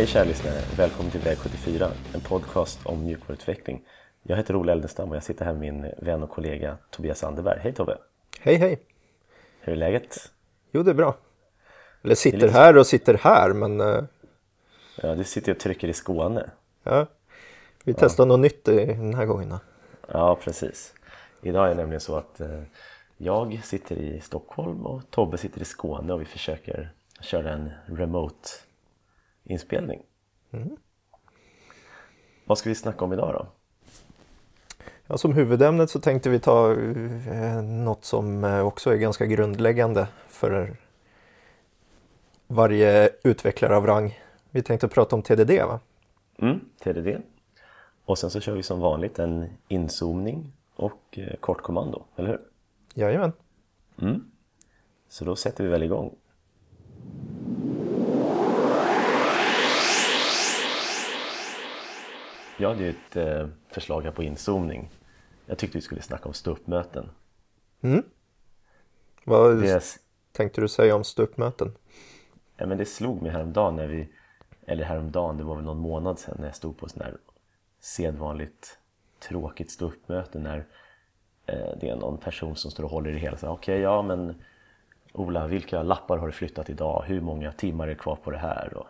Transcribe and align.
Hej 0.00 0.06
kära 0.06 0.24
lyssnare! 0.24 0.60
Välkommen 0.76 1.12
till 1.12 1.20
Väg 1.20 1.38
74, 1.38 1.90
en 2.14 2.20
podcast 2.20 2.80
om 2.86 3.04
mjukvaruutveckling. 3.04 3.82
Jag 4.22 4.36
heter 4.36 4.56
Ola 4.56 4.72
Eldenstam 4.72 5.10
och 5.10 5.16
jag 5.16 5.22
sitter 5.22 5.44
här 5.44 5.52
med 5.52 5.60
min 5.60 5.92
vän 5.98 6.22
och 6.22 6.30
kollega 6.30 6.76
Tobias 6.90 7.24
Anderberg. 7.24 7.58
Hej 7.62 7.72
Tobbe! 7.74 7.98
Hej 8.40 8.56
hej! 8.56 8.82
Hur 9.60 9.72
är 9.72 9.76
läget? 9.76 10.32
Jo, 10.72 10.82
det 10.82 10.90
är 10.90 10.94
bra. 10.94 11.16
Eller 12.02 12.14
sitter 12.14 12.38
lite- 12.38 12.52
här 12.52 12.76
och 12.76 12.86
sitter 12.86 13.14
här, 13.14 13.52
men 13.52 13.80
eh, 13.80 14.02
Ja, 15.02 15.14
du 15.14 15.24
sitter 15.24 15.52
och 15.52 15.58
trycker 15.58 15.88
i 15.88 15.92
Skåne. 15.92 16.50
ja, 16.82 17.06
vi 17.84 17.94
testar 17.94 18.26
något 18.26 18.40
nytt 18.40 18.64
den 18.64 19.14
här 19.14 19.26
gången. 19.26 19.54
Ja, 20.08 20.38
precis. 20.44 20.94
Idag 21.42 21.64
är 21.64 21.68
det 21.68 21.74
nämligen 21.74 22.00
så 22.00 22.16
att 22.16 22.40
eh, 22.40 22.62
jag 23.16 23.60
sitter 23.64 23.96
i 23.96 24.20
Stockholm 24.20 24.86
och 24.86 25.02
Tobbe 25.10 25.38
sitter 25.38 25.60
i 25.60 25.64
Skåne 25.64 26.12
och 26.12 26.20
vi 26.20 26.24
försöker 26.24 26.92
köra 27.20 27.52
en 27.52 27.70
remote 27.86 28.48
inspelning. 29.50 30.02
Vad 32.44 32.58
ska 32.58 32.68
vi 32.68 32.74
snacka 32.74 33.04
om 33.04 33.12
idag 33.12 33.34
då? 33.34 33.46
Ja, 35.06 35.18
som 35.18 35.32
huvudämnet 35.32 35.90
så 35.90 36.00
tänkte 36.00 36.30
vi 36.30 36.40
ta 36.40 36.72
eh, 36.72 37.62
något 37.62 38.04
som 38.04 38.44
eh, 38.44 38.66
också 38.66 38.92
är 38.92 38.96
ganska 38.96 39.26
grundläggande 39.26 40.08
för 40.28 40.76
varje 42.46 43.10
utvecklare 43.22 43.76
av 43.76 43.86
rang. 43.86 44.18
Vi 44.50 44.62
tänkte 44.62 44.88
prata 44.88 45.16
om 45.16 45.22
TDD 45.22 45.50
va? 45.50 45.80
Mm, 46.38 46.60
TDD. 46.84 47.22
Och 48.04 48.18
sen 48.18 48.30
så 48.30 48.40
kör 48.40 48.54
vi 48.54 48.62
som 48.62 48.80
vanligt 48.80 49.18
en 49.18 49.48
inzoomning 49.68 50.52
och 50.76 51.18
eh, 51.18 51.36
kortkommando, 51.40 52.04
eller 52.16 52.28
hur? 52.28 52.40
Jajamän. 52.94 53.32
Så 55.08 55.24
då 55.24 55.36
sätter 55.36 55.64
vi 55.64 55.70
väl 55.70 55.82
igång. 55.82 56.14
Jag 62.60 62.68
hade 62.68 62.82
ju 62.82 62.90
ett 62.90 63.16
eh, 63.16 63.48
förslag 63.68 64.02
här 64.02 64.10
på 64.10 64.22
inzoomning. 64.22 64.90
Jag 65.46 65.58
tyckte 65.58 65.78
vi 65.78 65.82
skulle 65.82 66.02
snacka 66.02 66.28
om 66.28 66.34
ståuppmöten. 66.34 67.10
Vad 69.24 69.62
Det, 69.62 69.82
tänkte 70.32 70.60
du 70.60 70.68
säga 70.68 70.96
om 70.96 71.04
ståuppmöten? 71.04 71.72
ja, 72.56 72.66
men 72.66 72.78
det 72.78 72.86
slog 72.86 73.22
mig 73.22 73.30
häromdagen 73.32 73.76
när 73.76 73.86
vi, 73.86 74.08
eller 74.66 74.84
häromdagen, 74.84 75.36
det 75.36 75.44
var 75.44 75.56
väl 75.56 75.64
någon 75.64 75.78
månad 75.78 76.18
sedan 76.18 76.36
när 76.38 76.46
jag 76.46 76.56
stod 76.56 76.78
på 76.78 76.88
sån 76.88 77.02
här 77.02 77.16
sedvanligt 77.80 78.78
tråkigt 79.18 79.70
ståuppmöte 79.70 80.38
när 80.38 80.66
eh, 81.46 81.70
det 81.80 81.88
är 81.88 81.96
någon 81.96 82.18
person 82.18 82.56
som 82.56 82.70
står 82.70 82.84
och 82.84 82.90
håller 82.90 83.10
i 83.10 83.12
det 83.12 83.18
hela. 83.18 83.36
Så, 83.36 83.48
Okej, 83.48 83.80
ja 83.80 84.02
men 84.02 84.42
Ola, 85.12 85.46
vilka 85.46 85.82
lappar 85.82 86.18
har 86.18 86.26
du 86.26 86.32
flyttat 86.32 86.70
idag? 86.70 87.04
Hur 87.06 87.20
många 87.20 87.52
timmar 87.52 87.88
är 87.88 87.94
kvar 87.94 88.16
på 88.16 88.30
det 88.30 88.38
här? 88.38 88.74
Och, 88.76 88.86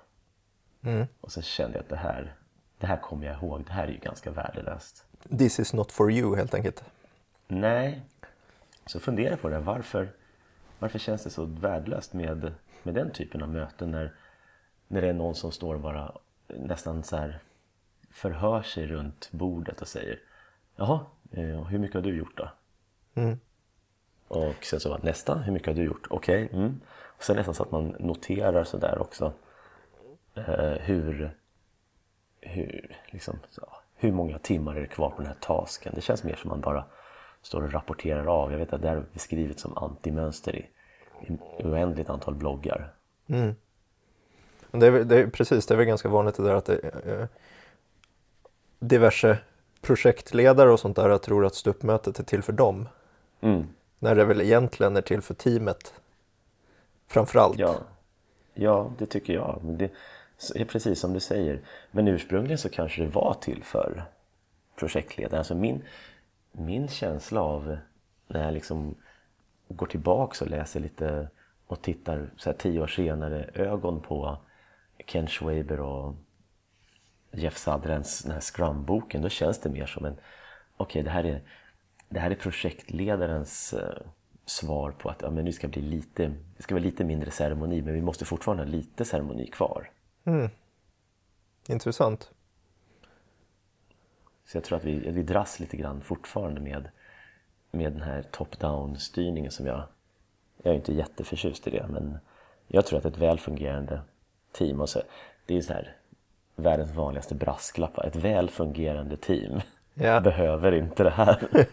och 1.20 1.32
så 1.32 1.42
kände 1.42 1.76
jag 1.76 1.82
att 1.82 1.88
det 1.88 1.96
här, 1.96 2.34
det 2.80 2.86
här 2.86 2.96
kommer 2.96 3.26
jag 3.26 3.36
ihåg, 3.36 3.64
det 3.66 3.72
här 3.72 3.88
är 3.88 3.92
ju 3.92 3.98
ganska 3.98 4.30
värdelöst. 4.30 5.06
This 5.38 5.60
is 5.60 5.72
not 5.72 5.92
for 5.92 6.12
you 6.12 6.36
helt 6.36 6.54
enkelt. 6.54 6.84
Nej, 7.48 8.02
så 8.86 9.00
fundera 9.00 9.36
på 9.36 9.48
det. 9.48 9.58
Varför, 9.58 10.08
varför 10.78 10.98
känns 10.98 11.24
det 11.24 11.30
så 11.30 11.44
värdelöst 11.44 12.12
med, 12.12 12.52
med 12.82 12.94
den 12.94 13.10
typen 13.10 13.42
av 13.42 13.48
möten 13.48 13.90
när, 13.90 14.14
när 14.88 15.00
det 15.00 15.08
är 15.08 15.12
någon 15.12 15.34
som 15.34 15.52
står 15.52 15.74
och 15.74 15.80
bara 15.80 16.12
nästan 16.46 17.02
så 17.02 17.16
här 17.16 17.38
förhör 18.10 18.62
sig 18.62 18.86
runt 18.86 19.28
bordet 19.32 19.80
och 19.80 19.88
säger 19.88 20.18
Jaha, 20.76 21.00
eh, 21.30 21.64
hur 21.64 21.78
mycket 21.78 21.94
har 21.94 22.02
du 22.02 22.16
gjort 22.16 22.36
då? 22.36 22.50
Och 24.28 24.64
sen 24.64 24.80
så 24.80 24.88
bara, 24.88 25.00
nästa, 25.02 25.38
hur 25.38 25.52
mycket 25.52 25.68
har 25.68 25.74
du 25.74 25.82
gjort? 25.84 26.06
Okej, 26.10 26.48
mm. 26.52 26.80
Och 26.86 27.22
sen 27.22 27.36
nästan 27.36 27.54
så 27.54 27.62
att 27.62 27.70
man 27.70 27.96
noterar 27.98 28.64
sådär 28.64 28.98
också 28.98 29.32
eh, 30.34 30.72
hur, 30.80 31.36
hur, 32.40 32.96
liksom, 33.06 33.38
så, 33.50 33.68
hur 33.96 34.12
många 34.12 34.38
timmar 34.38 34.76
är 34.76 34.80
det 34.80 34.86
kvar 34.86 35.10
på 35.10 35.16
den 35.16 35.26
här 35.26 35.36
tasken? 35.40 35.92
Det 35.94 36.00
känns 36.00 36.24
mer 36.24 36.34
som 36.34 36.48
man 36.48 36.60
bara 36.60 36.84
står 37.42 37.62
och 37.62 37.72
rapporterar 37.72 38.26
av. 38.26 38.52
Jag 38.52 38.58
vet 38.58 38.72
att 38.72 38.82
det 38.82 38.88
här 38.88 38.96
är 38.96 39.04
beskrivet 39.12 39.60
som 39.60 39.78
antimönster 39.78 40.56
i, 40.56 40.66
i 41.20 41.38
oändligt 41.64 42.10
antal 42.10 42.34
bloggar. 42.34 42.92
Men 44.70 44.80
Det 44.80 44.86
är, 44.86 45.04
det 45.04 45.20
är, 45.20 45.26
precis, 45.26 45.66
det 45.66 45.74
är 45.74 45.78
väl 45.78 45.86
ganska 45.86 46.08
vanligt 46.08 46.34
det 46.34 46.42
där 46.42 46.54
att 46.54 46.64
det, 46.64 46.78
eh, 46.78 47.26
diverse 48.78 49.38
projektledare 49.80 50.70
och 50.70 50.80
sånt 50.80 50.96
där 50.96 51.18
tror 51.18 51.46
att 51.46 51.54
ståuppmötet 51.54 52.18
är 52.18 52.24
till 52.24 52.42
för 52.42 52.52
dem. 52.52 52.88
Mm. 53.40 53.66
När 53.98 54.14
det 54.14 54.24
väl 54.24 54.40
egentligen 54.40 54.96
är 54.96 55.02
till 55.02 55.22
för 55.22 55.34
teamet. 55.34 55.94
Framförallt. 57.08 57.58
Ja, 57.58 57.76
ja, 58.54 58.92
det 58.98 59.06
tycker 59.06 59.32
jag. 59.32 59.60
Men 59.62 59.78
det 59.78 59.90
är 60.54 60.64
precis 60.64 61.00
som 61.00 61.12
du 61.12 61.20
säger. 61.20 61.60
Men 61.90 62.08
ursprungligen 62.08 62.58
så 62.58 62.68
kanske 62.68 63.02
det 63.02 63.08
var 63.08 63.36
till 63.40 63.64
för 63.64 64.04
projektledaren. 64.76 65.38
Alltså 65.38 65.54
min, 65.54 65.84
min 66.52 66.88
känsla 66.88 67.42
av 67.42 67.78
när 68.26 68.44
jag 68.44 68.54
liksom 68.54 68.94
går 69.68 69.86
tillbaks 69.86 70.42
och 70.42 70.50
läser 70.50 70.80
lite 70.80 71.28
och 71.66 71.82
tittar 71.82 72.30
så 72.36 72.50
här 72.50 72.56
tio 72.56 72.80
år 72.80 72.86
senare 72.86 73.50
ögon 73.54 74.00
på 74.00 74.38
Ken 75.06 75.26
Schwaber 75.26 75.80
och 75.80 76.14
Jeff 77.32 77.58
Sutherlands 77.58 78.22
den 78.22 78.32
här 78.32 78.40
Scrum-boken. 78.40 79.22
Då 79.22 79.28
känns 79.28 79.58
det 79.58 79.70
mer 79.70 79.86
som 79.86 80.04
en 80.04 80.16
okej, 80.76 81.02
det 81.02 81.10
här 81.10 81.24
är 81.24 81.42
det 82.08 82.20
här 82.20 82.30
är 82.30 82.34
projektledarens 82.34 83.72
eh, 83.72 84.06
svar 84.46 84.90
på 84.90 85.08
att 85.08 85.22
ja, 85.22 85.30
men 85.30 85.44
nu 85.44 85.52
ska 85.52 85.68
bli 85.68 85.82
lite, 85.82 86.34
det 86.56 86.62
ska 86.62 86.74
vara 86.74 86.84
lite 86.84 87.04
mindre 87.04 87.30
ceremoni 87.30 87.82
men 87.82 87.94
vi 87.94 88.00
måste 88.00 88.24
fortfarande 88.24 88.62
ha 88.62 88.70
lite 88.70 89.04
ceremoni 89.04 89.46
kvar. 89.46 89.90
Intressant. 91.68 92.30
Så 94.44 94.56
jag 94.56 94.64
tror 94.64 94.78
att 94.78 94.84
vi, 94.84 95.10
vi 95.10 95.22
dras 95.22 95.60
lite 95.60 95.76
grann 95.76 96.00
fortfarande 96.00 96.60
med, 96.60 96.88
med 97.70 97.92
den 97.92 98.02
här 98.02 98.22
top-down 98.22 98.96
styrningen 98.96 99.50
som 99.50 99.66
jag, 99.66 99.82
jag 100.62 100.72
är 100.72 100.76
inte 100.76 100.94
jätteförtjust 100.94 101.66
i 101.66 101.70
det 101.70 101.86
men 101.88 102.18
jag 102.66 102.86
tror 102.86 102.98
att 102.98 103.04
ett 103.04 103.18
väl 103.18 103.38
fungerande 103.38 104.00
team, 104.52 104.80
och 104.80 104.88
så, 104.88 105.02
det 105.46 105.56
är 105.56 105.62
så 105.62 105.72
här 105.72 105.96
världens 106.56 106.90
vanligaste 106.90 107.34
brasklapp, 107.34 107.98
ett 107.98 108.16
väl 108.16 108.50
fungerande 108.50 109.16
team 109.16 109.60
Ja. 109.94 110.20
behöver 110.24 110.72
inte 110.72 111.02
det 111.02 111.10
här. 111.10 111.48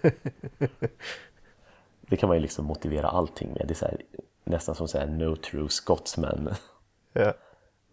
det 2.02 2.18
kan 2.18 2.30
man 2.30 2.38
ju 2.38 2.42
liksom 2.42 2.66
motivera 2.66 3.08
allting 3.08 3.54
med, 3.54 3.68
det 3.68 3.82
är 3.82 3.88
här, 3.88 3.98
nästan 4.44 4.76
som 4.76 4.88
så 4.88 4.98
här 4.98 5.08
no 5.08 5.36
true 5.36 5.70
Scotsman. 5.70 6.50
Ja. 7.14 7.34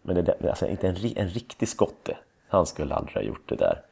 Men 0.07 0.25
det, 0.25 0.49
alltså 0.49 0.67
inte 0.67 0.89
en, 0.89 0.97
en 1.17 1.29
riktig 1.29 1.69
skotte, 1.69 2.17
han 2.49 2.67
skulle 2.67 2.95
aldrig 2.95 3.17
ha 3.17 3.23
gjort 3.23 3.49
det 3.49 3.57
där. 3.57 3.83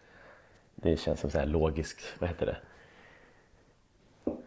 Det 0.75 0.97
känns 0.97 1.21
som 1.21 1.31
så 1.31 1.39
här 1.39 1.47
logisk, 1.47 2.01
vad 2.19 2.29
heter 2.29 2.47
det? 2.47 2.57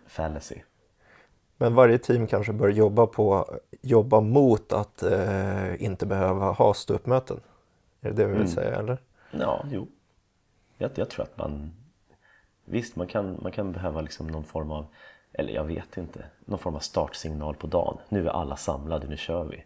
Fallacy. 0.08 0.62
Men 1.58 1.76
varje 1.76 1.98
team 1.98 2.28
kanske 2.28 2.53
bör 2.53 2.70
jobba, 2.70 3.08
på, 3.08 3.46
jobba 3.81 4.22
mot 4.22 4.74
att 4.74 5.03
eh, 5.03 5.84
inte 5.84 6.06
behöva 6.06 6.52
ha 6.52 6.74
ståuppmöten. 6.74 7.40
Är 8.02 8.09
det 8.09 8.16
det 8.16 8.26
vi 8.26 8.38
vill 8.38 8.52
säga 8.52 8.76
eller? 8.76 8.97
Ja, 9.32 9.66
jo. 9.72 9.88
Jag, 10.78 10.91
jag 10.96 11.09
tror 11.09 11.23
att 11.23 11.38
man... 11.38 11.73
Visst, 12.66 12.96
man 12.96 13.08
kan, 13.08 13.40
man 13.41 13.52
kan 13.52 13.72
behöva 13.72 14.02
liksom 14.02 14.28
någon 14.28 14.44
form 14.44 14.72
av... 14.72 14.85
Eller 15.34 15.53
jag 15.53 15.64
vet 15.64 15.97
inte. 15.97 16.26
Någon 16.46 16.59
form 16.59 16.76
av 16.76 16.79
startsignal 16.79 17.56
på 17.56 17.67
dagen. 17.67 17.97
Nu 18.09 18.28
är 18.28 18.32
alla 18.32 18.56
samlade, 18.56 19.08
nu 19.08 19.17
kör 19.17 19.44
vi. 19.44 19.64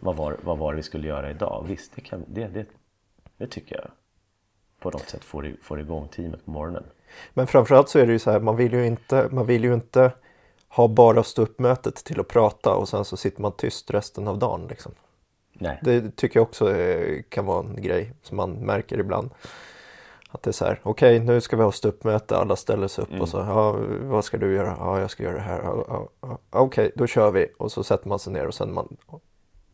Vad, 0.00 0.16
var, 0.16 0.36
vad 0.42 0.58
var 0.58 0.72
det 0.72 0.76
vi 0.76 0.82
skulle 0.82 1.08
göra 1.08 1.30
idag? 1.30 1.64
Visst, 1.68 1.92
det, 1.94 2.00
kan, 2.00 2.24
det, 2.28 2.46
det, 2.46 2.66
det 3.36 3.46
tycker 3.46 3.76
jag 3.76 3.90
på 4.80 4.90
något 4.90 5.08
sätt 5.08 5.24
får, 5.24 5.56
får 5.62 5.80
igång 5.80 6.08
teamet 6.08 6.44
på 6.44 6.50
morgonen. 6.50 6.84
Men 7.34 7.46
framförallt 7.46 7.88
så 7.88 7.98
är 7.98 8.06
det 8.06 8.12
ju 8.12 8.18
så 8.18 8.30
här, 8.30 8.40
man 8.40 8.56
vill 8.56 8.72
ju 8.72 8.86
inte, 8.86 9.28
man 9.30 9.46
vill 9.46 9.64
ju 9.64 9.74
inte 9.74 10.12
ha 10.68 10.88
bara 10.88 11.22
ståuppmötet 11.22 11.94
till 11.94 12.20
att 12.20 12.28
prata 12.28 12.74
och 12.74 12.88
sen 12.88 13.04
så 13.04 13.16
sitter 13.16 13.42
man 13.42 13.52
tyst 13.52 13.90
resten 13.90 14.28
av 14.28 14.38
dagen. 14.38 14.66
Liksom. 14.68 14.92
Nej, 15.52 15.78
Det 15.82 16.16
tycker 16.16 16.40
jag 16.40 16.44
också 16.44 16.76
eh, 16.76 17.22
kan 17.28 17.46
vara 17.46 17.60
en 17.60 17.82
grej 17.82 18.12
som 18.22 18.36
man 18.36 18.52
märker 18.52 18.98
ibland. 18.98 19.30
Att 20.30 20.42
det 20.42 20.50
är 20.50 20.52
så 20.52 20.64
här, 20.64 20.80
okej 20.82 21.20
nu 21.20 21.40
ska 21.40 21.56
vi 21.56 21.62
ha 21.62 21.72
ståuppmöte, 21.72 22.36
alla 22.36 22.56
ställer 22.56 22.88
sig 22.88 23.02
upp 23.02 23.20
och 23.20 23.28
så, 23.28 23.36
ja, 23.36 23.76
vad 24.00 24.24
ska 24.24 24.38
du 24.38 24.54
göra? 24.54 24.76
Ja, 24.78 25.00
jag 25.00 25.10
ska 25.10 25.22
göra 25.22 25.34
det 25.34 25.40
här. 25.40 25.62
Ja, 25.62 25.84
ja, 25.88 26.08
ja. 26.20 26.38
Okej, 26.50 26.92
då 26.94 27.06
kör 27.06 27.30
vi. 27.30 27.46
Och 27.58 27.72
så 27.72 27.84
sätter 27.84 28.08
man 28.08 28.18
sig 28.18 28.32
ner 28.32 28.46
och 28.46 28.54
sen 28.54 28.74
man 28.74 28.96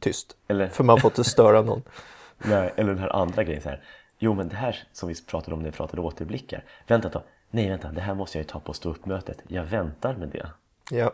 tyst. 0.00 0.36
Eller- 0.48 0.68
För 0.68 0.84
man 0.84 1.00
får 1.00 1.10
inte 1.10 1.24
störa 1.24 1.62
någon. 1.62 1.82
Nej, 2.38 2.72
eller 2.76 2.90
den 2.90 2.98
här 3.02 3.16
andra 3.16 3.44
grejen 3.44 3.62
så 3.62 3.68
här. 3.68 3.82
Jo 4.18 4.34
men 4.34 4.48
det 4.48 4.56
här 4.56 4.76
som 4.92 5.08
vi 5.08 5.14
pratade 5.26 5.54
om 5.54 5.62
när 5.62 5.70
vi 5.70 5.76
pratade 5.76 6.02
återblickar. 6.02 6.64
Vänta 6.86 7.08
då. 7.08 7.22
Nej 7.50 7.68
vänta, 7.68 7.92
det 7.92 8.00
här 8.00 8.14
måste 8.14 8.38
jag 8.38 8.42
ju 8.42 8.48
ta 8.48 8.60
på 8.60 8.72
stå 8.72 8.90
upp-mötet. 8.90 9.38
Jag 9.48 9.64
väntar 9.64 10.14
med 10.14 10.28
det. 10.28 10.50
Ja, 10.90 11.12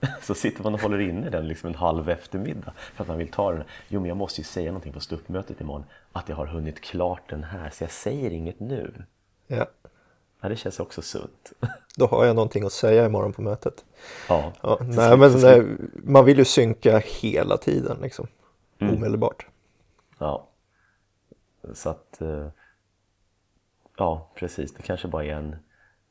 Så 0.22 0.34
sitter 0.34 0.62
man 0.62 0.74
och 0.74 0.80
håller 0.80 0.98
inne 1.00 1.30
den 1.30 1.48
liksom 1.48 1.68
en 1.68 1.74
halv 1.74 2.10
eftermiddag 2.10 2.72
för 2.94 3.04
att 3.04 3.08
man 3.08 3.18
vill 3.18 3.28
ta 3.30 3.52
den. 3.52 3.64
Jo 3.88 4.00
men 4.00 4.08
jag 4.08 4.16
måste 4.16 4.40
ju 4.40 4.44
säga 4.44 4.70
någonting 4.70 4.92
på 4.92 5.00
stå 5.00 5.14
upp-mötet 5.14 5.60
imorgon. 5.60 5.84
Att 6.12 6.28
jag 6.28 6.36
har 6.36 6.46
hunnit 6.46 6.80
klart 6.80 7.22
den 7.28 7.44
här 7.44 7.70
så 7.70 7.84
jag 7.84 7.90
säger 7.90 8.30
inget 8.30 8.60
nu. 8.60 9.04
ja. 9.46 9.66
Ja, 10.40 10.48
det 10.48 10.56
känns 10.56 10.80
också 10.80 11.02
sunt. 11.02 11.52
Då 11.96 12.06
har 12.06 12.24
jag 12.24 12.36
någonting 12.36 12.64
att 12.64 12.72
säga 12.72 13.06
imorgon 13.06 13.32
på 13.32 13.42
mötet. 13.42 13.84
Ja, 14.28 14.52
Ja, 14.62 14.78
nej, 14.80 15.16
men 15.16 15.40
nej, 15.40 15.66
man 15.94 16.24
vill 16.24 16.38
ju 16.38 16.44
synka 16.44 16.98
hela 16.98 17.56
tiden 17.56 17.98
liksom. 18.02 18.26
Omedelbart. 18.80 19.46
Ja. 20.18 20.48
Så 21.74 21.90
att, 21.90 22.20
eh, 22.20 22.48
ja 23.96 24.30
precis, 24.34 24.74
det 24.74 24.82
kanske 24.82 25.08
bara 25.08 25.24
är 25.24 25.32
en, 25.32 25.56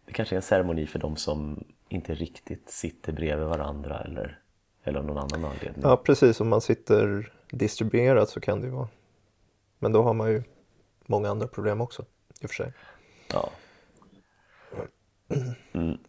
det 0.06 0.14
kanske 0.14 0.36
är 0.36 0.38
en 0.38 0.42
ceremoni 0.42 0.88
för 0.88 1.00
de 1.00 1.16
som 1.16 1.64
inte 1.90 2.16
riktigt 2.16 2.70
sitter 2.70 3.14
bredvid 3.14 3.48
varandra 3.48 4.02
eller, 4.02 4.40
eller 4.84 5.00
av 5.00 5.06
någon 5.06 5.18
annan 5.18 5.46
anledning. 5.46 5.82
Ja, 5.84 5.98
precis. 5.98 6.42
Om 6.42 6.50
man 6.50 6.62
sitter 6.62 7.34
distribuerat 7.52 8.30
så 8.30 8.40
kan 8.40 8.62
det 8.62 8.68
ju 8.68 8.74
vara. 8.74 8.88
Men 9.80 9.92
då 9.92 10.04
har 10.04 10.14
man 10.14 10.32
ju 10.32 10.44
många 11.06 11.30
andra 11.30 11.48
problem 11.48 11.82
också 11.82 12.06
i 12.42 12.46
och 12.46 12.50
för 12.50 12.56
sig. 12.56 12.74
Ja. 13.34 13.50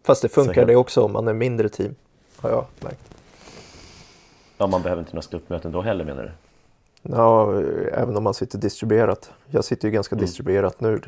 Fast 0.02 0.22
det 0.22 0.28
funkar 0.28 0.54
helt- 0.54 0.68
det 0.68 0.76
också 0.76 1.02
om 1.04 1.12
man 1.12 1.28
är 1.28 1.32
mindre 1.34 1.68
team. 1.68 1.94
Har 2.36 2.50
jag 2.50 2.64
märkt. 2.80 3.14
ja, 4.58 4.66
man 4.66 4.82
behöver 4.82 5.00
inte 5.02 5.12
några 5.12 5.22
ståuppmöten 5.22 5.72
då 5.72 5.82
heller 5.82 6.04
menar 6.04 6.22
du? 6.22 6.32
Ja, 7.02 7.60
även 7.92 8.16
om 8.16 8.22
man 8.24 8.34
sitter 8.34 8.58
distribuerat. 8.58 9.32
Jag 9.46 9.64
sitter 9.64 9.88
ju 9.88 9.92
ganska 9.92 10.16
distribuerat 10.16 10.80
nu. 10.80 11.00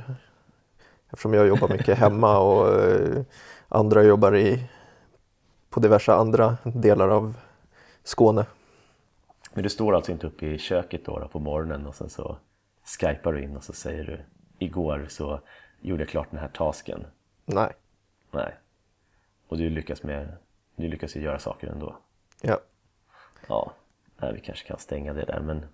Eftersom 1.11 1.35
jag 1.35 1.47
jobbar 1.47 1.69
mycket 1.69 1.99
hemma 1.99 2.38
och 2.38 2.81
eh, 2.82 3.23
andra 3.69 4.03
jobbar 4.03 4.37
i, 4.37 4.65
på 5.70 5.81
diverse 5.81 6.12
andra 6.12 6.56
delar 6.65 7.08
av 7.08 7.35
Skåne. 8.05 8.47
Men 9.55 9.62
du 9.62 9.69
står 9.70 9.94
alltså 9.97 10.12
inte 10.12 10.26
uppe 10.26 10.47
i 10.47 10.58
köket 10.58 11.05
då, 11.05 11.19
då 11.19 11.29
på 11.29 11.38
morgonen 11.38 11.87
och 11.87 11.94
sen 11.94 12.11
så 12.11 12.37
skypar 13.00 13.32
du 13.32 13.43
in 13.43 13.56
och 13.56 13.65
så 13.65 13.73
säger 13.73 14.05
du 14.05 14.20
Igår 14.67 15.06
så 15.08 15.41
gjorde 15.81 16.03
jag 16.03 16.08
klart 16.08 16.26
den 16.31 16.41
här 16.41 16.49
tasken. 16.49 17.05
Nej. 17.47 17.73
Nej. 18.32 18.55
Och 19.49 19.58
du 19.58 19.70
lyckas 19.70 20.02
med, 20.02 20.37
du 20.76 20.88
lyckas 20.88 21.17
ju 21.17 21.20
göra 21.20 21.38
saker 21.38 21.69
ändå. 21.69 21.96
Ja. 22.40 22.61
Ja, 23.46 23.73
nej, 24.17 24.32
vi 24.34 24.40
kanske 24.40 24.69
kan 24.69 24.79
stänga 24.79 25.12
det 25.12 25.25
där 25.25 25.40
men... 25.40 25.67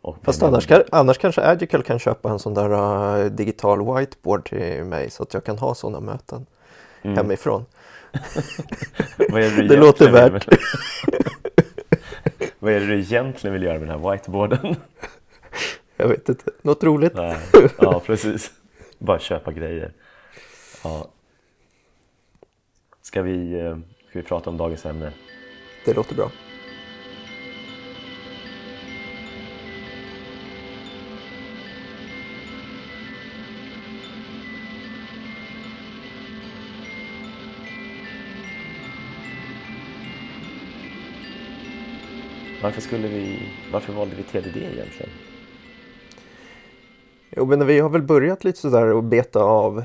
Och, 0.00 0.16
Fast 0.22 0.42
annars, 0.42 0.66
kan, 0.66 0.82
annars 0.92 1.18
kanske 1.18 1.42
Agical 1.42 1.82
kan 1.82 1.98
köpa 1.98 2.30
en 2.30 2.38
sån 2.38 2.54
där 2.54 2.70
eh, 3.20 3.26
digital 3.30 3.96
whiteboard 3.96 4.48
till 4.48 4.84
mig 4.84 5.10
så 5.10 5.22
att 5.22 5.34
jag 5.34 5.44
kan 5.44 5.58
ha 5.58 5.74
sådana 5.74 6.00
möten 6.00 6.46
hemifrån. 7.02 7.66
Vad 9.30 9.42
är 9.42 9.56
det, 9.56 9.68
Det 9.68 9.76
låter 9.76 10.10
värt. 10.10 10.46
Vad 12.58 12.72
är 12.72 12.80
det 12.80 12.86
du 12.86 12.98
egentligen 12.98 13.54
vill 13.54 13.62
göra 13.62 13.78
med 13.78 13.88
den 13.88 14.00
här 14.00 14.10
whiteboarden? 14.10 14.76
Jag 15.96 16.08
vet 16.08 16.28
inte, 16.28 16.50
något 16.62 16.84
roligt. 16.84 17.14
Nej, 17.14 17.38
ja 17.78 18.00
precis. 18.06 18.52
Bara 18.98 19.18
köpa 19.18 19.52
grejer. 19.52 19.92
Ja. 20.84 21.08
Ska 23.08 23.22
vi, 23.22 23.60
eh, 23.60 23.78
ska 24.08 24.18
vi 24.18 24.22
prata 24.22 24.50
om 24.50 24.56
dagens 24.56 24.86
ämne? 24.86 25.12
Det 25.84 25.94
låter 25.94 26.14
bra. 26.14 26.30
Varför 42.62 42.80
skulle 42.80 43.08
vi, 43.08 43.48
varför 43.72 43.92
valde 43.92 44.16
vi 44.16 44.22
TDD 44.22 44.56
egentligen? 44.56 45.12
Jo, 47.30 47.46
men 47.46 47.66
vi 47.66 47.80
har 47.80 47.88
väl 47.88 48.02
börjat 48.02 48.44
lite 48.44 48.58
sådär 48.58 48.92
och 48.92 49.04
beta 49.04 49.40
av 49.40 49.84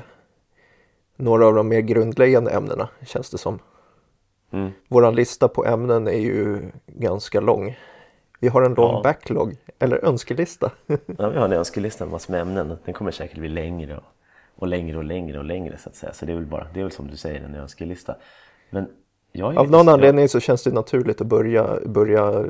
några 1.16 1.46
av 1.46 1.54
de 1.54 1.68
mer 1.68 1.80
grundläggande 1.80 2.50
ämnena, 2.50 2.88
känns 3.06 3.30
det 3.30 3.38
som. 3.38 3.58
Mm. 4.50 4.70
Våran 4.88 5.14
lista 5.14 5.48
på 5.48 5.64
ämnen 5.66 6.08
är 6.08 6.20
ju 6.20 6.60
ganska 6.86 7.40
lång. 7.40 7.76
Vi 8.40 8.48
har 8.48 8.62
en 8.62 8.74
lång 8.74 8.92
Ja. 8.94 9.00
backlog, 9.04 9.56
eller 9.78 10.04
önskelista. 10.04 10.70
Ja, 11.18 11.28
vi 11.28 11.38
har 11.38 11.44
en 11.44 11.52
önskelista 11.52 12.04
med 12.04 12.12
massor 12.12 12.32
med 12.32 12.40
ämnen. 12.40 12.76
Den 12.84 12.94
kommer 12.94 13.10
säkert 13.10 13.38
bli 13.38 13.48
längre 13.48 13.96
och, 13.96 14.02
och 14.56 14.66
längre 14.68 14.96
och 14.98 15.04
längre 15.04 15.38
och 15.38 15.44
längre 15.44 15.78
så 15.78 15.88
att 15.88 15.94
säga. 15.96 16.12
Så 16.12 16.26
det 16.26 16.32
är 16.32 16.36
väl 16.36 16.46
bara, 16.46 16.66
det 16.74 16.80
är 16.80 16.84
väl 16.84 16.92
som 16.92 17.06
du 17.10 17.16
säger, 17.16 17.40
en 17.44 17.54
önskelista. 17.54 18.16
Men 18.70 18.86
Av 19.42 19.70
någon 19.70 19.88
anledning 19.88 20.28
så 20.28 20.40
känns 20.40 20.62
det 20.62 20.70
naturligt 20.72 21.20
att 21.20 21.26
börja, 21.26 21.78
börja 21.86 22.44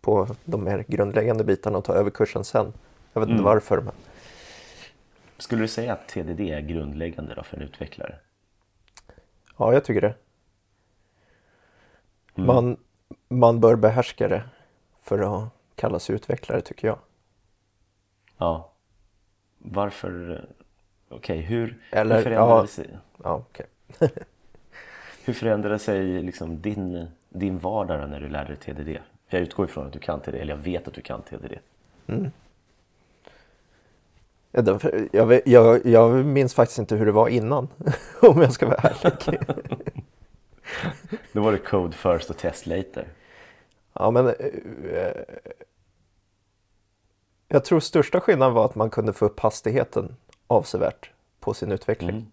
på 0.00 0.28
de 0.44 0.64
mer 0.64 0.84
grundläggande 0.88 1.44
bitarna 1.44 1.78
och 1.78 1.84
ta 1.84 1.92
över 1.94 2.10
kursen 2.10 2.44
sen. 2.44 2.72
Jag 3.12 3.20
vet 3.20 3.28
inte 3.28 3.40
Mm. 3.40 3.44
varför, 3.44 3.76
men 3.80 3.92
Skulle 5.38 5.62
du 5.62 5.68
säga 5.68 5.92
att 5.92 6.08
TDD 6.08 6.40
är 6.40 6.60
grundläggande 6.60 7.34
då 7.34 7.42
för 7.42 7.56
en 7.56 7.62
utvecklare? 7.62 8.18
ja, 9.58 9.72
jag 9.72 9.84
tycker 9.84 10.00
det. 10.00 10.14
Mm. 12.34 12.46
Man, 12.46 12.76
man 13.28 13.60
bör 13.60 13.76
behärska 13.76 14.28
det 14.28 14.42
för 15.02 15.18
att 15.44 15.48
kalla 15.74 15.98
sig 15.98 16.14
utvecklare, 16.14 16.60
tycker 16.60 16.88
jag. 16.88 16.98
Ja. 18.38 18.72
Varför? 19.58 20.44
Okej, 21.08 21.40
hur, 21.40 21.78
Eller, 21.90 22.16
hur 22.16 22.22
förändrade 22.22 22.60
ja. 22.60 22.66
sig, 22.66 22.98
Ja, 23.22 23.34
okej. 23.50 23.66
hur 25.24 25.32
förändrade 25.32 25.78
sig 25.78 26.22
liksom 26.22 26.60
din, 26.60 27.06
din 27.28 27.58
vardag 27.58 28.10
när 28.10 28.20
du 28.20 28.28
lärde 28.28 28.48
dig 28.48 28.56
TDD? 28.56 28.98
Jag 29.28 29.40
utgår 29.42 29.64
ifrån 29.66 29.86
att 29.86 29.92
du 29.92 29.98
kan 29.98 30.20
TDD, 30.20 30.34
eller 30.34 30.54
jag 30.54 30.62
vet 30.62 30.88
att 30.88 30.94
du 30.94 31.00
kan 31.02 31.22
TDD. 31.22 31.58
Därför- 32.06 32.30
Jag, 35.12 35.40
jag, 35.44 35.86
jag 35.86 36.24
minns 36.24 36.54
faktiskt 36.54 36.78
inte 36.78 36.96
hur 36.96 37.06
det 37.06 37.12
var 37.12 37.28
innan, 37.28 37.68
om 38.20 38.40
jag 38.40 38.52
ska 38.52 38.66
vara 38.66 38.76
ärlig. 38.76 39.40
Då 41.32 41.42
var 41.42 41.52
det 41.52 41.58
code 41.58 41.92
first 41.92 42.30
och 42.30 42.36
test 42.36 42.66
later. 42.66 43.08
Ja, 43.92 44.10
men 44.10 44.26
eh, 44.26 45.12
jag 47.48 47.64
tror 47.64 47.80
största 47.80 48.20
skillnaden 48.20 48.54
var 48.54 48.64
att 48.64 48.74
man 48.74 48.90
kunde 48.90 49.12
få 49.12 49.24
upp 49.24 49.40
hastigheten 49.40 50.16
avsevärt 50.46 51.10
på 51.40 51.54
sin 51.54 51.72
utveckling. 51.72 52.26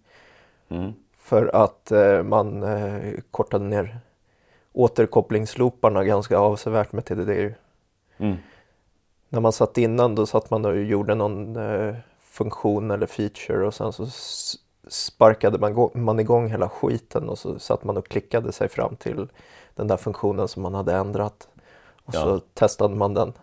Mm. 0.69 0.83
Mm. 0.83 0.93
För 1.17 1.55
att 1.55 1.91
eh, 1.91 2.23
man 2.23 2.63
eh, 2.63 3.13
kortade 3.31 3.65
ner 3.65 3.99
återkopplingslooparna 4.73 6.03
ganska 6.03 6.37
avsevärt 6.37 6.91
med 6.91 7.05
TDD. 7.05 7.53
Mm. 8.17 8.37
När 9.29 9.39
man 9.39 9.51
satt 9.51 9.77
innan 9.77 10.15
då 10.15 10.25
satt 10.25 10.49
man 10.49 10.65
och 10.65 10.77
gjorde 10.81 11.15
någon 11.15 11.55
eh, 11.55 11.95
funktion 12.33 12.91
eller 12.91 13.07
feature 13.07 13.65
och 13.67 13.73
sen 13.73 13.91
så 13.93 14.07
sparkade 14.87 15.57
man, 15.59 15.89
man 15.93 16.19
igång 16.19 16.49
hela 16.49 16.69
skiten 16.69 17.29
och 17.29 17.39
så 17.39 17.59
satt 17.59 17.83
man 17.83 17.97
och 17.97 18.07
klickade 18.07 18.51
sig 18.51 18.69
fram 18.69 18.95
till 18.95 19.27
den 19.75 19.87
där 19.87 19.97
funktionen 19.97 20.47
som 20.47 20.63
man 20.63 20.73
hade 20.73 20.93
ändrat. 20.93 21.47
Och 22.05 22.15
Ja. 22.15 22.21
så 22.21 22.39
testade 22.39 22.95
man 22.95 23.13
den 23.13 23.33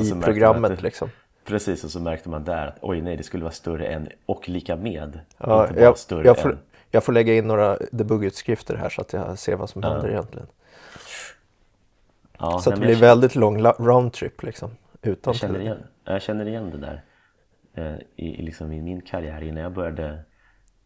i 0.00 0.12
programmet 0.22 0.76
det- 0.76 0.82
liksom. 0.82 1.08
Precis, 1.44 1.84
och 1.84 1.90
så 1.90 2.00
märkte 2.00 2.28
man 2.28 2.44
där 2.44 2.66
att 2.66 2.76
oj 2.80 3.00
nej, 3.02 3.16
det 3.16 3.22
skulle 3.22 3.42
vara 3.44 3.52
större 3.52 3.86
än 3.86 4.08
och 4.26 4.48
lika 4.48 4.76
med. 4.76 5.20
Ja, 5.38 5.62
inte 5.62 5.74
bara 5.74 5.82
jag, 5.84 5.98
större 5.98 6.26
jag, 6.26 6.38
får, 6.38 6.52
än. 6.52 6.58
jag 6.90 7.04
får 7.04 7.12
lägga 7.12 7.34
in 7.34 7.48
några 7.48 7.78
debugutskrifter 7.92 8.74
här 8.76 8.88
så 8.88 9.00
att 9.00 9.12
jag 9.12 9.38
ser 9.38 9.56
vad 9.56 9.70
som 9.70 9.82
händer 9.82 10.08
egentligen. 10.08 10.46
Ja, 12.38 12.58
Så 12.58 12.70
nej, 12.70 12.78
det 12.80 12.86
blir 12.86 12.96
väldigt 12.96 13.34
lång 13.34 13.62
roundtrip 13.62 14.42
liksom. 14.42 14.70
Utan 15.02 15.32
jag, 15.32 15.40
känner 15.40 15.60
igen, 15.60 15.78
jag 16.04 16.22
känner 16.22 16.46
igen 16.48 16.70
det 16.70 16.78
där. 16.78 17.02
Eh, 17.74 17.96
I, 18.16 18.42
liksom 18.42 18.72
i 18.72 18.82
min 18.82 19.00
karriär 19.00 19.42
innan 19.42 19.62
jag 19.62 19.72
började 19.72 20.24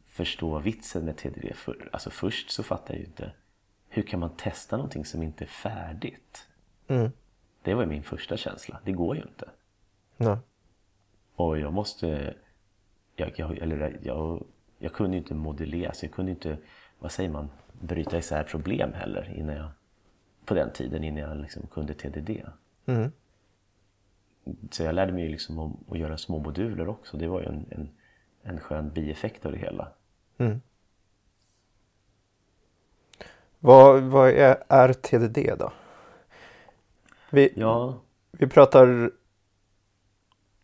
förstå 0.06 0.58
vitsen 0.58 1.04
med 1.04 1.16
TDD. 1.16 1.54
För, 1.54 1.88
alltså 1.92 2.10
först 2.10 2.50
så 2.50 2.62
fattade 2.62 2.92
jag 2.92 2.98
ju 2.98 3.06
inte 3.06 3.32
hur 3.88 4.02
kan 4.02 4.20
man 4.20 4.36
testa 4.36 4.76
någonting 4.76 5.04
som 5.04 5.22
inte 5.22 5.44
är 5.44 5.48
färdigt? 5.48 6.48
Mm. 6.88 7.10
Det 7.62 7.74
var 7.74 7.86
min 7.86 8.02
första 8.02 8.36
känsla. 8.36 8.80
Det 8.84 8.92
går 8.92 9.16
ju 9.16 9.22
inte. 9.22 9.48
Nej. 10.16 10.36
Och 11.34 11.58
jag 11.58 11.72
måste... 11.72 12.34
Jag, 13.16 13.32
jag, 13.36 13.58
eller 13.58 13.98
jag, 14.02 14.44
jag 14.78 14.92
kunde 14.92 15.16
ju 15.16 15.22
inte 15.22 15.34
modellera, 15.34 15.92
så 15.92 16.04
jag 16.04 16.12
kunde 16.12 16.30
inte, 16.30 16.58
vad 16.98 17.12
säger 17.12 17.30
man, 17.30 17.50
bryta 17.72 18.18
isär 18.18 18.44
problem 18.44 18.92
heller 18.92 19.34
innan 19.36 19.56
jag, 19.56 19.68
på 20.44 20.54
den 20.54 20.72
tiden 20.72 21.04
innan 21.04 21.22
jag 21.22 21.36
liksom 21.36 21.66
kunde 21.66 21.94
TDD. 21.94 22.30
Mm. 22.86 23.12
Så 24.70 24.82
jag 24.82 24.94
lärde 24.94 25.12
mig 25.12 25.28
liksom 25.28 25.58
om 25.58 25.84
att 25.90 25.98
göra 25.98 26.18
små 26.18 26.38
moduler 26.38 26.88
också. 26.88 27.16
Det 27.16 27.28
var 27.28 27.40
ju 27.40 27.46
en, 27.46 27.66
en, 27.70 27.90
en 28.42 28.60
skön 28.60 28.90
bieffekt 28.90 29.46
av 29.46 29.52
det 29.52 29.58
hela. 29.58 29.88
Mm. 30.38 30.60
Vad, 33.58 34.02
vad 34.02 34.30
är, 34.30 34.92
TDD 34.92 35.58
då? 35.58 35.72
Vi, 37.30 37.52
Ja, 37.56 38.00
vi 38.30 38.46
pratar... 38.46 39.10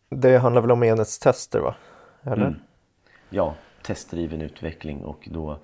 Det 0.08 0.38
handlar 0.38 0.62
väl 0.62 0.70
om 0.70 0.82
enhetstester 0.82 1.60
va? 1.60 1.76
Eller? 2.22 2.46
Mm. 2.46 2.60
ja 3.30 3.54
testdriven 3.84 4.42
utveckling 4.42 5.04
och 5.04 5.28
då, 5.30 5.58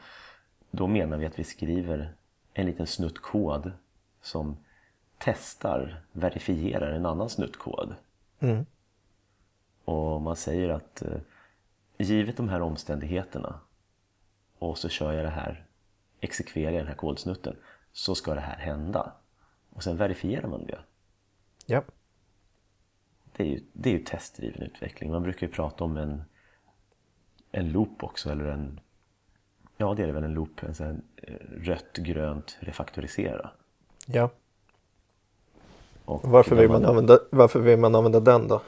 då 0.71 0.87
menar 0.87 1.17
vi 1.17 1.27
att 1.27 1.39
vi 1.39 1.45
skriver 1.45 2.15
en 2.55 2.67
liten 2.67 2.87
snutt 2.87 3.19
kod 3.19 3.73
som 4.23 4.57
testar, 5.19 6.03
verifierar 6.13 6.91
en 6.93 7.07
annan 7.07 7.31
snutt 7.31 7.57
kod. 7.57 7.95
Mm. 8.41 8.67
Och 9.85 10.23
man 10.23 10.37
säger 10.37 10.69
att 10.69 11.03
eh, 11.03 11.21
givet 11.99 12.37
de 12.37 12.49
här 12.49 12.63
omständigheterna 12.63 13.61
och 14.59 14.79
så 14.79 14.89
kör 14.89 15.13
jag 15.13 15.25
det 15.25 15.31
här, 15.31 15.67
exekverar 16.21 16.73
jag 16.73 16.81
den 16.81 16.89
här 16.89 16.95
kodsnutten 16.95 17.57
så 17.93 18.15
ska 18.15 18.35
det 18.35 18.41
här 18.41 18.59
hända. 18.59 19.13
Och 19.71 19.83
sen 19.83 19.97
verifierar 19.97 20.49
man 20.49 20.67
det. 20.67 20.79
Ja. 21.67 21.83
det 23.37 23.43
är 23.43 23.47
ju, 23.47 23.65
det 23.73 23.89
är 23.89 23.93
ju 23.93 24.05
testdriven 24.05 24.63
utveckling. 24.63 25.11
Man 25.11 25.23
brukar 25.23 25.47
ju 25.47 25.53
prata 25.53 25.85
om 25.85 25.97
en, 25.97 26.23
en 27.53 27.73
loop 27.73 28.05
också, 28.05 28.31
eller 28.31 28.45
en... 28.45 28.81
Ja, 29.77 29.95
det 29.95 30.03
är 30.03 30.13
väl 30.13 30.25
en 30.25 30.35
loop. 30.35 30.63
En 30.63 30.75
sån 30.75 30.87
här 30.87 31.01
eh, 31.17 31.35
rött, 31.51 31.97
grönt, 31.97 32.59
refaktorisera. 32.61 33.51
Ja. 34.07 34.31
Och 36.11 36.21
Varför 36.31 36.57
vill, 36.57 36.69
man 36.69 36.85
använda, 36.85 37.19
varför 37.31 37.61
vill 37.61 37.79
man 37.79 37.95
använda 37.95 38.21
den 38.21 38.49
då? 38.49 38.63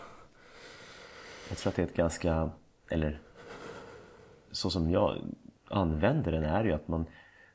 Jag 1.48 1.58
tror 1.58 1.70
att 1.70 1.76
det 1.76 1.82
är 1.82 1.86
ett 1.86 1.94
ganska, 1.96 2.50
eller 2.88 3.20
så 4.52 4.70
som 4.70 4.90
jag 4.90 5.16
använder 5.68 6.32
den 6.32 6.44
är 6.44 6.64
ju 6.64 6.72
att 6.72 6.88
man, 6.88 7.06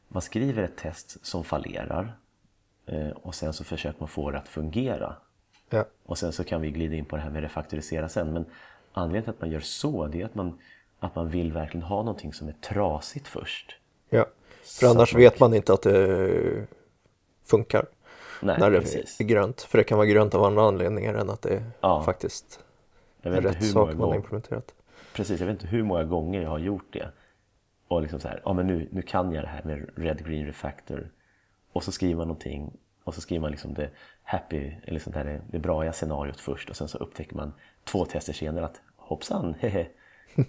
man 0.07 0.21
skriver 0.21 0.63
ett 0.63 0.77
test 0.77 1.25
som 1.25 1.43
fallerar 1.43 2.17
eh, 2.85 3.09
och 3.09 3.35
sen 3.35 3.53
så 3.53 3.63
försöker 3.63 3.99
man 3.99 4.07
få 4.09 4.31
det 4.31 4.37
att 4.37 4.47
fungera. 4.47 5.15
Ja. 5.69 5.85
Och 6.05 6.17
sen 6.17 6.31
så 6.33 6.43
kan 6.43 6.61
vi 6.61 6.71
glida 6.71 6.95
in 6.95 7.05
på 7.05 7.15
det 7.15 7.21
här 7.21 7.29
med 7.29 7.41
refaktorisera 7.41 8.09
sen. 8.09 8.33
Men 8.33 8.45
anledningen 8.93 9.23
till 9.23 9.29
att 9.33 9.41
man 9.41 9.49
gör 9.51 9.59
så 9.59 10.07
det 10.07 10.21
är 10.21 10.25
att 10.25 10.35
man, 10.35 10.59
att 10.99 11.15
man 11.15 11.29
vill 11.29 11.53
verkligen 11.53 11.83
ha 11.87 11.97
någonting 11.97 12.33
som 12.33 12.47
är 12.47 12.53
trasigt 12.61 13.27
först. 13.27 13.75
ja. 14.09 14.25
För 14.61 14.85
Så 14.85 14.91
annars 14.91 15.13
man- 15.13 15.21
vet 15.21 15.39
man 15.39 15.53
inte 15.53 15.73
att 15.73 15.81
det 15.81 16.67
funkar 17.45 17.85
Nej, 18.41 18.55
när 18.59 18.71
det 18.71 18.79
precis. 18.81 19.19
är 19.19 19.25
grönt. 19.25 19.61
För 19.61 19.77
det 19.77 19.83
kan 19.83 19.97
vara 19.97 20.07
grönt 20.07 20.35
av 20.35 20.43
andra 20.43 20.61
anledningar 20.63 21.13
än 21.13 21.29
att 21.29 21.41
det 21.41 21.63
Ja. 21.81 22.03
faktiskt 22.03 22.59
Jag 23.21 23.31
vet, 23.31 23.43
rätt 23.45 23.65
sak 23.65 23.93
man 23.93 24.07
har 24.09 24.15
implementerat. 24.15 24.73
precis, 25.13 25.39
jag 25.39 25.47
vet 25.47 25.53
inte 25.53 25.67
hur 25.67 25.83
många 25.83 26.03
gånger 26.03 26.41
jag 26.41 26.49
har 26.49 26.59
gjort 26.59 26.93
det. 26.93 27.09
Och 27.87 28.01
liksom 28.01 28.19
så 28.19 28.27
här, 28.27 28.41
ja 28.45 28.53
men 28.53 28.67
nu, 28.67 28.87
nu 28.91 29.01
kan 29.01 29.31
jag 29.31 29.43
det 29.43 29.47
här 29.47 29.63
med 29.63 29.89
Red 29.95 30.25
Green 30.25 30.45
Refactor. 30.45 31.09
Och 31.73 31.83
så 31.83 31.91
skriver 31.91 32.15
man 32.15 32.27
någonting 32.27 32.71
och 33.03 33.13
så 33.15 33.21
skriver 33.21 33.41
man 33.41 33.51
liksom 33.51 33.73
det 33.73 33.89
happy, 34.23 34.71
eller 34.83 34.99
sånt 34.99 35.15
här, 35.15 35.41
det, 35.51 35.59
braiga 35.59 35.93
scenariot 35.93 36.39
först 36.39 36.69
och 36.69 36.75
sen 36.75 36.87
så 36.87 36.97
upptäcker 36.97 37.35
man 37.35 37.53
två 37.83 38.05
tester 38.05 38.33
senare 38.33 38.65
att 38.65 38.81
hoppsan, 38.95 39.53
hehe, 39.59 39.87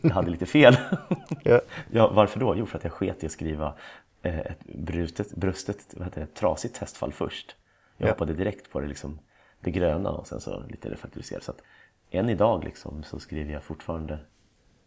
jag 0.02 0.10
hade 0.10 0.30
lite 0.30 0.46
fel. 0.46 0.76
Ja. 1.44 1.60
ja, 1.90 2.10
varför 2.14 2.40
då? 2.40 2.56
Jo, 2.56 2.66
för 2.66 2.78
att 2.78 2.84
jag 2.84 2.92
sket 2.92 3.22
i 3.22 3.26
att 3.26 3.32
skriva 3.32 3.74
eh, 4.22 4.38
ett 4.38 4.64
brutet, 4.64 5.34
brustet, 5.34 5.78
vad 5.96 6.04
heter 6.06 6.20
det, 6.20 6.26
trasigt 6.34 6.74
testfall 6.74 7.12
först. 7.12 7.56
Jag 8.00 8.08
Ja. 8.08 8.12
hoppade 8.12 8.34
direkt 8.34 8.70
på 8.70 8.80
det, 8.80 8.86
liksom, 8.86 9.18
det 9.60 9.70
gröna 9.70 10.10
och 10.10 10.26
sen 10.26 10.40
så 10.40 10.60
lite 10.60 10.90
refaktoriserat. 10.90 11.42
Så 11.42 11.50
att 11.50 11.62
än 12.10 12.28
idag 12.28 12.64
liksom, 12.64 13.02
så 13.02 13.18
skriver 13.20 13.52
jag 13.52 13.62
fortfarande 13.62 14.18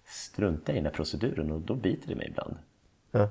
strunta 0.06 0.72
i 0.72 0.76
den 0.76 0.86
här 0.86 0.92
proceduren 0.92 1.52
och 1.52 1.62
då 1.62 1.76
biter 1.76 2.08
det 2.08 2.16
mig 2.16 2.28
ibland. 2.28 2.58
Ja. 3.12 3.30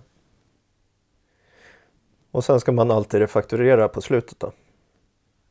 Och 2.31 2.45
sen 2.45 2.61
ska 2.61 2.73
man 2.73 2.91
alltid 2.91 3.21
refakturera 3.21 3.89
på 3.89 4.01
slutet 4.01 4.41
då? 4.41 4.53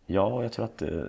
Ja, 0.06 0.44
jag 0.44 0.52
tror 0.52 0.66
att 0.66 0.82
eh, 0.82 1.04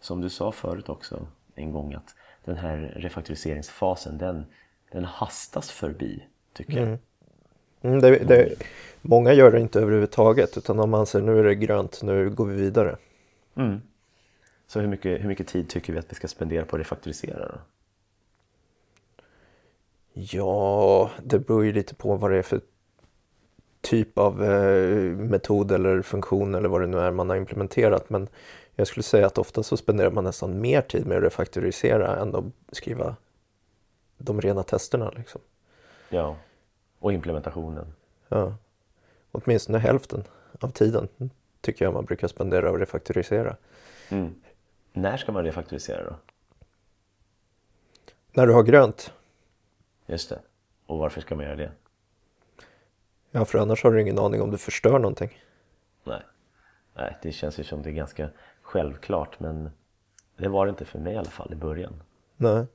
som 0.00 0.20
du 0.20 0.30
sa 0.30 0.52
förut 0.52 0.88
också 0.88 1.26
en 1.54 1.72
gång 1.72 1.94
att 1.94 2.14
den 2.44 2.56
här 2.56 2.76
refaktoriseringsfasen 2.96 4.18
den, 4.18 4.46
den 4.92 5.04
hastas 5.04 5.70
förbi 5.70 6.24
tycker 6.52 6.86
jag. 6.86 6.98
Mm, 7.82 8.00
det, 8.00 8.18
det, 8.18 8.54
många 9.02 9.32
gör 9.32 9.52
det 9.52 9.60
inte 9.60 9.80
överhuvudtaget 9.80 10.56
utan 10.56 10.80
om 10.80 10.90
man 10.90 11.06
säger 11.06 11.26
nu 11.26 11.38
är 11.38 11.44
det 11.44 11.54
grönt, 11.54 12.02
nu 12.02 12.30
går 12.30 12.46
vi 12.46 12.54
vidare. 12.54 12.96
Mm. 13.54 13.80
Så 14.66 14.80
hur 14.80 14.88
mycket, 14.88 15.22
hur 15.22 15.28
mycket 15.28 15.46
tid 15.46 15.68
tycker 15.68 15.92
vi 15.92 15.98
att 15.98 16.10
vi 16.10 16.14
ska 16.14 16.28
spendera 16.28 16.64
på 16.64 16.76
att 16.76 16.80
refaktorisera 16.80 17.48
då? 17.48 17.58
Ja, 20.12 21.10
det 21.24 21.38
beror 21.38 21.64
ju 21.64 21.72
lite 21.72 21.94
på 21.94 22.16
vad 22.16 22.30
det 22.30 22.36
är 22.36 22.42
för 22.42 22.60
typ 23.80 24.18
av 24.18 24.44
eh, 24.44 25.16
metod 25.16 25.72
eller 25.72 26.02
funktion 26.02 26.54
eller 26.54 26.68
vad 26.68 26.80
det 26.80 26.86
nu 26.86 26.98
är 26.98 27.10
man 27.10 27.28
har 27.30 27.36
implementerat. 27.36 28.10
Men 28.10 28.28
jag 28.74 28.86
skulle 28.86 29.02
säga 29.02 29.26
att 29.26 29.38
ofta 29.38 29.62
så 29.62 29.76
spenderar 29.76 30.10
man 30.10 30.24
nästan 30.24 30.60
mer 30.60 30.80
tid 30.80 31.06
med 31.06 31.16
att 31.16 31.22
refaktorisera 31.22 32.16
än 32.16 32.34
att 32.34 32.44
skriva 32.72 33.16
de 34.18 34.40
rena 34.40 34.62
testerna. 34.62 35.12
Liksom. 35.16 35.40
Ja, 36.08 36.36
och 36.98 37.12
implementationen. 37.12 37.94
Ja. 38.28 38.54
Åtminstone 39.32 39.78
hälften 39.78 40.24
av 40.60 40.68
tiden 40.68 41.08
tycker 41.60 41.84
jag 41.84 41.94
man 41.94 42.04
brukar 42.04 42.28
spendera 42.28 42.70
att 42.70 42.80
refaktorisera. 42.80 43.56
Mm. 44.08 44.34
När 44.92 45.16
ska 45.16 45.32
man 45.32 45.44
refaktorisera 45.44 46.04
då? 46.04 46.16
När 48.32 48.46
du 48.46 48.52
har 48.52 48.62
grönt, 48.62 49.12
Just 50.06 50.28
det. 50.28 50.38
Och 50.86 50.98
varför 50.98 51.20
ska 51.20 51.34
man 51.34 51.44
göra 51.44 51.56
det? 51.56 51.72
ja 53.30 53.44
för 53.44 53.58
annars 53.58 53.82
har 53.82 53.92
du 53.92 54.00
ingen 54.00 54.18
aning 54.18 54.42
om 54.42 54.50
du 54.50 54.58
förstör 54.58 54.98
någonting. 54.98 55.42
Nej. 56.04 56.22
Nej, 56.94 57.16
det 57.22 57.32
känns 57.32 57.58
ju 57.58 57.64
som 57.64 57.82
det 57.82 57.90
är 57.90 57.92
ganska 57.92 58.30
självklart 58.62 59.40
men 59.40 59.70
det 60.36 60.48
var 60.48 60.66
det 60.66 60.70
inte 60.70 60.84
för 60.84 60.98
mig 60.98 61.14
i 61.14 61.16
alla 61.16 61.30
fall 61.30 61.52
i 61.52 61.56
början. 61.56 62.02
Nej. 62.36 62.66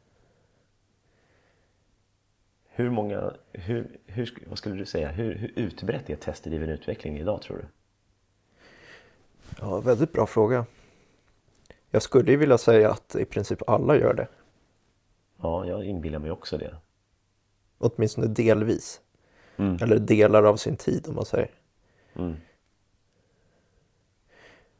Hur 2.75 2.89
många, 2.89 3.33
hur, 3.51 3.99
hur, 4.05 4.43
vad 4.47 4.57
skulle 4.57 4.75
du 4.75 4.85
säga, 4.85 5.11
hur, 5.11 5.35
hur 5.35 5.53
utbrett 5.55 6.09
är 6.09 6.15
testdriven 6.15 6.69
utveckling 6.69 7.17
idag 7.17 7.41
tror 7.41 7.57
du? 7.57 7.65
Ja, 9.59 9.79
väldigt 9.79 10.11
bra 10.11 10.25
fråga. 10.25 10.65
Jag 11.91 12.01
skulle 12.01 12.35
vilja 12.35 12.57
säga 12.57 12.91
att 12.91 13.15
i 13.15 13.25
princip 13.25 13.69
alla 13.69 13.97
gör 13.97 14.13
det. 14.13 14.27
Ja, 15.41 15.65
jag 15.65 15.85
inbillar 15.85 16.19
mig 16.19 16.31
också 16.31 16.57
det. 16.57 16.75
Åtminstone 17.77 18.27
delvis. 18.27 19.01
Mm. 19.57 19.77
Eller 19.81 19.99
delar 19.99 20.43
av 20.43 20.55
sin 20.55 20.75
tid 20.75 21.07
om 21.07 21.15
man 21.15 21.25
säger. 21.25 21.51
Mm. 22.15 22.35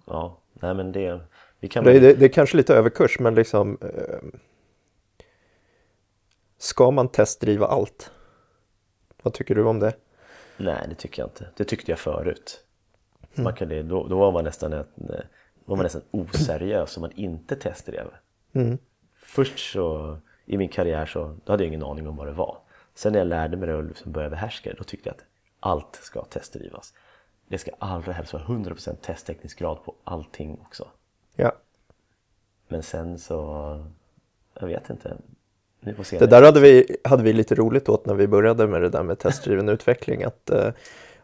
Ja, 0.06 0.38
nej 0.54 0.74
men 0.74 0.92
det, 0.92 1.20
vi 1.60 1.68
kan 1.68 1.84
Det, 1.84 2.00
det, 2.00 2.14
det 2.14 2.26
är 2.26 2.30
kanske 2.30 2.58
lite 2.58 2.76
överkurs 2.76 3.20
men 3.20 3.36
liksom 3.36 3.78
eh, 3.82 4.40
Ska 6.64 6.92
man 6.92 7.08
testdriva 7.08 7.68
allt? 7.68 8.12
Vad 9.22 9.34
tycker 9.34 9.56
du 9.56 9.64
om 9.64 9.80
det? 9.80 9.94
nej 10.58 10.86
det 10.90 10.96
tycker 10.96 11.22
jag 11.22 11.28
inte. 11.28 11.50
Det 11.56 11.64
tyckte 11.64 11.92
jag 11.92 12.00
förut. 12.00 12.64
Mm. 13.34 13.44
Man 13.44 13.54
kunde, 13.54 13.84
då, 13.84 14.08
då 14.08 14.20
var 14.20 14.32
man 14.32 14.44
nästan 14.44 14.74
ett, 14.74 14.88
var 15.66 15.76
man 15.76 15.84
nästan 15.84 16.02
oseriös 16.12 16.98
om 16.98 17.02
man 17.02 17.12
inte 17.12 17.56
testdrev. 17.56 18.08
Mm. 18.54 18.78
Först 19.16 19.72
så, 19.74 20.18
i 20.46 20.58
min 20.58 20.70
karriär 20.70 21.06
så, 21.06 21.38
då 21.46 21.54
hade 21.54 21.64
jag 21.64 21.68
ingen 21.68 21.84
aning 21.84 22.08
om 22.08 22.16
vad 22.16 22.28
det 22.28 22.34
var. 22.34 22.58
Sen 22.94 23.14
när 23.14 23.20
jag 23.20 23.28
lärde 23.28 23.58
mig 23.58 23.68
det 23.68 23.76
och 23.76 23.84
liksom 23.84 24.12
började 24.12 24.36
behärska 24.36 24.70
det, 24.70 24.76
då 24.76 24.84
tyckte 24.84 25.10
jag 25.10 25.16
att 25.16 25.26
allt 25.60 25.96
ska 25.96 26.24
testdrivas. 26.24 26.94
Det 27.48 27.58
ska 27.58 27.72
allra 27.80 28.14
helst 28.14 28.34
vara 28.34 28.44
100% 28.44 28.96
testtäckningsgrad 28.96 29.84
på 29.84 29.96
allting 30.04 30.60
också. 30.62 30.88
Ja, 31.36 31.52
Men 32.68 32.84
sen 32.84 33.20
så, 33.20 33.86
jag 34.54 34.68
vet 34.68 34.90
inte. 34.90 35.18
Det 36.20 36.28
där 36.28 36.42
hade 36.42 36.60
vi, 36.60 36.98
hade 37.04 37.24
vi 37.24 37.34
lite 37.34 37.56
roligt 37.56 37.90
åt 37.90 38.06
när 38.06 38.14
vi 38.14 38.28
började 38.28 38.68
med 38.68 38.82
det 38.82 38.90
där 38.90 39.04
med 39.04 39.20
testdriven 39.20 39.70
utveckling. 39.70 40.24
Att, 40.24 40.50
eh, 40.50 40.68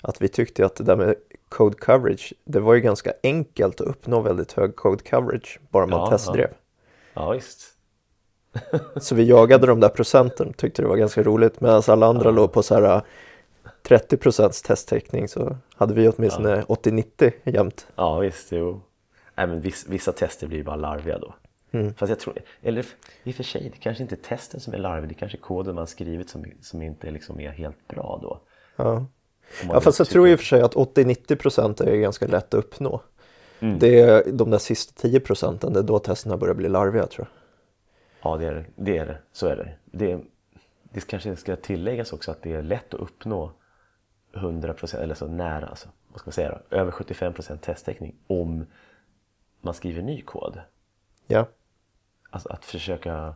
att 0.01 0.21
vi 0.21 0.27
tyckte 0.27 0.65
att 0.65 0.75
det 0.75 0.83
där 0.83 0.95
med 0.95 1.15
code 1.49 1.77
coverage, 1.77 2.33
det 2.43 2.59
var 2.59 2.73
ju 2.73 2.81
ganska 2.81 3.13
enkelt 3.23 3.81
att 3.81 3.87
uppnå 3.87 4.21
väldigt 4.21 4.51
hög 4.51 4.75
code 4.75 5.03
coverage 5.03 5.59
bara 5.69 5.85
man 5.85 5.99
Ja, 5.99 6.09
testdrev. 6.09 6.49
Ja, 7.13 7.31
visst. 7.31 7.61
Så 9.01 9.15
vi 9.15 9.23
jagade 9.23 9.67
de 9.67 9.79
där 9.79 9.89
procenten, 9.89 10.53
tyckte 10.53 10.81
det 10.81 10.87
var 10.87 10.95
ganska 10.95 11.23
roligt. 11.23 11.61
Medan 11.61 11.83
alla 11.87 12.07
andra 12.07 12.31
låg 12.31 12.51
på 12.53 12.63
så 12.63 12.75
här 12.75 12.95
eh, 12.95 13.01
30 13.83 14.17
procents 14.17 14.61
testtäckning 14.61 15.27
så 15.27 15.57
hade 15.75 15.93
vi 15.93 16.09
åtminstone 16.09 16.61
80-90 16.61 17.31
jämt. 17.43 17.87
Ja, 17.95 18.19
visst. 18.19 18.51
Jo. 18.51 18.81
Nej, 19.35 19.47
men 19.47 19.61
vissa, 19.61 19.91
vissa 19.91 20.11
tester 20.11 20.47
blir 20.47 20.63
bara 20.63 20.75
larviga 20.75 21.17
då. 21.17 21.33
Mm. 21.71 21.93
Fast 21.93 22.09
jag 22.09 22.19
tror, 22.19 22.41
eller 22.61 22.85
i 23.23 23.31
och 23.31 23.35
för 23.35 23.43
sig, 23.43 23.69
det 23.73 23.77
kanske 23.79 24.03
inte 24.03 24.15
är 24.15 24.17
testen 24.17 24.59
som 24.59 24.73
är 24.73 24.77
larvig, 24.77 25.09
det 25.09 25.13
kanske 25.15 25.37
är 25.37 25.41
koden 25.41 25.75
man 25.75 25.87
skrivit 25.87 26.29
som, 26.29 26.45
som 26.61 26.81
inte 26.81 27.11
liksom 27.11 27.39
är 27.39 27.49
helt 27.49 27.87
bra 27.87 28.19
då. 28.21 28.41
Ja. 28.75 29.05
Ja, 29.67 29.81
fast 29.81 29.99
jag 29.99 30.07
tycker- 30.07 30.13
tror 30.13 30.27
i 30.27 30.35
och 30.35 30.39
för 30.39 30.45
sig 30.45 30.61
att 30.61 30.75
80-90 30.75 31.35
procent 31.35 31.81
är 31.81 31.95
ganska 31.95 32.27
lätt 32.27 32.53
att 32.53 32.59
uppnå. 32.59 33.01
Mm. 33.59 33.79
Det 33.79 33.99
är 33.99 34.31
de 34.31 34.49
där 34.49 34.57
sista 34.57 35.01
10 35.01 35.19
procenten, 35.19 35.73
det 35.73 35.79
är 35.79 35.83
då 35.83 35.99
testerna 35.99 36.37
börjar 36.37 36.55
bli 36.55 36.69
larviga 36.69 37.07
tror 37.07 37.27
jag. 37.27 38.31
Ja, 38.31 38.37
det 38.37 38.45
är 38.45 38.53
det. 38.53 38.65
det, 38.75 38.97
är 38.97 39.05
det. 39.05 39.17
Så 39.31 39.47
är 39.47 39.55
det. 39.55 39.73
det. 39.85 40.19
Det 40.83 41.07
kanske 41.07 41.35
ska 41.35 41.55
tilläggas 41.55 42.13
också 42.13 42.31
att 42.31 42.41
det 42.41 42.53
är 42.53 42.61
lätt 42.61 42.93
att 42.93 42.99
uppnå 42.99 43.51
100% 44.33 44.97
eller 44.97 45.15
så 45.15 45.27
nära, 45.27 45.67
alltså, 45.67 45.89
vad 46.07 46.19
ska 46.19 46.27
man 46.27 46.33
säga 46.33 46.59
då? 46.69 46.75
över 46.77 46.91
75% 46.91 47.57
testtäckning 47.57 48.15
om 48.27 48.65
man 49.61 49.73
skriver 49.73 50.01
ny 50.01 50.21
kod. 50.21 50.61
Ja, 51.27 51.45
Alltså 52.29 52.49
att 52.49 52.65
försöka 52.65 53.35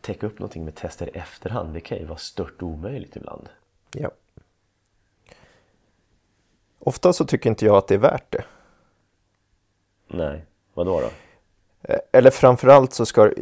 täcka 0.00 0.26
upp 0.26 0.38
någonting 0.38 0.64
med 0.64 0.74
tester 0.74 1.06
i 1.16 1.18
efterhand, 1.18 1.74
det 1.74 1.80
kan 1.80 1.98
ju 1.98 2.04
vara 2.04 2.18
stört 2.18 2.62
omöjligt 2.62 3.16
ibland. 3.16 3.48
ja. 3.92 4.10
Ofta 6.78 7.12
så 7.12 7.24
tycker 7.24 7.50
inte 7.50 7.64
jag 7.64 7.76
att 7.76 7.88
det 7.88 7.94
är 7.94 7.98
värt 7.98 8.32
det. 8.32 8.44
Nej, 10.08 10.44
vad 10.74 10.86
då? 10.86 11.00
då? 11.00 11.10
Eh, 11.82 11.98
Eller 12.12 12.30
framförallt 12.30 12.92
så 12.92 13.06
ska 13.06 13.32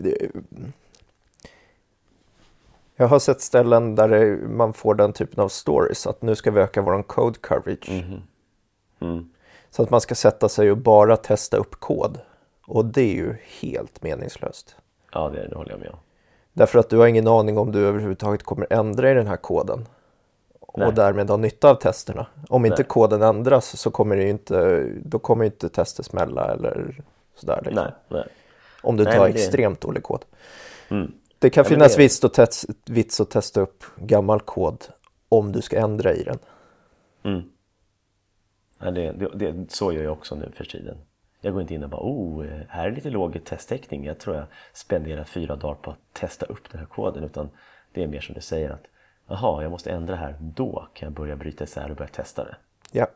Jag 2.97 3.09
har 3.09 3.19
sett 3.19 3.41
ställen 3.41 3.95
där 3.95 4.37
man 4.37 4.73
får 4.73 4.95
den 4.95 5.13
typen 5.13 5.45
av 5.45 5.49
stories 5.49 6.07
att 6.07 6.23
nu 6.23 6.35
ska 6.35 6.51
vi 6.51 6.61
öka 6.61 6.83
våran 6.83 7.03
code 7.03 7.39
coverage. 7.39 7.89
Mm. 9.01 9.31
Så 9.71 9.83
att 9.83 9.91
man 9.91 10.01
ska 10.01 10.15
sätta 10.15 10.49
sig 10.49 10.71
och 10.71 10.79
bara 10.79 11.17
testa 11.17 11.57
upp 11.57 11.81
kod. 11.81 12.21
Och 12.73 12.85
det 12.85 13.01
är 13.03 13.15
ju 13.15 13.37
helt 13.61 14.03
meningslöst. 14.03 14.77
Ja, 15.13 15.29
det, 15.29 15.49
det 15.49 15.57
håller 15.57 15.71
jag 15.71 15.81
med 15.81 15.89
om. 15.89 15.99
Därför 16.53 16.79
att 16.79 16.91
du 16.91 16.97
har 16.99 17.07
ingen 17.07 17.29
aning 17.29 17.59
om 17.59 17.73
du 17.73 17.87
överhuvudtaget 17.87 18.43
kommer 18.43 18.67
ändra 18.71 19.11
i 19.11 19.15
den 19.15 19.27
här 19.27 19.37
koden. 19.37 19.89
Nej. 20.77 20.87
Och 20.87 20.95
därmed 20.95 21.31
ha 21.31 21.37
nytta 21.37 21.71
av 21.71 21.75
testerna. 21.75 22.27
Om 22.49 22.65
inte 22.65 22.83
Nej. 22.83 22.89
koden 22.89 23.23
ändras 23.23 23.81
så 23.81 23.91
kommer 23.91 24.17
det 24.17 24.23
ju 24.23 24.31
inte, 24.31 24.89
då 25.05 25.19
kommer 25.19 25.45
ju 25.45 25.51
inte 25.51 25.69
testet 25.69 26.07
smälla 26.07 26.53
eller 26.53 27.03
sådär. 27.35 27.61
Liksom. 27.65 27.87
Nej. 28.09 28.25
Om 28.83 28.97
du 28.97 29.05
men 29.05 29.21
det- 29.21 29.29
extremt 29.29 29.81
dålig 29.81 30.03
kod. 30.03 30.25
Mm. 30.89 31.13
Det 31.39 31.51
kan 31.51 31.65
finnas 31.65 31.97
det- 31.97 32.03
vits, 32.03 32.25
att 32.25 32.65
vits 32.87 33.21
att 33.21 33.31
testa 33.31 33.61
upp 33.61 33.85
gammal 33.97 34.41
kod 34.41 34.85
om 35.29 35.53
du 35.53 35.63
ska 35.63 35.79
ändra 35.79 36.15
i 36.15 36.23
den. 36.23 36.39
Mm. 37.23 37.43
Det, 38.95 39.29
det, 39.35 39.73
så 39.73 39.93
gör 39.93 40.03
jag 40.03 40.13
också 40.13 40.35
nu 40.35 40.53
för 40.57 40.65
tiden. 40.65 40.97
Jag 41.45 41.53
går 41.53 41.63
inte 41.63 41.75
in 41.75 41.83
och 41.83 41.91
bara 41.91 42.01
oh, 42.03 42.45
här 42.69 42.89
är 42.89 42.93
lite 42.93 43.11
låg 43.11 43.45
testtäckning. 43.45 44.05
Jag 44.05 44.19
tror 44.19 44.37
jag 44.37 44.47
spenderar 44.73 45.25
fyra 45.25 45.57
dagar 45.57 45.75
på 45.75 45.91
att 45.91 45.99
testa 46.13 46.47
upp 46.47 46.71
den 46.71 46.79
här 46.79 46.87
koden. 46.87 47.25
Utan 47.25 47.51
det 47.93 48.03
är 48.03 48.07
mer 48.07 48.21
som 48.21 48.35
du 48.35 48.41
säger 48.41 48.71
att 48.71 48.85
jaha, 49.27 49.63
jag 49.63 49.71
måste 49.71 49.91
ändra 49.91 50.17
här. 50.17 50.37
Då 50.41 50.89
kan 50.95 51.07
jag 51.07 51.13
börja 51.13 51.37
bryta 51.37 51.65
isär 51.65 51.91
och 51.91 51.97
börja 51.97 52.09
testa 52.09 52.45
det. 52.45 52.57
Ja, 52.93 53.07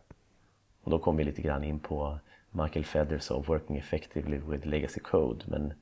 Och 0.82 0.90
då 0.90 0.98
kommer 0.98 1.18
vi 1.18 1.24
lite 1.24 1.42
grann 1.42 1.64
in 1.64 1.78
på 1.78 2.18
Michael 2.50 2.84
Feathers 2.84 3.30
och 3.30 3.48
Working 3.48 3.76
Effectively 3.76 4.38
with 4.38 4.66
Legacy 4.66 5.00
Code. 5.00 5.44
Men 5.48 5.72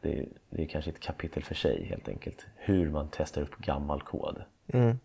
det, 0.00 0.28
det 0.50 0.62
är 0.62 0.66
kanske 0.66 0.90
ett 0.90 1.00
kapitel 1.00 1.44
för 1.44 1.54
sig 1.54 1.84
helt 1.84 2.08
enkelt. 2.08 2.46
Hur 2.56 2.90
man 2.90 3.08
testar 3.12 3.42
upp 3.42 3.56
gammal 3.56 4.02
kod. 4.02 4.42
mm, 4.72 4.98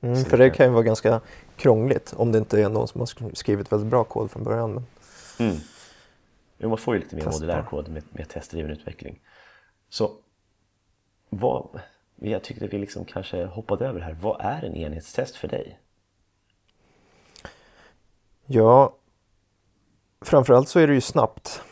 Så 0.00 0.24
för 0.30 0.38
det 0.38 0.50
kan- 0.50 0.66
ju 0.66 0.72
vara 0.72 0.82
ganska 0.82 1.20
krångligt 1.56 2.12
om 2.16 2.32
det 2.32 2.38
inte 2.38 2.62
är 2.62 2.68
någon 2.68 2.88
som 2.88 3.00
har 3.00 3.06
sk- 3.06 3.34
skrivit 3.34 3.72
väldigt 3.72 3.90
bra 3.90 4.04
kod 4.04 4.30
från 4.30 4.44
början. 4.44 4.74
Men... 4.74 4.84
Mm. 5.48 5.60
Jo, 6.58 6.68
man 6.68 6.78
får 6.78 6.94
ju 6.94 7.00
lite 7.00 7.16
mer 7.16 7.22
Testbar. 7.22 7.40
modulär 7.46 7.62
kod 7.62 7.88
med, 7.88 8.02
med 8.10 8.28
testdriven 8.28 8.70
utveckling. 8.70 9.20
Så 9.88 10.12
vad, 11.28 11.80
jag 12.16 12.44
tyckte 12.44 12.66
vi 12.66 12.78
liksom 12.78 13.04
kanske 13.04 13.44
hoppade 13.44 13.86
över 13.86 14.00
här. 14.00 14.12
Vad 14.20 14.40
är 14.40 14.62
en 14.64 14.76
enhetstest 14.76 15.36
för 15.36 15.48
dig? 15.48 15.80
Ja, 18.46 18.94
framförallt 20.20 20.68
så 20.68 20.78
är 20.80 20.86
det 20.86 20.94
ju 20.94 21.00
snabbt. 21.00 21.62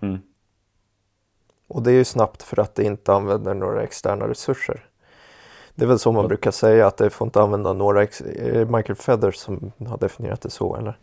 Mm. 0.00 0.18
Och 1.66 1.82
det 1.82 1.90
är 1.90 1.94
ju 1.94 2.04
snabbt 2.04 2.42
för 2.42 2.60
att 2.60 2.74
det 2.74 2.84
inte 2.84 3.12
använder 3.12 3.54
några 3.54 3.82
externa 3.82 4.28
resurser. 4.28 4.86
Det 5.78 5.84
är 5.84 5.88
väl 5.88 5.98
så 5.98 6.12
man 6.12 6.28
brukar 6.28 6.50
säga 6.50 6.86
att 6.86 6.96
det 6.96 7.10
får 7.10 7.26
inte 7.26 7.40
använda 7.42 7.72
några, 7.72 8.02
ex- 8.02 8.22
det 8.26 8.70
Michael 8.70 8.96
Feathers 8.96 9.36
som 9.36 9.72
har 9.88 9.98
definierat 9.98 10.40
det 10.40 10.50
så 10.50 10.76
eller? 10.76 10.98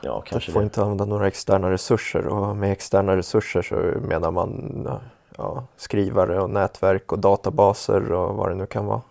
Ja, 0.00 0.22
Det 0.24 0.30
kanske 0.30 0.52
får 0.52 0.60
det. 0.60 0.64
inte 0.64 0.82
använda 0.82 1.04
några 1.04 1.26
externa 1.26 1.70
resurser 1.70 2.26
och 2.26 2.56
med 2.56 2.72
externa 2.72 3.16
resurser 3.16 3.62
så 3.62 3.74
menar 4.08 4.30
man 4.30 4.88
ja, 5.36 5.64
skrivare 5.76 6.40
och 6.42 6.50
nätverk 6.50 7.12
och 7.12 7.18
databaser 7.18 8.12
och 8.12 8.34
vad 8.36 8.48
det 8.48 8.54
nu 8.54 8.66
kan 8.66 8.86
vara. 8.86 9.02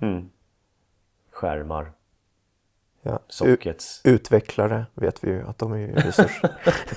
Mm. 0.00 0.28
Skärmar, 1.32 1.92
Ja. 3.02 3.18
Sockets, 3.28 4.00
utvecklare 4.04 4.86
vet 4.94 5.24
vi 5.24 5.30
ju 5.30 5.46
att 5.48 5.58
de 5.58 5.72
är 5.72 5.86
resurser. 5.88 6.50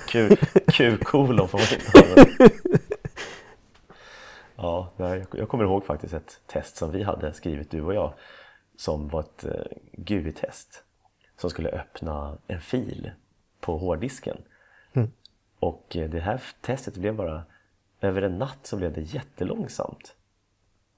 Q-kolon 0.72 1.48
får 1.48 1.58
man 1.58 1.68
inte 1.74 2.00
använda. 2.00 2.56
Ja, 4.56 4.92
jag- 4.98 5.50
kommer 5.50 5.64
ihåg 5.64 5.86
faktiskt 5.86 6.14
ett 6.14 6.42
test 6.48 6.76
som 6.76 6.92
vi 6.92 7.04
hade 7.04 7.34
skrivit 7.34 7.72
du 7.72 7.82
och 7.82 7.94
jag 7.94 8.14
som 8.78 9.08
var 9.08 9.20
ett 9.20 9.46
eh, 9.46 9.78
GUI-test 9.92 10.84
som 11.38 11.50
skulle 11.50 11.70
öppna 11.70 12.38
en 12.48 12.62
fil 12.62 13.12
på 13.60 13.78
hårddisken. 13.78 14.38
Och 15.60 15.96
eh, 15.98 16.10
det 16.10 16.20
här 16.20 16.42
testet 16.62 16.98
blev 16.98 17.16
bara, 17.16 17.44
över 18.02 18.22
en 18.22 18.38
natt 18.38 18.60
så 18.68 18.78
blev 18.78 18.94
det 18.94 19.02
jättelångsamt. 19.02 20.16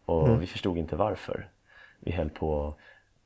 Och 0.05 0.27
vi 0.41 0.47
förstod 0.47 0.77
inte 0.77 0.95
varför. 0.95 1.49
Vi 1.99 2.11
höll 2.11 2.29
på 2.29 2.49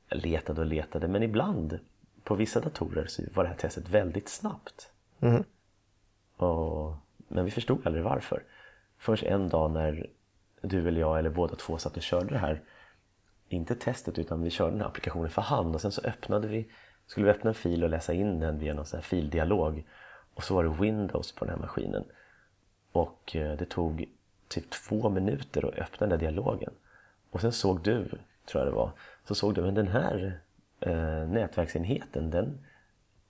och 0.08 0.16
letade 0.16 0.60
och 0.60 0.66
letade 0.66 1.08
men 1.08 1.22
ibland 1.22 1.78
på 2.24 2.34
vissa 2.34 2.60
datorer 2.60 3.06
så 3.06 3.22
var 3.34 3.44
det 3.44 3.48
här 3.50 3.56
testet 3.56 3.88
väldigt 3.88 4.28
snabbt. 4.28 4.90
Och, 6.36 6.94
men 7.28 7.44
vi 7.44 7.50
förstod 7.50 7.86
aldrig 7.86 8.04
varför. 8.04 8.42
Först 8.98 9.22
en 9.22 9.48
dag 9.48 9.70
när 9.70 10.06
du 10.60 10.88
eller 10.88 11.00
jag 11.00 11.18
eller 11.18 11.30
båda 11.30 11.54
två 11.54 11.78
satt 11.78 11.96
och 11.96 12.02
körde 12.02 12.30
det 12.30 12.38
här 12.38 12.62
inte 13.48 13.74
testet 13.74 14.18
utan 14.18 14.42
vi 14.42 14.50
körde 14.50 14.70
den 14.70 14.80
här 14.80 14.88
applikationen 14.88 15.30
för 15.30 15.42
hand. 15.42 15.74
Och 15.74 15.80
sen 15.80 15.92
så 15.92 16.00
öppnade 16.00 16.48
vi 16.48 16.68
skulle 17.06 17.26
vi 17.26 17.32
öppna 17.32 17.50
en 17.50 17.54
fil 17.54 17.84
och 17.84 17.90
läsa 17.90 18.12
in 18.12 18.40
den 18.40 18.58
via 18.58 18.74
någon 18.74 18.86
sån 18.86 18.96
här 18.96 19.04
fildialog. 19.04 19.84
Och 20.34 20.44
så 20.44 20.54
var 20.54 20.64
det 20.64 20.70
Windows 20.70 21.32
på 21.32 21.44
den 21.44 21.54
här 21.54 21.60
maskinen. 21.60 22.04
Och 22.92 23.36
eh, 23.36 23.56
det 23.56 23.64
tog 23.64 24.08
typ 24.48 24.70
två 24.70 25.08
minuter 25.08 25.68
att 25.68 25.78
öppna 25.78 26.06
den 26.06 26.08
där 26.08 26.26
dialogen. 26.26 26.72
Och 27.30 27.40
sen 27.40 27.52
såg 27.52 27.82
du, 27.82 28.08
tror 28.46 28.64
jag 28.64 28.66
det 28.66 28.76
var, 28.76 28.90
så 29.24 29.34
såg 29.34 29.54
du 29.54 29.62
men 29.62 29.74
den 29.74 29.88
här 29.88 30.40
eh, 30.80 31.28
nätverksenheten 31.28 32.30
den 32.30 32.58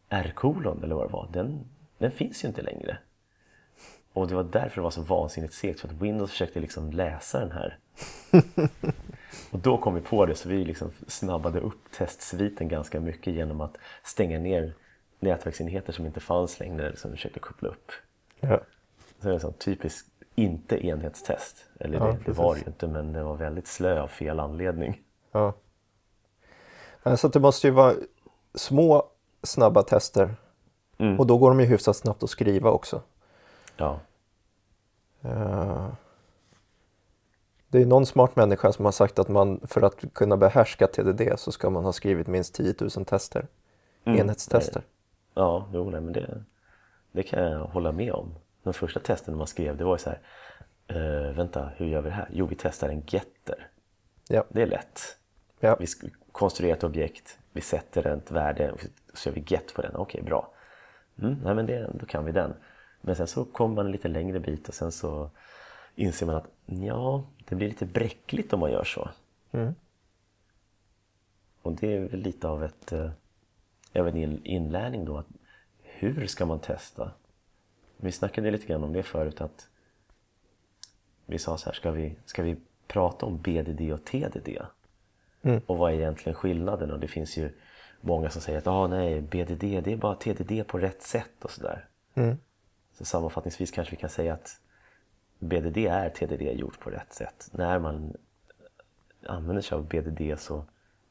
R-kolon 0.08 0.84
eller 0.84 0.94
vad 0.94 1.08
det 1.08 1.12
var, 1.12 1.28
den, 1.32 1.64
den 1.98 2.10
finns 2.10 2.44
ju 2.44 2.48
inte 2.48 2.62
längre. 2.62 2.98
Och 4.12 4.28
det 4.28 4.34
var 4.34 4.42
därför 4.42 4.76
det 4.76 4.80
var 4.82 4.90
så 4.90 5.02
vansinnigt 5.02 5.54
segt 5.54 5.80
för 5.80 5.88
att 5.88 5.94
Windows 5.94 6.30
försökte 6.30 6.60
liksom 6.60 6.90
läsa 6.90 7.40
den 7.40 7.52
här. 7.52 7.78
och 9.50 9.58
då 9.58 9.78
kom 9.78 9.94
vi 9.94 10.00
på 10.00 10.26
det 10.26 10.34
så 10.34 10.48
vi 10.48 10.64
liksom 10.64 10.90
snabbade 11.06 11.60
upp 11.60 11.90
testsviten 11.96 12.68
ganska 12.68 13.00
mycket 13.00 13.34
genom 13.34 13.60
att 13.60 13.76
stänga 14.02 14.38
ner 14.38 14.74
nätverksenheter 15.20 15.92
som 15.92 16.06
inte 16.06 16.20
fanns 16.20 16.60
längre 16.60 16.96
som 16.96 17.10
vi 17.10 17.16
försökte 17.16 17.40
koppla 17.40 17.68
upp. 17.68 17.92
ja. 18.40 18.60
Så 19.22 19.28
det 19.28 19.34
är 19.34 19.46
en 19.46 19.52
typisk 19.52 20.06
inte 20.34 20.86
enhetstest. 20.86 21.64
Eller 21.80 21.98
Ja, 21.98 22.06
det, 22.06 22.18
det 22.24 22.32
var 22.32 22.54
det 22.54 22.60
ju 22.60 22.66
inte 22.66 22.86
men 22.86 23.12
det 23.12 23.22
var 23.22 23.34
väldigt 23.34 23.66
slö 23.66 24.00
av 24.00 24.08
fel 24.08 24.40
anledning. 24.40 25.00
Ja. 25.32 25.54
Så 27.16 27.28
det 27.28 27.40
måste 27.40 27.66
ju 27.66 27.70
vara 27.70 27.94
små 28.54 29.04
snabba 29.42 29.82
tester 29.82 30.34
Mm. 31.00 31.20
och 31.20 31.26
då 31.26 31.38
går 31.38 31.50
de 31.50 31.60
ju 31.60 31.66
hyfsat 31.66 31.96
snabbt 31.96 32.22
att 32.22 32.30
skriva 32.30 32.70
också. 32.70 33.02
Ja, 33.80 34.00
Eh, 35.22 35.88
Det 37.68 37.82
är 37.82 37.86
någon 37.86 38.06
smart 38.06 38.36
människa 38.36 38.72
som 38.72 38.84
har 38.84 38.92
sagt 38.92 39.18
att 39.18 39.28
man 39.28 39.60
för 39.64 39.82
att 39.82 40.14
kunna 40.14 40.36
behärska 40.36 40.86
TDD 40.86 41.38
så 41.38 41.52
ska 41.52 41.70
man 41.70 41.84
ha 41.84 41.92
skrivit 41.92 42.26
minst 42.26 42.54
10 42.54 42.74
000 42.80 42.90
tester. 43.04 43.46
Mm. 44.04 44.20
Enhetstester. 44.20 44.82
ja 45.34 45.68
jo, 45.72 45.90
nej, 45.90 46.00
men 46.00 46.12
det, 46.12 46.44
det 47.12 47.22
kan 47.22 47.42
jag 47.42 47.64
hålla 47.64 47.92
med 47.92 48.12
om. 48.12 48.34
De 48.62 48.72
första 48.72 49.00
testen 49.00 49.36
man 49.36 49.46
skrev 49.46 49.76
det 49.76 49.84
var 49.84 49.94
ju 49.94 49.98
så 49.98 50.10
här 50.10 50.20
eh, 50.86 51.32
Vänta, 51.36 51.70
hur 51.76 51.86
gör 51.86 52.00
vi 52.00 52.08
det 52.08 52.14
här? 52.14 52.28
Jo, 52.32 52.46
vi 52.46 52.56
testar 52.58 52.88
en 52.88 53.02
getter. 53.06 53.68
Ja. 54.28 54.44
Det 54.48 54.62
är 54.62 54.66
lätt. 54.66 55.00
Ja. 55.60 55.76
Vi 55.80 55.86
konstruerar 56.32 56.76
ett 56.76 56.84
objekt, 56.84 57.38
vi 57.52 57.60
sätter 57.60 58.06
ett 58.06 58.30
värde 58.30 58.72
och 58.72 58.80
så 59.14 59.28
gör 59.28 59.34
vi 59.34 59.44
get 59.46 59.74
på 59.74 59.82
den. 59.82 59.96
Okej, 59.96 60.22
bra. 60.22 60.52
Mm, 61.22 61.38
nej, 61.44 61.54
men 61.54 61.66
det, 61.66 61.90
då 61.94 62.06
kan 62.06 62.24
vi 62.24 62.32
den. 62.32 62.54
Men 63.00 63.16
sen 63.16 63.26
så 63.26 63.44
kommer 63.44 63.74
man 63.74 63.86
en 63.86 63.92
lite 63.92 64.08
längre 64.08 64.40
bit 64.40 64.68
och 64.68 64.74
sen 64.74 64.92
så 64.92 65.30
inser 65.94 66.26
man 66.26 66.36
att 66.36 66.48
ja, 66.66 67.24
det 67.48 67.54
blir 67.54 67.68
lite 67.68 67.86
bräckligt 67.86 68.52
om 68.52 68.60
man 68.60 68.72
gör 68.72 68.84
så. 68.84 69.10
Mm. 69.50 69.74
Och 71.62 71.72
det 71.72 71.94
är 71.94 72.00
väl 72.00 72.20
lite 72.20 72.48
av 72.48 72.64
ett 72.64 72.92
eh, 72.92 73.10
även 73.92 74.16
in- 74.16 74.44
inlärning 74.44 75.04
då. 75.04 75.18
Att 75.18 75.26
hur 75.82 76.26
ska 76.26 76.46
man 76.46 76.58
testa? 76.58 77.12
Vi 77.96 78.12
snackade 78.12 78.50
lite 78.50 78.66
grann 78.66 78.84
om 78.84 78.92
det 78.92 79.02
förut 79.02 79.40
att 79.40 79.68
vi 81.26 81.38
sa 81.38 81.56
så 81.58 81.66
här, 81.66 81.72
ska 81.72 81.90
vi, 81.90 82.16
ska 82.24 82.42
vi 82.42 82.56
prata 82.86 83.26
om 83.26 83.38
BDD 83.38 83.92
och 83.92 84.04
TDD? 84.04 84.48
Mm. 85.42 85.60
Och 85.66 85.78
vad 85.78 85.92
är 85.92 85.96
egentligen 85.96 86.34
skillnaden? 86.34 86.90
Och 86.90 87.00
det 87.00 87.08
finns 87.08 87.36
ju 87.36 87.52
många 88.00 88.30
som 88.30 88.42
säger 88.42 88.58
att 88.58 88.66
ah, 88.66 88.86
nej, 88.86 89.20
BDD 89.20 89.60
det 89.60 89.92
är 89.92 89.96
bara 89.96 90.14
TDD 90.14 90.66
på 90.66 90.78
rätt 90.78 91.02
sätt 91.02 91.44
och 91.44 91.50
sådär. 91.50 91.88
Mm. 92.14 92.36
Så 93.00 93.06
sammanfattningsvis 93.06 93.70
kanske 93.70 93.90
vi 93.90 94.00
kan 94.00 94.10
säga 94.10 94.34
att 94.34 94.60
BDD 95.38 95.76
är 95.76 96.10
TDD 96.10 96.42
gjort 96.42 96.80
på 96.80 96.90
rätt 96.90 97.12
sätt. 97.12 97.48
När 97.52 97.78
man 97.78 98.16
använder 99.26 99.62
sig 99.62 99.76
av 99.76 99.84
BDD 99.84 100.38
så, 100.38 100.64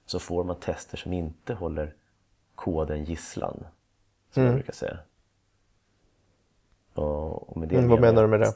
så 0.06 0.20
får 0.20 0.44
man 0.44 0.56
tester 0.56 0.98
som 0.98 1.14
inte 1.14 1.54
håller 1.54 1.94
koden 2.56 3.04
gisslan. 3.04 3.66
Som 4.32 4.44
jag 4.44 4.54
brukar 4.54 4.74
säga. 4.74 5.00
Och, 6.94 7.50
och 7.50 7.58
med 7.58 7.70
det 7.70 7.76
Mm, 7.76 7.90
vad 7.90 8.02
menar 8.02 8.22
du 8.22 8.28
med 8.28 8.40
det? 8.40 8.54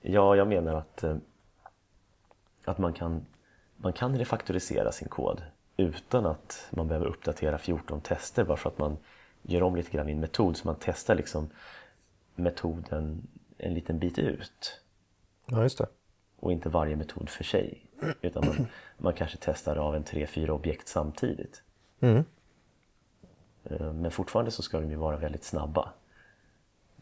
Ja, 0.00 0.36
jag 0.36 0.48
menar 0.48 0.74
att, 0.74 1.02
eh, 1.02 1.16
att 2.64 2.78
man, 2.78 2.92
kan, 2.92 3.26
man 3.76 3.92
kan 3.92 4.18
refaktorisera 4.18 4.92
sin 4.92 5.08
kod 5.08 5.42
utan 5.76 6.26
att 6.26 6.68
man 6.70 6.88
behöver 6.88 7.06
uppdatera 7.06 7.58
14 7.58 8.00
tester 8.00 8.44
bara 8.44 8.56
för 8.56 8.70
att 8.70 8.78
man 8.78 8.96
gör 9.42 9.62
om 9.62 9.76
lite 9.76 9.90
grann 9.90 10.08
i 10.08 10.12
en 10.12 10.20
metod. 10.20 10.56
Så 10.56 10.68
man 10.68 10.76
testar 10.80 11.14
liksom 11.14 11.50
metoden 12.38 13.26
en 13.58 13.74
liten 13.74 13.98
bit 13.98 14.18
ut 14.18 14.80
Ja, 15.46 15.62
just 15.62 15.78
det. 15.78 15.86
och 16.36 16.52
inte 16.52 16.68
varje 16.68 16.96
metod 16.96 17.28
för 17.28 17.44
sig. 17.44 17.86
Utan 18.20 18.46
man, 18.46 18.66
man 18.98 19.12
kanske 19.14 19.38
testar 19.40 19.76
av 19.76 19.96
en 19.96 20.04
tre, 20.04 20.26
fyra 20.26 20.52
objekt 20.54 20.88
samtidigt. 20.88 21.62
Mm. 22.00 22.24
Eh, 23.64 23.92
Men 23.92 24.10
fortfarande 24.10 24.50
så 24.50 24.62
ska 24.62 24.80
de 24.80 24.90
ju 24.90 24.96
vara 24.96 25.16
väldigt 25.16 25.44
snabba. 25.44 25.92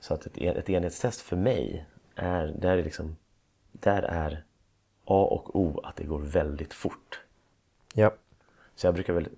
Så 0.01 0.15
att 0.15 0.27
ett, 0.27 0.39
ett 0.39 0.71
enhetstest 0.71 1.21
för 1.21 1.37
mig 1.37 1.87
är, 2.15 2.47
där 2.47 2.79
är 2.79 2.85
liksom, 2.85 3.17
där 3.73 4.03
är 4.03 4.45
A 5.05 5.25
och 5.31 5.57
O 5.57 5.81
att 5.85 5.97
det 5.97 6.05
går 6.05 6.19
väldigt 6.21 6.75
fort. 6.75 7.21
Ja. 7.95 8.15
Så 8.75 8.87
jag 8.87 8.95
brukar 8.95 9.13
väl 9.13 9.29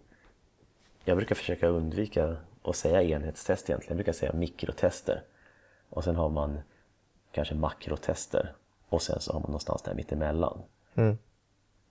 jag 1.05 1.17
brukar 1.17 1.35
försöka 1.35 1.67
undvika 1.69 2.37
att 2.63 2.77
säga 2.77 3.03
enhetstest 3.03 3.71
egentligen. 3.71 3.91
Jag 3.91 3.97
brukar 3.97 4.13
säga 4.13 4.33
mikrotester. 4.33 5.23
Och 5.97 6.05
sen 6.05 6.17
har 6.17 6.29
man 6.29 6.59
kanske 7.33 7.55
makrotester. 7.55 8.53
Och 8.89 9.03
sen 9.03 9.21
så 9.21 9.33
har 9.33 9.41
man 9.41 9.51
någonstans 9.51 9.83
där 9.83 9.95
mittemellan. 9.95 10.63
Mm. 10.95 11.19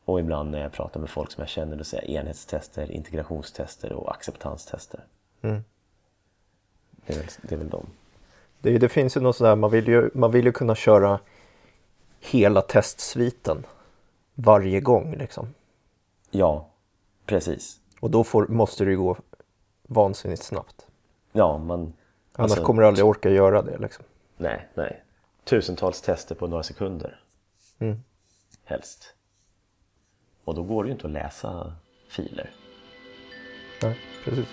Och 0.06 0.20
ibland 0.20 0.52
när 0.52 0.62
jag 0.62 0.72
pratar 0.72 1.00
med 1.00 1.10
folk 1.10 1.32
som 1.32 1.41
jag 1.41 1.50
känner, 1.50 1.76
då 1.76 1.84
säger 1.84 2.04
jag 2.04 2.22
enhetstester, 2.22 2.91
integrationstester 2.91 3.94
och 3.94 4.12
acceptanstester. 4.12 5.04
Mm. 5.41 5.63
Det, 7.06 7.13
är 7.13 7.18
väl, 7.18 7.28
det 7.41 7.56
är 7.56 7.60
väl 7.60 7.70
de. 7.70 7.86
Det, 8.60 8.78
det 8.78 8.89
finns 8.89 9.18
ju 9.18 9.22
något 9.22 9.36
sådär, 9.36 9.56
man 9.56 9.72
vill 9.72 9.88
ju, 9.88 10.10
man 10.13 10.32
vill 10.32 10.46
ju 10.46 10.52
kunna 10.52 10.76
köra 10.76 11.20
hela 12.20 12.62
testsviten 12.62 13.65
varje 14.36 14.82
gång 14.82 15.15
liksom. 15.15 15.54
Ja, 16.32 16.70
precis. 17.26 17.80
Och 18.00 18.12
då 18.12 18.24
får, 18.24 18.48
måste 18.48 18.86
det 18.86 18.91
ju 18.91 18.98
gå 18.98 19.18
vansinnigt 19.84 20.44
snabbt. 20.44 20.88
Ja, 21.32 21.58
man... 21.58 21.94
Annars 22.36 22.52
alltså, 22.52 22.65
kommer 22.65 22.82
du 22.82 22.88
aldrig 22.88 23.06
orka 23.06 23.30
göra 23.30 23.62
det 23.62 23.78
liksom. 23.78 24.06
Nej, 24.38 24.67
nej. 24.74 25.04
Tusentals 25.43 26.02
tester 26.02 26.36
på 26.36 26.48
några 26.48 26.63
sekunder. 26.63 27.19
Mm. 27.80 28.04
Helst. 28.63 29.13
Och 30.43 30.56
då 30.56 30.63
går 30.63 30.84
det 30.84 30.88
ju 30.88 30.93
inte 30.93 31.08
att 31.08 31.13
läsa 31.13 31.76
filer. 32.10 32.52
Nej, 33.82 34.00
precis. 34.24 34.48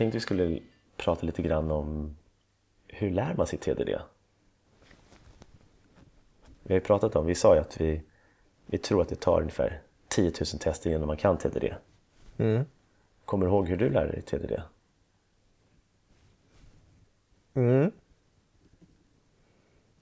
Tänkte 0.00 0.16
vi 0.16 0.20
skulle 0.20 0.60
prata 0.96 1.26
lite 1.26 1.42
grann 1.42 1.70
om 1.70 2.16
hur 2.86 3.10
lär 3.10 3.34
man 3.34 3.46
sig 3.46 3.58
TDD? 3.58 3.88
Vi 6.62 6.74
har 6.74 6.74
ju 6.74 6.80
pratat 6.80 7.16
om, 7.16 7.26
vi 7.26 7.34
sa 7.34 7.54
ju 7.54 7.60
att 7.60 7.80
vi, 7.80 8.02
vi 8.66 8.78
tror 8.78 9.02
att 9.02 9.08
det 9.08 9.20
tar 9.20 9.40
ungefär 9.40 9.82
10 10.08 10.24
000 10.24 10.32
tester 10.60 10.90
innan 10.90 11.06
man 11.06 11.16
kan 11.16 11.38
TDD. 11.38 11.74
Mm. 12.36 12.64
Kommer 13.24 13.46
du 13.46 13.52
ihåg 13.52 13.68
hur 13.68 13.76
du 13.76 13.90
lärde 13.90 14.12
dig 14.12 14.22
TDD? 14.22 14.62
Mm. 17.54 17.90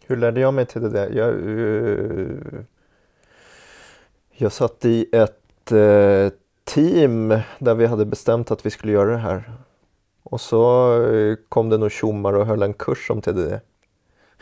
Hur 0.07 0.17
lärde 0.17 0.41
jag 0.41 0.55
mig 0.55 0.67
där? 0.75 1.11
Jag, 1.11 1.29
eh, 1.29 2.65
jag 4.31 4.53
satt 4.53 4.85
i 4.85 5.09
ett 5.13 5.73
eh, 5.73 6.33
team 6.65 7.29
där 7.59 7.75
vi 7.75 7.87
hade 7.87 8.05
bestämt 8.05 8.51
att 8.51 8.67
vi 8.67 8.71
skulle 8.71 8.93
göra 8.93 9.11
det 9.11 9.17
här. 9.17 9.53
Och 10.31 10.41
så 10.41 10.93
eh, 11.13 11.37
kom 11.49 11.69
det 11.69 11.79
några 11.79 11.91
tjommar 11.91 12.33
och 12.33 12.47
höll 12.47 12.63
en 12.63 12.75
kurs 12.75 13.11
om 13.11 13.21
TDD. 13.23 13.61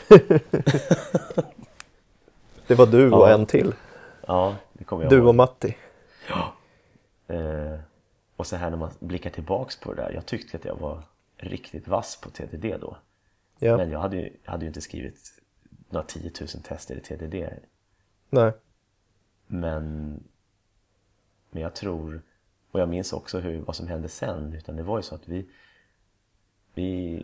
det 2.67 2.75
var 2.75 2.87
du 2.87 3.13
och 3.13 3.29
Ja. 3.29 3.35
en 3.35 3.47
till. 3.47 3.75
Ja, 4.27 4.57
det 4.73 4.85
kommer 4.85 5.03
jag 5.05 5.13
Du 5.13 5.17
ihåg. 5.17 5.27
och 5.29 5.35
Matti. 5.35 5.77
Eh, 7.27 7.79
och 8.37 8.47
så 8.47 8.57
här 8.57 8.71
när 8.71 8.77
man 8.77 8.91
blickar 9.01 9.31
tillbaks 9.31 9.81
på 9.81 9.95
det 9.95 10.03
där. 10.03 10.11
Jag 10.13 10.27
tyckte 10.27 10.57
att 10.57 10.65
jag 10.65 10.77
var 10.77 11.03
riktigt 11.37 11.89
vass 11.89 12.21
på 12.21 12.31
TDD 12.31 12.81
då. 12.81 12.97
Ja. 13.59 13.77
Men 13.77 13.91
jag 13.91 13.99
hade 14.01 14.17
ju, 14.17 14.37
hade 14.45 14.63
ju 14.65 14.69
inte 14.69 14.81
skrivit 14.81 15.31
några 15.91 16.07
10 16.07 16.31
000 16.41 16.49
tester 16.49 16.97
i 16.97 17.01
TDD. 17.01 17.49
Nej. 18.31 18.53
Men, 19.47 20.15
men 21.51 21.63
jag 21.63 21.75
tror, 21.75 22.23
och 22.71 22.81
jag 22.81 22.89
minns 22.89 23.13
också 23.13 23.39
hur, 23.39 23.61
vad 23.61 23.77
som 23.77 23.87
hände 23.87 24.09
sen. 24.09 24.53
Utan 24.53 24.77
det 24.77 24.83
var 24.83 24.97
ju 24.99 25.03
så 25.03 25.15
att 25.15 25.29
vi, 25.29 25.49
vi 26.77 27.23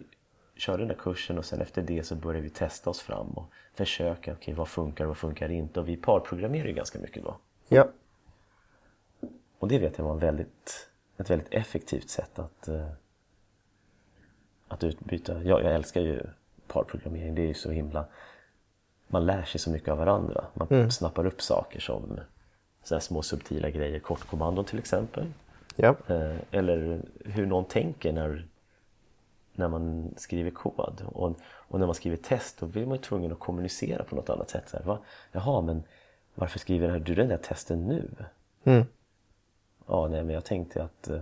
körde 0.56 0.78
den 0.78 0.88
där 0.88 0.94
kursen 0.94 1.38
och 1.38 1.44
sen 1.44 1.60
efter 1.60 1.82
det 1.82 2.02
så 2.02 2.14
började 2.14 2.42
vi 2.42 2.50
testa 2.50 2.90
oss 2.90 3.00
fram 3.00 3.26
och 3.26 3.50
försöka, 3.74 4.32
okej 4.32 4.54
vad 4.54 4.68
funkar 4.68 5.04
och 5.04 5.08
vad 5.08 5.16
funkar 5.16 5.50
inte? 5.50 5.80
Och 5.80 5.88
vi 5.88 5.96
parprogrammerar 5.96 6.66
ju 6.66 6.72
ganska 6.72 6.98
mycket 6.98 7.24
då. 7.24 7.36
Ja. 7.68 7.88
Och 9.58 9.68
det 9.68 9.78
vet 9.78 9.98
jag 9.98 10.04
var 10.04 10.12
en 10.12 10.18
väldigt, 10.18 10.88
ett 11.16 11.30
väldigt 11.30 11.54
effektivt 11.54 12.10
sätt 12.10 12.38
att, 12.38 12.68
eh, 12.68 12.88
att 14.68 14.84
utbyta. 14.84 15.42
Jag, 15.42 15.62
jag 15.62 15.74
älskar 15.74 16.00
ju 16.00 16.22
parprogrammering, 16.66 17.34
det 17.34 17.42
är 17.42 17.46
ju 17.46 17.54
så 17.54 17.70
himla... 17.70 18.04
Man 19.06 19.26
lär 19.26 19.42
sig 19.42 19.60
så 19.60 19.70
mycket 19.70 19.88
av 19.88 19.98
varandra. 19.98 20.44
Man 20.54 20.90
snappar 20.90 21.26
upp 21.26 21.42
saker 21.42 21.80
som 21.80 22.20
så 22.82 23.00
små 23.00 23.22
subtila 23.22 23.70
grejer, 23.70 23.98
kortkommandon 23.98 24.64
till 24.64 24.78
exempel. 24.78 25.26
Ja. 25.76 25.96
Eh, 26.08 26.36
eller 26.50 27.02
hur 27.24 27.46
någon 27.46 27.64
tänker 27.64 28.12
när, 28.12 28.46
när 29.52 29.68
man 29.68 30.14
skriver 30.16 30.50
kod. 30.50 31.02
Och, 31.06 31.36
och 31.42 31.80
när 31.80 31.86
man 31.86 31.94
skriver 31.94 32.16
test 32.16 32.60
då 32.60 32.66
blir 32.66 32.86
man 32.86 32.96
ju 32.96 33.02
tvungen 33.02 33.32
att 33.32 33.38
kommunicera 33.38 34.04
på 34.04 34.16
något 34.16 34.30
annat 34.30 34.50
sätt. 34.50 34.68
Så 34.68 34.76
här, 34.76 34.84
va? 34.84 34.98
Jaha, 35.32 35.60
men 35.60 35.82
varför 36.34 36.58
skriver 36.58 36.98
du 36.98 37.14
den 37.14 37.28
där 37.28 37.36
testen 37.36 37.86
nu? 37.86 38.10
Mm. 38.64 38.84
Ja, 39.86 40.08
nej, 40.08 40.24
men 40.24 40.34
jag 40.34 40.44
tänkte 40.44 40.82
att 40.82 41.08
eh, 41.08 41.20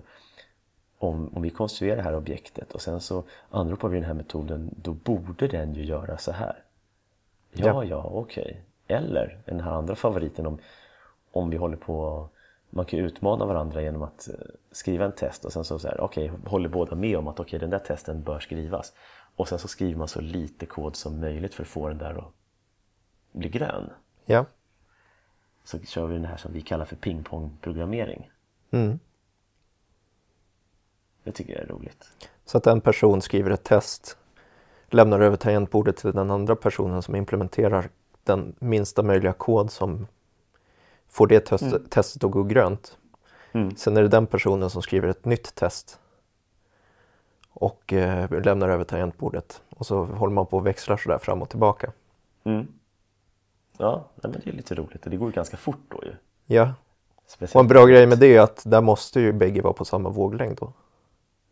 om, 0.98 1.36
om 1.36 1.42
vi 1.42 1.50
konstruerar 1.50 1.96
det 1.96 2.02
här 2.02 2.14
objektet 2.16 2.72
och 2.72 2.80
sen 2.80 3.00
så 3.00 3.24
anropar 3.50 3.88
vi 3.88 3.96
den 3.96 4.06
här 4.06 4.14
metoden, 4.14 4.74
då 4.76 4.92
borde 4.92 5.48
den 5.48 5.74
ju 5.74 5.84
göra 5.84 6.18
så 6.18 6.32
här. 6.32 6.62
Ja, 7.52 7.66
Ja. 7.66 7.84
ja, 7.84 8.10
okej. 8.14 8.62
Eller 8.86 9.38
den 9.44 9.60
här 9.60 9.70
andra 9.70 9.94
favoriten 9.94 10.46
om, 10.46 10.58
om 11.32 11.50
vi 11.50 11.56
håller 11.56 11.76
på 11.76 12.28
man 12.70 12.84
kan 12.84 12.98
utmana 12.98 13.46
varandra 13.46 13.82
genom 13.82 14.02
att 14.02 14.28
eh, 14.28 14.34
skriva 14.70 15.04
en 15.04 15.12
test 15.12 15.44
och 15.44 15.52
sen 15.52 15.64
så, 15.64 15.78
så 15.78 15.88
här, 15.88 16.00
okej, 16.00 16.32
håller 16.46 16.68
båda 16.68 16.96
med 16.96 17.18
om 17.18 17.28
att 17.28 17.40
okej, 17.40 17.58
den 17.58 17.70
där 17.70 17.78
testen 17.78 18.22
bör 18.22 18.40
skrivas. 18.40 18.92
Och 19.36 19.48
sen 19.48 19.58
så 19.58 19.68
skriver 19.68 19.98
man 19.98 20.08
så 20.08 20.20
lite 20.20 20.66
kod 20.66 20.96
som 20.96 21.20
möjligt 21.20 21.54
för 21.54 21.62
att 21.62 21.68
få 21.68 21.88
den 21.88 21.98
där 21.98 22.18
att 22.18 22.32
bli 23.32 23.48
grön. 23.48 23.90
Ja. 24.24 24.44
Så 25.64 25.78
kör 25.78 26.06
vi 26.06 26.14
den 26.14 26.24
här 26.24 26.36
som 26.36 26.52
vi 26.52 26.60
kallar 26.60 26.84
för 26.84 26.96
pingpongprogrammering. 26.96 28.30
Mm. 28.70 28.98
Det 31.24 31.32
tycker 31.32 31.52
jag 31.52 31.62
är 31.62 31.66
roligt. 31.66 32.12
Så 32.44 32.58
att 32.58 32.66
en 32.66 32.80
person 32.80 33.22
skriver 33.22 33.50
ett 33.50 33.64
test, 33.64 34.18
lämnar 34.88 35.20
över 35.20 35.36
tangentbordet 35.36 35.96
till 35.96 36.12
den 36.12 36.30
andra 36.30 36.56
personen 36.56 37.02
som 37.02 37.14
implementerar 37.14 37.90
den 38.24 38.54
minsta 38.58 39.02
möjliga 39.02 39.32
kod 39.32 39.70
som 39.70 40.06
får 41.10 41.26
det 41.26 41.40
test, 41.40 41.64
testet 41.90 42.24
att 42.24 42.30
gå 42.30 42.42
grönt. 42.42 42.98
Mm. 43.52 43.76
Sen 43.76 43.96
är 43.96 44.02
det 44.02 44.08
den 44.08 44.26
personen 44.26 44.70
som 44.70 44.82
skriver 44.82 45.08
ett 45.08 45.24
nytt 45.24 45.54
test 45.54 46.00
och 47.52 47.92
eh, 47.92 48.42
lämnar 48.42 48.68
över 48.68 48.84
tangentbordet. 48.84 49.62
Och 49.76 49.86
så 49.86 50.04
håller 50.04 50.34
man 50.34 50.46
på 50.46 50.56
och 50.56 50.66
växlar 50.66 50.96
sådär 50.96 51.18
fram 51.18 51.42
och 51.42 51.48
tillbaka. 51.48 51.92
Mm. 52.44 52.66
Ja, 53.78 54.04
men 54.14 54.32
det 54.32 54.46
är 54.46 54.52
lite 54.52 54.74
roligt 54.74 55.04
och 55.04 55.10
det 55.10 55.16
går 55.16 55.30
ganska 55.30 55.56
fort 55.56 55.80
då 55.88 56.04
ju. 56.04 56.12
Ja, 56.46 56.74
Speciellt. 57.26 57.54
och 57.54 57.60
en 57.60 57.68
bra 57.68 57.86
grej 57.86 58.06
med 58.06 58.18
det 58.18 58.36
är 58.36 58.40
att 58.40 58.62
där 58.66 58.80
måste 58.80 59.20
ju 59.20 59.32
bägge 59.32 59.62
vara 59.62 59.72
på 59.72 59.84
samma 59.84 60.08
våglängd 60.08 60.56
då. 60.60 60.72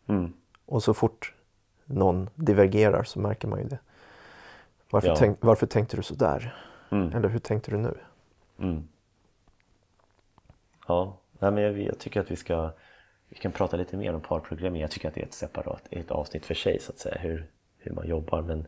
Mm. 0.07 0.33
Och 0.65 0.83
så 0.83 0.93
fort 0.93 1.33
någon 1.85 2.29
divergerar 2.35 3.03
så 3.03 3.19
märker 3.19 3.47
man 3.47 3.59
ju 3.59 3.65
det. 3.65 3.79
Varför, 4.91 5.07
Ja. 5.07 5.15
tänk, 5.15 5.37
varför 5.41 5.65
tänkte 5.67 5.97
du 5.97 6.03
så 6.03 6.13
där? 6.15 6.55
Mm. 6.89 7.13
Eller 7.15 7.29
hur 7.29 7.39
tänkte 7.39 7.71
du 7.71 7.77
nu? 7.77 7.97
Mm. 8.59 8.87
Ja, 10.89 11.17
nej, 11.39 11.51
men 11.51 11.63
jag, 11.63 11.79
jag 11.81 11.99
tycker 11.99 12.21
att 12.21 12.31
vi 12.31 12.35
ska 12.35 12.71
vi 13.29 13.35
kan 13.35 13.51
prata 13.51 13.77
lite 13.77 13.97
mer 13.97 14.13
om 14.13 14.21
parprogrammering. 14.21 14.81
Jag 14.81 14.91
tycker 14.91 15.07
att 15.07 15.13
det 15.13 15.21
är 15.21 15.25
ett 15.25 15.33
separat 15.33 15.87
ett 15.89 16.11
avsnitt 16.11 16.45
för 16.45 16.53
sig 16.53 16.79
så 16.79 16.91
att 16.91 16.99
säga, 16.99 17.17
hur, 17.17 17.51
hur 17.77 17.91
man 17.91 18.07
jobbar. 18.07 18.41
Men, 18.41 18.67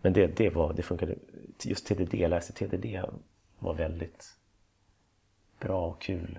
men 0.00 0.12
det, 0.12 0.26
det, 0.26 0.50
var, 0.50 0.72
det 0.72 0.82
funkade, 0.82 1.14
just 1.62 1.86
TDD, 1.86 2.14
läsa 2.14 2.52
TDD 2.52 2.86
var 3.58 3.74
väldigt 3.74 4.36
bra 5.58 5.86
och 5.86 6.00
kul 6.00 6.38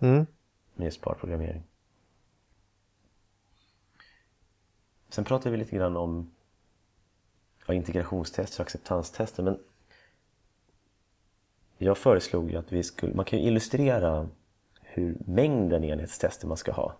Mm. 0.00 0.26
med 0.74 0.84
just 0.84 1.00
parprogrammering. 1.00 1.62
Sen 5.08 5.24
pratade 5.24 5.50
vi 5.50 5.56
lite 5.56 5.76
grann 5.76 5.96
om 5.96 6.30
ja, 7.66 7.74
integrationstester 7.74 8.60
och 8.60 8.66
acceptanstester. 8.66 9.42
Men 9.42 9.58
jag 11.78 11.98
föreslog 11.98 12.50
ju 12.50 12.56
att 12.56 12.72
vi 12.72 12.82
skulle, 12.82 13.14
man 13.14 13.24
kan 13.24 13.38
ju 13.38 13.44
illustrera 13.44 14.28
hur 14.82 15.16
mängden 15.26 15.84
enhetstester 15.84 16.46
man 16.46 16.56
ska 16.56 16.72
ha 16.72 16.96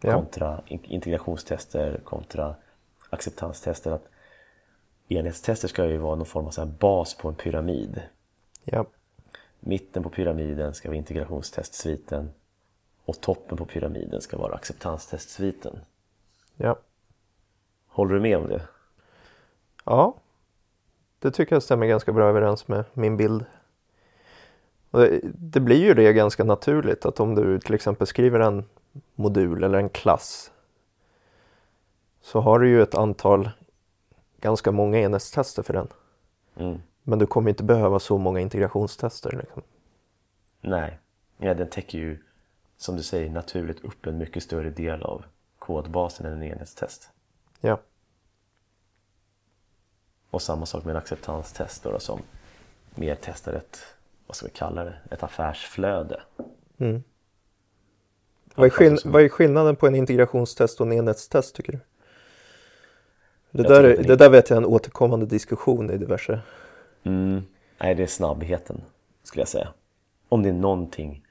kontra 0.00 0.62
in- 0.66 0.84
integrationstester 0.84 2.00
kontra 2.04 2.54
acceptanstester. 3.10 3.90
Att 3.90 4.08
enhetstester 5.08 5.68
ska 5.68 5.86
ju 5.86 5.98
vara 5.98 6.14
någon 6.14 6.26
form 6.26 6.46
av 6.46 6.50
så 6.50 6.66
bas 6.66 7.14
på 7.14 7.28
en 7.28 7.34
pyramid. 7.34 8.02
Ja. 8.64 8.86
Mitten 9.60 10.02
på 10.02 10.10
pyramiden 10.10 10.74
ska 10.74 10.88
vara 10.88 10.96
integrationstestsviten 10.96 12.30
och 13.04 13.20
toppen 13.20 13.58
på 13.58 13.64
pyramiden 13.64 14.20
ska 14.20 14.38
vara 14.38 14.54
acceptanstestsviten. 14.54 15.78
Ja. 16.56 16.78
Håller 17.86 18.14
du 18.14 18.20
med 18.20 18.36
om 18.36 18.48
det? 18.48 18.62
Ja. 19.84 20.14
Det 21.26 21.32
tycker 21.32 21.54
jag 21.54 21.62
stämmer 21.62 21.86
ganska 21.86 22.12
bra 22.12 22.28
överens 22.28 22.68
med 22.68 22.84
min 22.92 23.16
bild. 23.16 23.44
Det, 24.90 25.20
det 25.24 25.60
blir 25.60 25.84
ju 25.84 25.94
det 25.94 26.12
ganska 26.12 26.44
naturligt 26.44 27.06
att 27.06 27.20
om 27.20 27.34
du 27.34 27.60
till 27.60 27.74
exempel 27.74 28.06
skriver 28.06 28.40
en 28.40 28.64
modul 29.14 29.64
eller 29.64 29.78
en 29.78 29.88
klass 29.88 30.50
så 32.20 32.40
har 32.40 32.58
du 32.58 32.68
ju 32.68 32.82
ett 32.82 32.94
antal, 32.94 33.50
ganska 34.40 34.72
många 34.72 34.98
enhetstester 34.98 35.62
för 35.62 35.72
den. 35.72 35.88
Mm. 36.56 36.78
Men 37.02 37.18
du 37.18 37.26
kommer 37.26 37.50
inte 37.50 37.64
behöva 37.64 37.98
så 37.98 38.18
många 38.18 38.40
integrationstester. 38.40 39.30
Liksom. 39.30 39.62
Nej, 40.60 40.98
ja, 41.38 41.54
den 41.54 41.70
täcker 41.70 41.98
ju 41.98 42.18
som 42.76 42.96
du 42.96 43.02
säger 43.02 43.30
naturligt 43.30 43.84
upp 43.84 44.06
en 44.06 44.18
mycket 44.18 44.42
större 44.42 44.70
del 44.70 45.02
av 45.02 45.24
kodbasen 45.58 46.26
än 46.26 46.32
en 46.32 46.42
enhetstest. 46.42 47.10
Ja. 47.60 47.78
Och 50.30 50.42
samma 50.42 50.66
sak 50.66 50.84
med 50.84 50.90
en 50.90 50.96
acceptanstest 50.96 51.82
då, 51.82 51.90
då, 51.90 51.98
som 51.98 52.22
mer 52.94 53.18
testar 53.20 53.52
ett, 53.52 53.80
vad 54.26 54.36
ska 54.36 54.46
vi 54.46 54.52
kalla 54.52 54.84
det, 54.84 54.94
ett 55.10 55.22
affärsflöde. 55.22 56.22
Mm. 56.78 57.02
Vad, 58.54 58.66
är 58.66 58.70
skill- 58.70 58.98
vad 59.04 59.22
är 59.22 59.28
skillnaden 59.28 59.76
på 59.76 59.86
en 59.86 59.94
integrationstest 59.94 60.80
och 60.80 60.86
en 60.86 60.92
enhetstest 60.92 61.54
tycker 61.54 61.72
du? 61.72 61.78
Det, 63.50 63.62
där, 63.62 63.82
det 63.82 64.12
är- 64.12 64.16
där 64.16 64.30
vet 64.30 64.50
jag 64.50 64.56
är 64.56 64.60
en 64.60 64.66
återkommande 64.66 65.26
diskussion 65.26 65.90
i 65.90 65.96
diverse. 65.98 66.40
Mm. 67.02 67.42
Nej, 67.78 67.94
det 67.94 68.02
är 68.02 68.06
snabbheten 68.06 68.82
skulle 69.22 69.40
jag 69.40 69.48
säga. 69.48 69.68
Om 70.28 70.42
det 70.42 70.48
är 70.48 70.52
någonting 70.52 71.26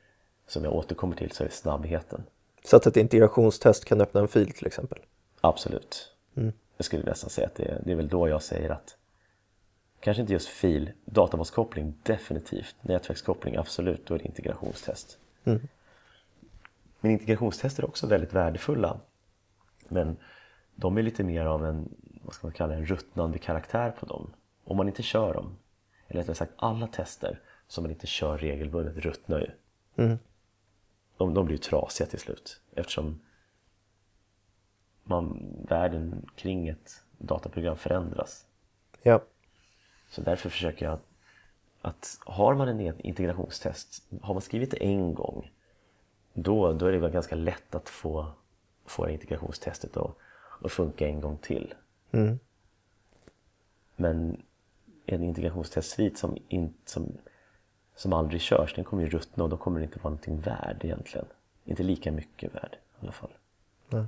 som 0.48 0.64
jag 0.64 0.74
återkommer 0.74 1.16
till 1.16 1.32
så 1.32 1.44
är 1.44 1.48
det 1.48 1.54
snabbheten. 1.54 2.24
Så 2.66 2.76
att 2.78 2.88
ett 2.88 2.98
integrationstest 2.98 3.86
kan 3.86 4.02
öppna 4.02 4.22
en 4.22 4.28
fil 4.28 4.52
till 4.52 4.68
exempel. 4.68 5.00
Absolut. 5.42 6.12
Mm. 6.36 6.54
Jag 6.78 6.86
skulle 6.86 7.04
nästan 7.04 7.30
säga 7.30 7.48
att 7.48 7.56
det 7.56 7.64
är, 7.64 7.82
det 7.86 7.92
är 7.92 7.96
väl 7.96 8.08
då 8.08 8.30
jag 8.30 8.44
säger 8.44 8.70
att 8.70 8.98
kanske 10.00 10.22
inte 10.22 10.34
just 10.34 10.48
fil, 10.48 10.92
databas-koppling 11.06 11.94
definitivt, 12.04 12.76
nätverkskoppling 12.82 13.56
absolut, 13.56 14.08
då 14.08 14.14
är 14.14 14.20
det 14.20 14.26
integrationstest. 14.26 15.18
Mm. 15.44 15.68
Men 17.00 17.12
integrationstester 17.12 17.84
är 17.84 17.88
också 17.88 18.08
väldigt 18.08 18.34
värdefulla. 18.34 19.00
Men 19.88 20.18
de 20.76 20.98
är 20.98 21.02
lite 21.02 21.24
mer 21.24 21.46
av 21.46 21.66
en, 21.66 21.90
vad 22.22 22.34
ska 22.34 22.48
man 22.48 22.54
kalla 22.54 22.74
en 22.74 22.86
ruttnande 22.86 23.38
karaktär 23.38 23.92
på 24.00 24.06
dem. 24.06 24.34
Om 24.64 24.78
man 24.78 24.88
inte 24.88 25.04
kör 25.04 25.34
dem, 25.34 25.58
eller 26.08 26.22
rättare 26.22 26.36
sagt 26.36 26.54
alla 26.56 26.88
tester 26.88 27.40
som 27.68 27.84
man 27.84 27.92
inte 27.92 28.08
kör 28.08 28.38
regelbundet 28.38 28.98
ruttnar 28.98 29.40
ju. 29.40 29.52
Mm. 30.04 30.18
De, 31.18 31.34
de 31.34 31.46
blir 31.46 31.56
ju 31.56 31.62
trasiga 31.62 32.08
till 32.08 32.20
slut 32.20 32.62
eftersom 32.76 33.20
man, 35.06 35.56
världen 35.70 36.30
kring 36.36 36.68
ett 36.68 37.04
dataprogram 37.18 37.78
förändras. 37.78 38.46
Ja. 39.02 39.22
Så 40.10 40.22
därför 40.22 40.50
försöker 40.50 40.86
jag 40.86 40.94
att, 40.94 41.06
att 41.82 42.20
har 42.26 42.56
man 42.56 42.68
en 42.68 43.02
integrationstest, 43.02 44.04
har 44.22 44.34
man 44.34 44.42
skrivit 44.42 44.72
det 44.72 44.84
en 44.84 45.14
gång, 45.14 45.52
då, 46.34 46.74
då 46.74 46.86
är 46.86 46.92
det 46.92 46.98
väl 46.98 47.12
ganska 47.12 47.36
lätt 47.36 47.76
att 47.76 47.90
få, 47.90 48.32
få 48.86 49.10
integrationstestet 49.10 49.98
att, 49.98 50.16
att 50.62 50.72
funka 50.72 51.08
en 51.08 51.22
gång 51.22 51.38
till. 51.38 51.74
Mm. 52.12 52.40
Men 53.96 54.42
en 55.06 55.24
integrationstestsvit 55.24 56.18
som, 56.18 56.38
in, 56.48 56.74
som, 56.86 57.18
som 57.96 58.14
aldrig 58.14 58.42
körs, 58.42 58.76
den 58.76 58.86
kommer 58.86 59.04
ju 59.04 59.10
ruttna 59.10 59.44
och 59.44 59.50
då 59.50 59.58
kommer 59.58 59.80
den 59.80 59.90
inte 59.90 60.00
vara 60.00 60.10
någonting 60.10 60.40
värd 60.40 60.82
egentligen. 60.82 61.26
Inte 61.66 61.84
lika 61.84 62.12
mycket 62.12 62.56
värd 62.56 62.76
i 62.76 63.04
alla 63.04 63.12
fall. 63.12 63.32
Nej. 63.90 64.06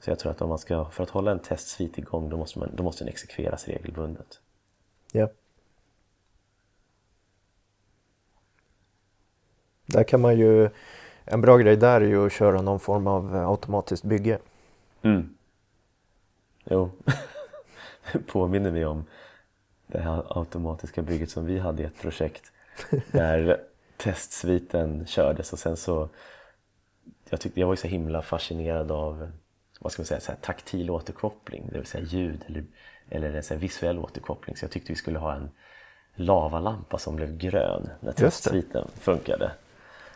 Så 0.00 0.10
jag 0.10 0.18
tror 0.18 0.32
att 0.32 0.42
om 0.42 0.48
man 0.48 0.58
ska, 0.58 0.84
för 0.84 1.02
att 1.02 1.10
hålla 1.10 1.30
en 1.30 1.38
testsvit 1.38 1.98
igång 1.98 2.28
då 2.28 2.36
måste, 2.36 2.58
man, 2.58 2.70
då 2.72 2.82
måste 2.82 3.04
den 3.04 3.08
exekveras 3.08 3.68
regelbundet. 3.68 4.40
Ja. 5.12 5.28
Där 9.86 10.04
kan 10.04 10.20
man 10.20 10.38
ju, 10.38 10.70
en 11.24 11.40
bra 11.40 11.56
grej 11.56 11.76
där 11.76 12.00
är 12.00 12.06
ju 12.06 12.26
att 12.26 12.32
köra 12.32 12.62
någon 12.62 12.80
form 12.80 13.06
av 13.06 13.36
eh, 13.36 13.48
automatiskt 13.48 14.04
bygge. 14.04 14.38
Mm. 15.02 15.34
Jo, 16.64 16.90
det 18.12 18.18
påminner 18.26 18.70
mig 18.70 18.86
om 18.86 19.04
det 19.86 20.00
här 20.00 20.38
automatiska 20.38 21.02
bygget 21.02 21.30
som 21.30 21.46
vi 21.46 21.58
hade 21.58 21.82
i 21.82 21.86
ett 21.86 22.00
projekt 22.00 22.52
där 23.12 23.60
testsviten 23.96 25.06
kördes 25.06 25.52
och 25.52 25.58
sen 25.58 25.76
så 25.76 26.08
jag, 27.30 27.40
tyckte, 27.40 27.60
jag 27.60 27.66
var 27.66 27.72
ju 27.72 27.76
så 27.76 27.88
himla 27.88 28.22
fascinerad 28.22 28.90
av 28.90 29.30
vad 29.80 29.92
ska 29.92 30.00
man 30.02 30.06
säga, 30.06 30.20
så 30.20 30.32
här, 30.32 30.38
taktil 30.42 30.90
återkoppling, 30.90 31.68
det 31.72 31.78
vill 31.78 31.86
säga 31.86 32.04
ljud 32.04 32.44
eller, 32.46 32.64
eller 33.10 33.34
en 33.34 33.42
så 33.42 33.54
här, 33.54 33.60
visuell 33.60 33.98
återkoppling. 33.98 34.56
Så 34.56 34.64
jag 34.64 34.70
tyckte 34.70 34.92
vi 34.92 34.96
skulle 34.96 35.18
ha 35.18 35.34
en 35.34 35.50
lavalampa 36.14 36.98
som 36.98 37.16
blev 37.16 37.36
grön 37.36 37.88
när 38.00 38.12
testsviten 38.12 38.88
funkade. 39.00 39.50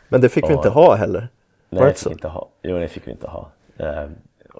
Men 0.08 0.20
det 0.20 0.28
fick 0.28 0.44
vi 0.44 0.48
Ja. 0.48 0.56
inte 0.56 0.68
ha 0.68 0.94
heller. 0.94 1.28
Nej, 1.68 1.82
det 1.84 1.94
fick 1.94 2.12
inte 2.12 2.28
ha. 2.28 2.48
Jo, 2.62 2.78
det 2.78 2.88
fick 2.88 3.06
vi 3.06 3.10
inte 3.10 3.26
ha. 3.28 3.50
Eh, 3.76 4.08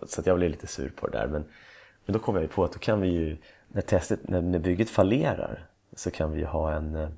Så 0.07 0.23
jag 0.25 0.37
blev 0.39 0.51
lite 0.51 0.67
sur 0.67 0.89
på 0.97 1.07
det 1.07 1.19
där. 1.19 1.27
Men, 1.27 1.45
men 2.07 2.13
då 2.13 2.19
kom 2.19 2.35
jag 2.35 2.43
ju 2.43 2.49
på 2.49 2.65
att 2.65 2.73
då 2.73 2.79
kan 2.79 3.01
vi 3.01 3.09
ju, 3.09 3.37
när, 3.69 3.83
testet, 3.83 4.29
när, 4.29 4.41
när 4.43 4.59
bygget 4.59 4.91
fallerar, 4.91 5.67
så 5.97 6.11
kan 6.11 6.33
vi 6.33 6.39
ju 6.39 6.47
ha 6.47 6.73
en, 6.73 6.95
eh, 6.97 7.09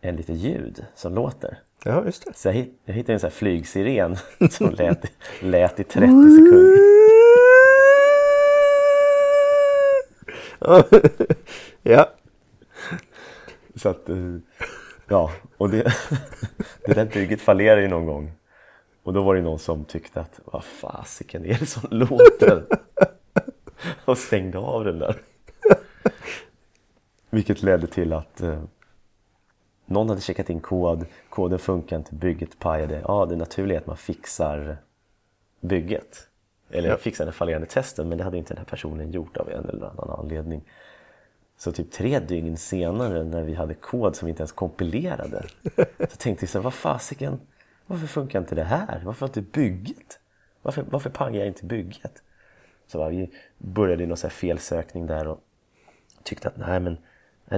en 0.00 0.16
lite 0.16 0.32
ljud 0.32 0.84
som 0.94 1.14
låter. 1.14 1.58
Ja, 1.84 2.04
just 2.04 2.26
det. 2.26 2.36
Så 2.36 2.48
jag, 2.48 2.52
hitt, 2.52 2.80
jag 2.84 2.94
hittade 2.94 3.12
en 3.12 3.20
sån 3.20 3.26
här 3.30 3.34
flygsiren 3.36 4.16
som 4.50 4.70
lät, 4.70 5.04
lät 5.40 5.80
i 5.80 5.84
30 5.84 6.06
sekunder. 6.06 6.90
ja, 11.82 12.08
Så 13.74 13.88
att, 13.88 14.08
eh, 14.08 14.36
ja, 15.08 15.30
och 15.56 15.70
det, 15.70 15.82
det 16.86 16.94
där 16.94 17.04
bygget 17.04 17.40
fallerade 17.40 17.82
ju 17.82 17.88
någon 17.88 18.06
gång. 18.06 18.32
Och 19.02 19.12
då 19.12 19.22
var 19.22 19.34
det 19.34 19.42
någon 19.42 19.58
som 19.58 19.84
tyckte 19.84 20.20
att, 20.20 20.40
vad 20.44 20.64
fasiken 20.64 21.44
är 21.44 21.58
det 21.58 21.66
som 21.66 21.82
låter? 21.90 22.66
Och 24.04 24.18
stängde 24.18 24.58
av 24.58 24.84
den 24.84 24.98
där. 24.98 25.16
Vilket 27.30 27.62
ledde 27.62 27.86
till 27.86 28.12
att 28.12 28.40
eh, 28.40 28.62
någon 29.90 30.08
hade 30.08 30.20
checkat 30.20 30.50
in 30.50 30.60
kod, 30.60 31.06
koden 31.28 31.58
funkar 31.58 31.96
inte, 31.96 32.14
bygget 32.14 32.58
pajade. 32.58 33.02
Ja, 33.04 33.26
det 33.26 33.36
naturliga 33.36 33.76
är 33.78 33.80
att 33.80 33.86
man 33.86 33.96
fixar 33.96 34.76
bygget. 35.60 36.28
Eller 36.70 36.88
Ja. 36.88 36.96
fixar 36.96 37.24
den 37.24 37.32
fallerande 37.34 37.66
testen, 37.66 38.08
men 38.08 38.18
det 38.18 38.24
hade 38.24 38.38
inte 38.38 38.54
den 38.54 38.58
här 38.58 38.64
personen 38.64 39.10
gjort 39.12 39.36
av 39.36 39.48
en 39.50 39.68
eller 39.68 39.86
annan 39.86 40.10
anledning. 40.10 40.62
Så 41.58 41.72
typ 41.72 41.92
tre 41.92 42.18
dygn 42.18 42.56
senare 42.56 43.24
när 43.24 43.42
vi 43.42 43.54
hade 43.54 43.74
kod 43.74 44.16
som 44.16 44.26
vi 44.26 44.30
inte 44.30 44.40
ens 44.40 44.52
kompilerade 44.52 45.44
så 46.10 46.16
tänkte 46.18 46.44
jag 46.44 46.50
så 46.50 46.58
här, 46.58 46.62
vad 46.62 46.74
fasiken, 46.74 47.40
varför 47.86 48.06
funkar 48.06 48.38
inte 48.38 48.54
det 48.54 48.64
här? 48.64 49.02
Varför 49.04 49.26
inte 49.26 49.42
bygget? 49.42 50.20
Varför, 50.62 50.84
varför 50.90 51.10
pangar 51.10 51.38
jag 51.38 51.48
inte 51.48 51.64
bygget? 51.66 52.22
Så 52.86 52.98
va, 52.98 53.08
vi 53.08 53.30
började 53.58 54.02
i 54.02 54.06
någon 54.06 54.16
så 54.16 54.26
här 54.26 54.32
felsökning 54.32 55.06
där 55.06 55.28
och 55.28 55.40
tyckte 56.22 56.48
att 56.48 56.56
nej 56.56 56.80
men 56.80 56.98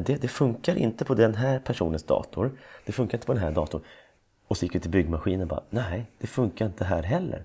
det, 0.01 0.23
det 0.23 0.29
funkar 0.29 0.77
inte 0.77 1.05
på 1.05 1.15
den 1.15 1.35
här 1.35 1.59
personens 1.59 2.03
dator. 2.03 2.53
Det 2.85 2.93
funkar 2.93 3.19
inte 3.19 3.27
på 3.27 3.33
den 3.33 3.43
här 3.43 3.53
datorn. 3.53 3.83
Och 4.49 4.57
så 4.57 4.65
gick 4.65 4.75
vi 4.75 4.81
till 4.81 4.91
byggmaskinen 4.91 5.41
och 5.43 5.49
bara, 5.49 5.63
nej 5.71 6.07
det 6.19 6.27
funkar 6.27 6.67
inte 6.67 6.85
här 6.85 7.03
heller. 7.03 7.45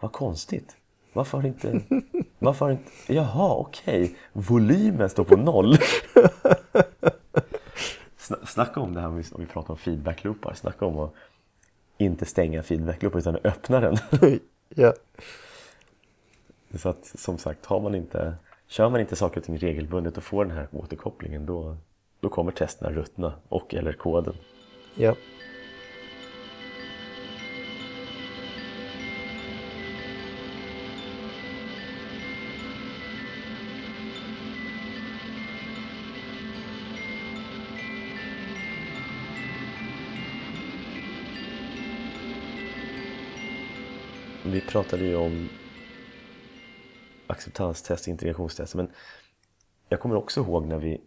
Vad 0.00 0.12
konstigt. 0.12 0.76
Varför 1.12 1.38
har 1.38 1.46
inte... 1.46 1.80
Varför 2.38 2.64
har 2.64 2.72
inte... 2.72 2.90
Jaha, 3.06 3.54
okej. 3.54 4.16
Volymen 4.32 5.08
står 5.08 5.24
på 5.24 5.36
noll. 5.36 5.74
Sna- 8.18 8.46
Snacka 8.46 8.80
om 8.80 8.94
det 8.94 9.00
här 9.00 9.08
om 9.08 9.16
vi, 9.16 9.24
om 9.32 9.40
vi 9.40 9.46
pratar 9.46 9.70
om 9.70 9.78
feedbackloopar. 9.78 10.54
Snacka 10.54 10.86
om 10.86 10.98
att 10.98 11.14
inte 11.98 12.26
stänga 12.26 12.62
feedbackloopar 12.62 13.18
utan 13.18 13.36
öppna 13.44 13.80
den. 13.80 13.96
ja. 14.68 14.94
Så 16.74 16.88
att 16.88 17.06
som 17.14 17.38
sagt, 17.38 17.66
har 17.66 17.80
man 17.80 17.94
inte, 17.94 18.34
kör 18.76 18.90
man 18.90 19.00
inte 19.00 19.16
saker 19.16 19.40
och 19.40 19.44
ting 19.44 19.58
regelbundet 19.58 20.16
och 20.16 20.22
får 20.22 20.44
den 20.44 20.56
här 20.56 20.68
återkopplingen 20.72 21.46
då, 21.46 21.76
då 22.20 22.28
kommer 22.28 22.52
testerna 22.52 22.90
ruttna 22.90 23.34
och 23.48 23.74
eller 23.74 23.92
koden. 23.92 24.34
ja. 24.94 25.14
Vi 44.42 44.60
pratade 44.60 45.04
ju 45.04 45.16
om 45.16 45.48
acceptanstest, 47.26 48.08
integrationstest 48.08 48.74
men 48.74 48.88
jag 49.88 50.00
kommer 50.00 50.16
också 50.16 50.40
ihåg 50.40 50.66
när 50.66 50.78
vi, 50.78 51.00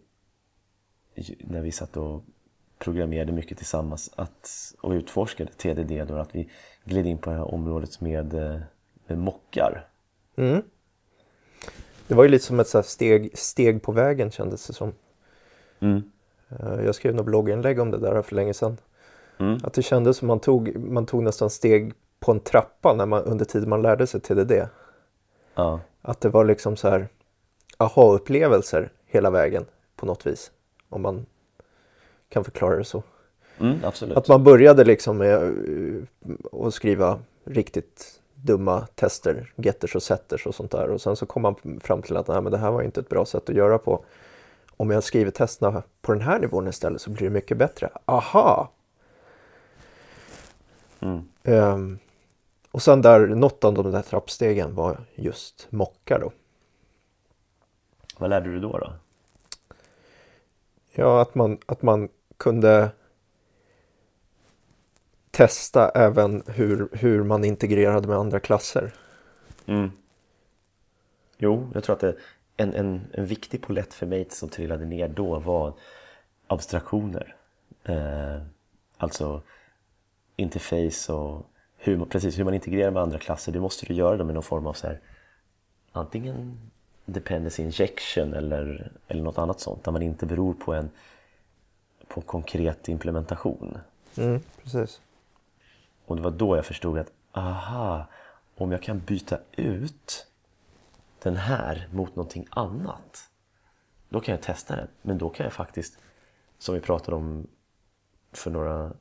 när 1.38 1.60
vi 1.60 1.72
satt 1.72 1.96
och 1.96 2.24
programmerade 2.78 3.32
mycket 3.32 3.58
tillsammans 3.58 4.10
att, 4.16 4.74
och 4.80 4.90
utforskade 4.90 5.52
TDD 5.52 6.08
då, 6.08 6.16
att 6.16 6.34
vi 6.34 6.50
gled 6.84 7.06
in 7.06 7.18
på 7.18 7.30
det 7.30 7.36
här 7.36 7.54
området 7.54 8.00
med, 8.00 8.32
med 9.06 9.18
mockar. 9.18 9.86
Mm. 10.36 10.62
Det 12.08 12.14
var 12.14 12.24
ju 12.24 12.30
lite 12.30 12.44
som 12.44 12.60
ett 12.60 12.68
så 12.68 12.82
steg, 12.82 13.38
steg 13.38 13.82
på 13.82 13.92
vägen 13.92 14.30
kändes 14.30 14.66
det 14.66 14.72
som. 14.72 14.92
Mm. 15.80 16.02
Eh, 16.48 16.84
Jag 16.84 16.94
skrev 16.94 17.14
något 17.14 17.26
blogginlägg 17.26 17.80
om 17.80 17.90
det 17.90 17.98
där 17.98 18.22
för 18.22 18.34
länge 18.36 18.54
sedan. 18.54 18.76
Mm. 19.38 19.58
Att 19.62 19.72
det 19.72 19.82
kändes 19.82 20.16
som 20.16 20.28
man 20.28 20.40
tog, 20.40 20.76
man 20.76 21.06
tog 21.06 21.22
nästan 21.22 21.50
steg 21.50 21.92
på 22.20 22.32
en 22.32 22.40
trappa 22.40 22.94
när 22.94 23.06
man, 23.06 23.22
under 23.22 23.44
tiden 23.44 23.68
man 23.68 23.82
lärde 23.82 24.06
sig 24.06 24.20
TDD. 24.20 24.52
Ja. 25.58 25.80
Att 26.02 26.20
det 26.20 26.28
var 26.28 26.44
liksom 26.44 26.76
så 26.76 26.88
här 26.88 27.08
aha-upplevelser 27.76 28.90
hela 29.06 29.30
vägen 29.30 29.66
på 29.96 30.06
något 30.06 30.26
vis. 30.26 30.50
Om 30.88 31.02
man 31.02 31.26
kan 32.28 32.44
förklara 32.44 32.76
det 32.76 32.84
så. 32.84 33.02
Mm. 33.60 33.78
Att 34.14 34.28
man 34.28 34.44
började 34.44 34.84
liksom 34.84 35.18
med 35.18 35.34
eh, 35.34 36.66
att 36.66 36.74
skriva 36.74 37.18
riktigt 37.44 38.20
dumma 38.34 38.86
tester, 38.94 39.52
getters 39.56 39.96
och 39.96 40.02
setters 40.02 40.46
och 40.46 40.54
sånt 40.54 40.70
där. 40.70 40.90
Och 40.90 41.00
sen 41.00 41.16
så 41.16 41.26
kom 41.26 41.42
man 41.42 41.80
fram 41.80 42.02
till 42.02 42.16
att 42.16 42.28
Nej, 42.28 42.40
men 42.40 42.52
det 42.52 42.58
här 42.58 42.70
var 42.70 42.82
inte 42.82 43.00
ett 43.00 43.08
bra 43.08 43.24
sätt 43.24 43.48
att 43.48 43.56
göra 43.56 43.78
på. 43.78 44.04
Om 44.76 44.90
jag 44.90 45.04
skriver 45.04 45.30
testerna 45.30 45.82
på 46.02 46.12
den 46.12 46.22
här 46.22 46.38
nivån 46.38 46.68
istället 46.68 47.00
så 47.00 47.10
blir 47.10 47.22
det 47.22 47.34
mycket 47.34 47.56
bättre. 47.56 47.88
Aha! 48.04 48.72
Mm. 51.00 51.28
Ehm, 51.42 51.98
och 52.70 52.82
sen 52.82 53.02
där, 53.02 53.26
något 53.26 53.64
av 53.64 53.74
de 53.74 53.92
där 53.92 54.02
trappstegen 54.02 54.74
var 54.74 55.00
just 55.14 55.66
mockar 55.70 56.20
då. 56.20 56.32
Vad 58.18 58.30
lärde 58.30 58.50
du 58.50 58.60
då? 58.60 58.78
då? 58.78 58.92
Ja, 60.90 61.22
att 61.22 61.34
man, 61.34 61.58
att 61.66 61.82
man 61.82 62.08
kunde 62.36 62.90
testa 65.30 65.88
även 65.88 66.42
hur, 66.46 66.88
hur 66.92 67.22
man 67.22 67.44
integrerade 67.44 68.08
med 68.08 68.16
andra 68.16 68.40
klasser. 68.40 68.94
Mm. 69.66 69.90
Jo, 71.38 71.70
jag 71.74 71.84
tror 71.84 71.94
att 71.94 72.00
det, 72.00 72.16
en, 72.56 72.74
en, 72.74 73.00
en 73.12 73.26
viktig 73.26 73.62
polett 73.62 73.94
för 73.94 74.06
mig 74.06 74.26
som 74.30 74.48
trillade 74.48 74.84
ner 74.84 75.08
då 75.08 75.38
var 75.38 75.72
abstraktioner. 76.46 77.36
Eh, 77.84 78.42
alltså 78.96 79.42
interface 80.36 81.12
och 81.12 81.46
hur 81.78 81.96
man, 81.96 82.08
precis 82.08 82.38
hur 82.38 82.44
man 82.44 82.54
integrerar 82.54 82.90
med 82.90 83.02
andra 83.02 83.18
klasser. 83.18 83.52
Det 83.52 83.60
måste 83.60 83.86
du 83.86 83.94
göra 83.94 84.16
då 84.16 84.24
med 84.24 84.34
någon 84.34 84.42
form 84.42 84.66
av 84.66 84.72
så 84.72 84.86
här, 84.86 85.00
antingen 85.92 86.58
dependency 87.04 87.62
injection 87.62 88.34
eller, 88.34 88.92
eller 89.08 89.22
något 89.22 89.38
annat 89.38 89.60
sånt 89.60 89.84
där 89.84 89.92
man 89.92 90.02
inte 90.02 90.26
beror 90.26 90.54
på 90.54 90.74
en 90.74 90.90
på 92.08 92.20
konkret 92.20 92.88
implementation. 92.88 93.78
Mm, 94.16 94.40
precis. 94.62 95.00
Och 96.06 96.16
det 96.16 96.22
var 96.22 96.30
då 96.30 96.56
jag 96.56 96.66
förstod 96.66 96.98
att 96.98 97.12
aha, 97.32 98.06
om 98.56 98.72
jag 98.72 98.82
kan 98.82 98.98
byta 98.98 99.38
ut 99.52 100.26
den 101.22 101.36
här 101.36 101.88
mot 101.92 102.16
någonting 102.16 102.46
annat 102.50 103.28
då 104.08 104.20
kan 104.20 104.32
jag 104.32 104.42
testa 104.42 104.76
den. 104.76 104.88
Men 105.02 105.18
då 105.18 105.28
kan 105.28 105.44
jag 105.44 105.52
faktiskt, 105.52 105.98
som 106.58 106.74
vi 106.74 106.80
pratade 106.80 107.16
om 107.16 107.46
för 108.32 108.50
några 108.50 108.92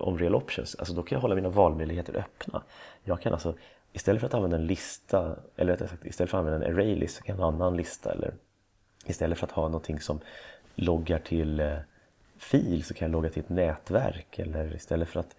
om 0.00 0.18
real 0.18 0.34
options, 0.34 0.74
alltså 0.74 0.94
då 0.94 1.02
kan 1.02 1.16
jag 1.16 1.20
hålla 1.20 1.34
mina 1.34 1.48
valmöjligheter 1.48 2.16
öppna. 2.16 2.62
Jag 3.04 3.20
kan 3.20 3.32
alltså, 3.32 3.54
istället 3.92 4.20
för 4.20 4.26
att 4.26 4.34
använda 4.34 4.56
en 4.56 4.66
lista, 4.66 5.36
eller 5.56 5.72
rättare 5.72 5.88
sagt 5.88 6.04
istället 6.04 6.30
för 6.30 6.38
att 6.38 6.44
använda 6.44 6.66
en 6.66 6.74
array 6.74 6.94
list 6.94 7.16
så 7.16 7.22
kan 7.22 7.36
jag 7.36 7.42
ha 7.42 7.48
en 7.48 7.54
annan 7.54 7.76
lista 7.76 8.12
eller 8.12 8.34
istället 9.06 9.38
för 9.38 9.46
att 9.46 9.52
ha 9.52 9.62
någonting 9.62 10.00
som 10.00 10.20
loggar 10.74 11.18
till 11.18 11.60
eh, 11.60 11.76
fil 12.38 12.84
så 12.84 12.94
kan 12.94 13.06
jag 13.06 13.12
logga 13.12 13.30
till 13.30 13.42
ett 13.42 13.48
nätverk 13.48 14.38
eller 14.38 14.74
istället 14.74 15.08
för 15.08 15.20
att 15.20 15.36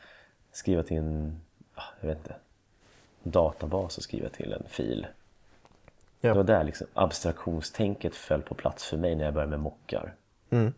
skriva 0.52 0.84
till 0.84 0.98
en, 0.98 1.42
ah, 1.76 1.84
jag 2.02 2.08
vet 2.08 2.18
inte, 2.18 2.36
databas 3.24 3.98
och 3.98 4.04
skriva 4.04 4.30
till 4.30 4.54
en 4.54 4.64
fil. 4.68 5.08
Ja. 6.22 6.30
Det 6.30 6.36
var 6.36 6.44
där 6.44 6.64
liksom 6.64 6.88
abstraktionstänket 6.94 8.16
föll 8.16 8.42
på 8.42 8.56
plats 8.56 8.86
för 8.86 8.98
mig 8.98 9.16
när 9.16 9.26
jag 9.26 9.34
började 9.34 9.50
med 9.50 9.60
mockar. 9.60 10.16
Mm. 10.50 10.74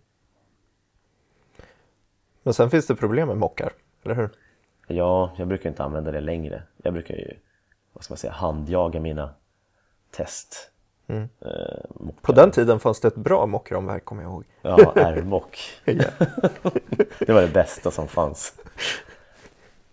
Men 2.45 2.53
sen 2.53 2.69
finns 2.69 2.87
det 2.87 2.95
problem 2.95 3.27
med 3.27 3.37
mockar, 3.37 3.71
eller 4.03 4.15
hur? 4.15 4.29
Ja, 4.87 5.31
jag 5.37 5.47
brukar 5.47 5.69
inte 5.69 5.83
använda 5.83 6.11
det 6.11 6.21
längre. 6.21 6.63
Jag 6.77 6.93
brukar 6.93 7.13
ju, 7.15 7.33
vad 7.93 8.03
ska 8.03 8.11
man 8.11 8.17
säga, 8.17 8.33
handjaga 8.33 8.99
mina 8.99 9.29
test. 10.11 10.71
Mm. 11.07 11.29
Eh. 11.41 12.09
På 12.21 12.31
den 12.31 12.51
tiden 12.51 12.79
fanns 12.79 12.99
det 12.99 13.07
ett 13.07 13.15
bra 13.15 13.45
mockramverk 13.45 14.05
kommer 14.05 14.23
jag 14.23 14.31
ihåg. 14.31 14.43
Ja, 14.61 14.93
R-mock. 14.95 15.59
Det 17.19 17.29
var 17.33 17.41
det 17.41 17.53
bästa 17.53 17.91
som 17.91 18.07
fanns. 18.07 18.53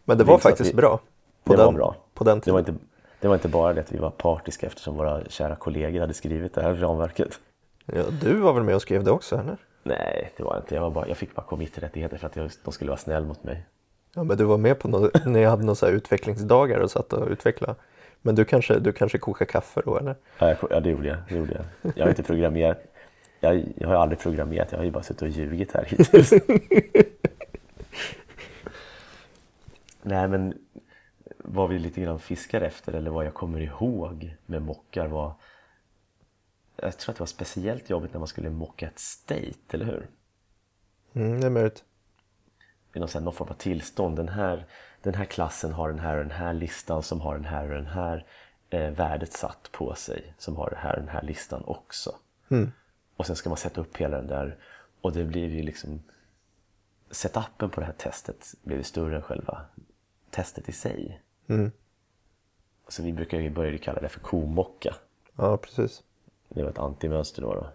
Men 0.05 0.19
det 0.19 0.25
Det 0.25 0.29
var 0.29 0.35
att 0.37 0.43
faktiskt 0.43 0.71
vi- 0.73 0.75
bra. 0.77 1.01
På 1.45 1.53
det 1.53 1.57
den, 1.59 1.67
var 1.67 1.73
bra. 1.73 1.97
På 2.15 2.25
den 2.25 2.39
Det 2.39 2.45
tiden. 2.45 2.53
var, 2.55 2.59
inte, 2.61 2.75
det 3.21 3.29
var 3.29 3.35
inte 3.35 3.49
bara 3.49 3.73
det 3.73 3.81
att 3.81 3.93
vi 3.93 3.99
var 3.99 4.11
partiska 4.11 4.67
eftersom 4.67 4.97
våra 4.97 5.25
kära 5.25 5.57
kollegor 5.57 6.01
hade 6.01 6.15
skrivit 6.15 6.55
det 6.55 6.63
här 6.63 6.75
ramverket. 6.75 7.41
Ja, 7.87 8.03
du 8.21 8.35
var 8.41 8.53
väl 8.53 8.63
med 8.63 8.75
och 8.75 8.83
skrev 8.83 9.05
det 9.05 9.11
också, 9.11 9.37
eller? 9.39 9.57
Nej, 9.83 10.33
det 10.37 10.43
var 10.43 10.57
inte. 10.57 10.75
Jag, 10.75 10.83
var 10.83 10.91
bara, 10.91 11.09
jag 11.09 11.17
fick 11.17 11.35
bara 11.35 11.47
commit-rättigheter 11.47 12.17
för 12.17 12.27
att 12.27 12.37
jag, 12.37 12.51
de 12.65 12.73
skulle 12.73 12.91
vara 12.91 12.99
snäll 12.99 13.25
mot 13.25 13.45
mig. 13.45 13.67
Ja, 14.15 14.25
men 14.25 14.37
du 14.37 14.45
var 14.45 14.59
med 14.59 14.79
på 14.79 14.89
något, 14.89 15.27
när 15.27 15.41
jag 15.41 15.51
hade 15.51 15.65
några 15.65 15.89
utvecklingsdagar 15.89 16.81
och 16.81 16.91
satt 16.91 17.13
och 17.13 17.29
utvecklade. 17.29 17.75
Men 18.23 18.35
du 18.35 18.45
kanske, 18.45 18.79
du 18.79 18.93
kanske 18.93 19.19
kokar 19.19 19.47
kaffe 19.47 19.83
då, 19.85 19.99
eller? 19.99 20.17
Ja 20.39 20.81
det, 20.81 20.91
gjorde 20.91 21.09
jag, 21.09 21.19
det 21.29 21.35
gjorde 21.35 21.53
jag. 21.53 21.93
Jag 21.97 22.05
har 22.05 22.11
inte 22.11 22.23
programmerat. 22.23 22.79
Jag, 23.41 23.65
jag 23.77 23.89
har 23.89 23.95
aldrig 23.95 24.21
programmerat, 24.21 24.69
jag 24.71 24.79
har 24.79 24.85
ju 24.85 24.91
bara 24.91 25.03
suttit 25.03 25.23
och 25.23 25.29
ljugit 25.29 25.73
här 25.73 25.85
hittills. 25.85 26.33
Nej 30.03 30.29
men 30.29 30.55
vad 31.39 31.69
vi 31.69 31.79
lite 31.79 32.01
grann 32.01 32.19
fiskar 32.19 32.61
efter 32.61 32.93
eller 32.93 33.11
vad 33.11 33.27
jag 33.27 33.35
kommer 33.35 33.61
ihåg 33.61 34.37
med 34.47 34.63
mockar 34.63 35.07
var 35.07 35.33
Jag 36.83 36.99
tror 36.99 37.13
att 37.13 37.17
det 37.17 37.23
var 37.23 37.27
speciellt 37.27 37.91
jobbigt 37.91 38.13
när 38.13 38.19
man 38.19 38.29
skulle 38.29 38.51
mocka 38.51 38.87
ett 38.87 38.99
state, 38.99 39.59
eller 39.71 39.85
hur? 39.87 40.11
Mm, 41.13 41.41
det 41.41 41.47
är 41.47 41.51
möjligt. 41.51 41.85
i 42.95 42.99
någon, 42.99 43.09
här- 43.15 43.21
någon 43.21 43.33
form 43.35 43.49
av 43.49 43.55
tillstånd. 43.55 44.17
Den 44.17 44.29
här, 44.29 44.67
den 45.03 45.15
här 45.15 45.25
klassen 45.25 45.73
har 45.73 45.89
den 45.89 45.99
här 45.99 46.17
och 46.17 46.25
den 46.25 46.31
här 46.37 46.55
listan 46.55 47.03
som 47.03 47.21
har 47.21 47.35
den 47.35 47.45
här 47.45 47.65
och 47.69 47.75
den 47.75 47.87
här 47.87 48.27
eh, 48.71 48.91
värdet 48.91 49.33
satt 49.33 49.69
på 49.73 49.95
sig 49.95 50.35
som 50.39 50.57
har 50.57 50.71
den 50.71 50.79
här 50.79 50.93
och 50.95 51.01
den 51.01 51.09
här 51.09 51.23
listan 51.23 51.65
också. 51.65 52.15
Mm. 52.49 52.73
Och 53.17 53.27
sen 53.27 53.37
ska 53.37 53.49
man 53.51 53.57
sätta 53.59 53.81
upp 53.81 53.97
hela 53.97 54.17
den 54.17 54.27
där 54.27 54.59
och 55.01 55.13
det 55.13 55.25
blir 55.25 55.49
ju 55.49 55.63
liksom 55.63 56.03
setupen 57.11 57.71
på 57.71 57.81
det 57.81 57.87
här 57.87 57.93
testet 57.93 58.55
blev 58.63 58.79
ju 58.79 58.85
större 58.85 59.17
än 59.17 59.23
själva 59.23 59.65
testet 60.31 60.69
i 60.69 60.73
sig. 60.73 61.23
Mm. 61.47 61.71
Så 62.89 63.03
vi 63.03 63.13
brukar 63.13 63.39
ju 63.41 63.51
börja 63.51 63.79
kalla 63.79 64.01
det 64.01 64.09
för 64.09 64.21
komocka. 64.21 64.95
Ja, 65.37 65.57
precis. 65.57 66.03
Det 66.55 66.63
var 66.63 66.71
ett 66.71 66.79
antimönster 66.79 67.43
då. 67.43 67.55
då. 67.55 67.67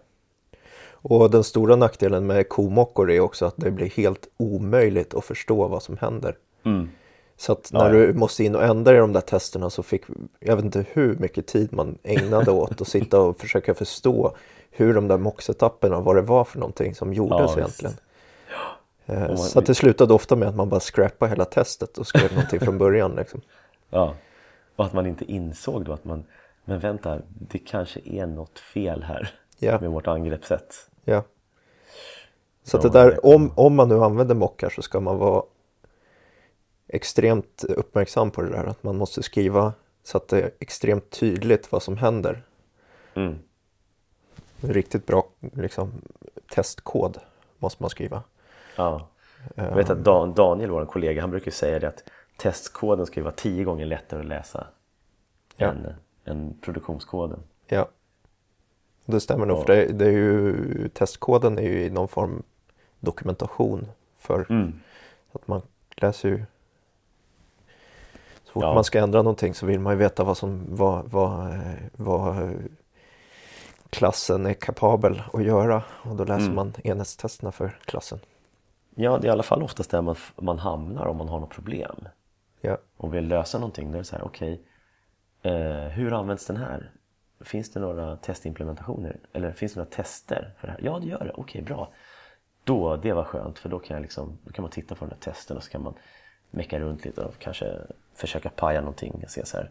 Och 0.90 1.30
den 1.30 1.44
stora 1.44 1.76
nackdelen 1.76 2.26
med 2.26 2.48
komockor 2.48 3.10
är 3.10 3.20
också 3.20 3.46
att 3.46 3.54
det 3.56 3.70
blir 3.70 3.86
helt 3.90 4.28
omöjligt 4.36 5.14
att 5.14 5.24
förstå 5.24 5.68
vad 5.68 5.82
som 5.82 5.96
händer. 5.96 6.36
Mm. 6.64 6.88
Så 7.36 7.52
att 7.52 7.70
Ja, 7.72 7.78
när 7.78 7.94
ja. 7.94 8.06
du 8.06 8.12
måste 8.14 8.44
in 8.44 8.54
och 8.54 8.64
ändra 8.64 8.94
i 8.94 8.98
de 8.98 9.12
där 9.12 9.20
testerna 9.20 9.70
så 9.70 9.82
fick, 9.82 10.02
jag 10.40 10.56
vet 10.56 10.64
inte 10.64 10.84
hur 10.92 11.16
mycket 11.16 11.46
tid 11.46 11.72
man 11.72 11.98
ägnade 12.02 12.50
åt 12.50 12.80
att 12.80 12.88
sitta 12.88 13.20
och 13.20 13.36
försöka 13.40 13.74
förstå 13.74 14.34
hur 14.70 14.94
de 14.94 15.08
där 15.08 15.18
mock-setuperna, 15.18 16.00
vad 16.00 16.16
det 16.16 16.22
var 16.22 16.44
för 16.44 16.58
någonting 16.58 16.94
som 16.94 17.14
gjordes 17.14 17.50
Ja, 17.50 17.58
egentligen. 17.58 17.94
Eh, 19.06 19.22
Och 19.22 19.28
man- 19.28 19.38
Så 19.38 19.58
att 19.58 19.66
det 19.66 19.74
slutade 19.74 20.14
ofta 20.14 20.36
med 20.36 20.48
att 20.48 20.56
man 20.56 20.68
bara 20.68 20.80
scrappade 20.80 21.30
hela 21.30 21.44
testet 21.44 21.98
och 21.98 22.06
skrev 22.06 22.32
någonting 22.34 22.60
från 22.60 22.78
början. 22.78 23.14
Liksom. 23.16 23.40
Ja. 23.90 24.14
Och 24.76 24.84
att 24.84 24.92
man 24.92 25.06
inte 25.06 25.24
insåg 25.32 25.84
då 25.84 25.92
att 25.92 26.04
man, 26.04 26.24
men 26.68 26.78
vänta, 26.78 27.20
det 27.28 27.58
kanske 27.58 28.00
är 28.04 28.26
något 28.26 28.58
fel 28.58 29.02
här 29.02 29.34
Ja. 29.58 29.80
med 29.80 29.90
vårt 29.90 30.06
angreppssätt. 30.06 30.90
Ja. 31.04 31.22
Så 32.62 32.76
att 32.76 32.82
det 32.82 32.88
där, 32.88 33.26
om, 33.26 33.52
om 33.56 33.74
man 33.74 33.88
nu 33.88 34.04
använder 34.04 34.34
mockar 34.34 34.70
så 34.70 34.82
ska 34.82 35.00
man 35.00 35.18
vara 35.18 35.42
extremt 36.88 37.64
uppmärksam 37.64 38.30
på 38.30 38.42
det 38.42 38.50
där. 38.50 38.64
Att 38.64 38.82
man 38.82 38.96
måste 38.96 39.22
skriva 39.22 39.72
så 40.02 40.16
att 40.16 40.28
det 40.28 40.40
är 40.42 40.50
extremt 40.58 41.10
tydligt 41.10 41.72
vad 41.72 41.82
som 41.82 41.96
händer. 41.96 42.42
Mm. 43.14 43.38
Riktigt 44.60 45.06
bra 45.06 45.26
liksom, 45.40 45.92
testkod 46.54 47.18
måste 47.58 47.82
man 47.82 47.90
skriva. 47.90 48.22
Ja. 48.76 49.08
Jag 49.54 49.74
vet 49.76 49.90
att 49.90 50.04
Dan, 50.04 50.34
Daniel, 50.34 50.70
vår 50.70 50.86
kollega, 50.86 51.20
han 51.20 51.30
brukar 51.30 51.50
säga 51.50 51.78
det 51.78 51.88
att 51.88 52.04
testkoden 52.36 53.06
ska 53.06 53.22
vara 53.22 53.34
tio 53.34 53.64
gånger 53.64 53.86
lättare 53.86 54.20
att 54.20 54.26
läsa 54.26 54.66
Ja. 55.56 55.66
än, 55.66 55.94
än 56.28 56.58
produktionskoden. 56.60 57.40
Ja. 57.66 57.88
Det 59.04 59.20
stämmer 59.20 59.46
nog, 59.46 59.58
Ja. 59.58 59.62
för 59.64 59.74
det, 59.76 59.86
det 59.92 60.04
är 60.06 60.10
ju, 60.12 60.88
testkoden 60.88 61.58
är 61.58 61.62
ju 61.62 61.84
i 61.84 61.90
någon 61.90 62.08
form 62.08 62.42
dokumentation 63.00 63.88
för 64.18 64.46
Mm. 64.50 64.80
att 65.32 65.48
man 65.48 65.62
läser 65.96 66.28
ju 66.28 66.44
så 68.44 68.52
fort 68.52 68.62
Ja. 68.62 68.74
man 68.74 68.84
ska 68.84 68.98
ändra 69.00 69.22
någonting 69.22 69.54
så 69.54 69.66
vill 69.66 69.80
man 69.80 69.92
ju 69.92 69.98
veta 69.98 70.24
vad 70.24 70.36
som 70.36 70.64
vad, 70.68 71.04
vad, 71.10 71.58
vad 71.96 72.54
klassen 73.90 74.46
är 74.46 74.54
kapabel 74.54 75.22
att 75.32 75.42
göra 75.44 75.82
och 75.90 76.16
då 76.16 76.24
läser 76.24 76.42
Mm. 76.44 76.54
man 76.54 76.72
enhetstesterna 76.84 77.52
för 77.52 77.78
klassen. 77.84 78.18
Ja, 78.94 79.18
det 79.18 79.26
är 79.26 79.28
i 79.28 79.32
alla 79.32 79.42
fall 79.42 79.62
oftast 79.62 79.90
där 79.90 80.02
man, 80.02 80.16
man 80.36 80.58
hamnar 80.58 81.06
om 81.06 81.16
man 81.16 81.28
har 81.28 81.40
något 81.40 81.50
problem. 81.50 82.08
Ja. 82.60 82.76
Och 82.96 83.14
vill 83.14 83.28
lösa 83.28 83.58
någonting. 83.58 83.90
Då 83.92 83.94
är 83.94 83.98
det 83.98 84.04
så 84.04 84.16
här, 84.16 84.24
okej, 84.24 84.60
eh, 85.42 85.88
hur 85.88 86.12
används 86.12 86.46
den 86.46 86.56
här? 86.56 86.90
Finns 87.40 87.72
det 87.72 87.80
några 87.80 88.16
testimplementationer? 88.16 89.16
Eller 89.32 89.52
finns 89.52 89.74
det 89.74 89.80
några 89.80 89.90
tester 89.90 90.52
för 90.58 90.66
det 90.66 90.72
här? 90.72 90.80
Ja, 90.82 90.98
det 90.98 91.06
gör 91.06 91.24
det. 91.24 91.32
Okej, 91.34 91.62
bra. 91.62 91.92
Då, 92.64 92.96
det 92.96 93.12
var 93.12 93.24
skönt 93.24 93.58
för 93.58 93.68
då 93.68 93.78
kan, 93.78 93.94
jag 93.94 94.02
liksom, 94.02 94.38
då 94.44 94.52
kan 94.52 94.62
man 94.62 94.70
titta 94.70 94.94
på 94.94 95.04
den 95.04 95.12
här 95.12 95.32
testen 95.32 95.56
och 95.56 95.62
så 95.62 95.70
kan 95.70 95.82
man 95.82 95.94
mecka 96.50 96.78
runt 96.80 97.04
lite 97.04 97.20
och 97.24 97.38
kanske 97.38 97.78
försöka 98.14 98.50
paja 98.50 98.80
någonting. 98.80 99.20
och 99.24 99.30
se 99.30 99.46
så 99.46 99.56
här, 99.56 99.70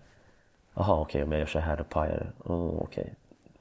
jaha 0.74 1.00
okej 1.00 1.24
om 1.24 1.32
jag 1.32 1.40
gör 1.40 1.46
så 1.46 1.60
här 1.60 1.78
då 1.78 1.84
pajar 1.84 2.18
det. 2.18 2.54
Oh, 2.54 2.82
okej. 2.82 3.14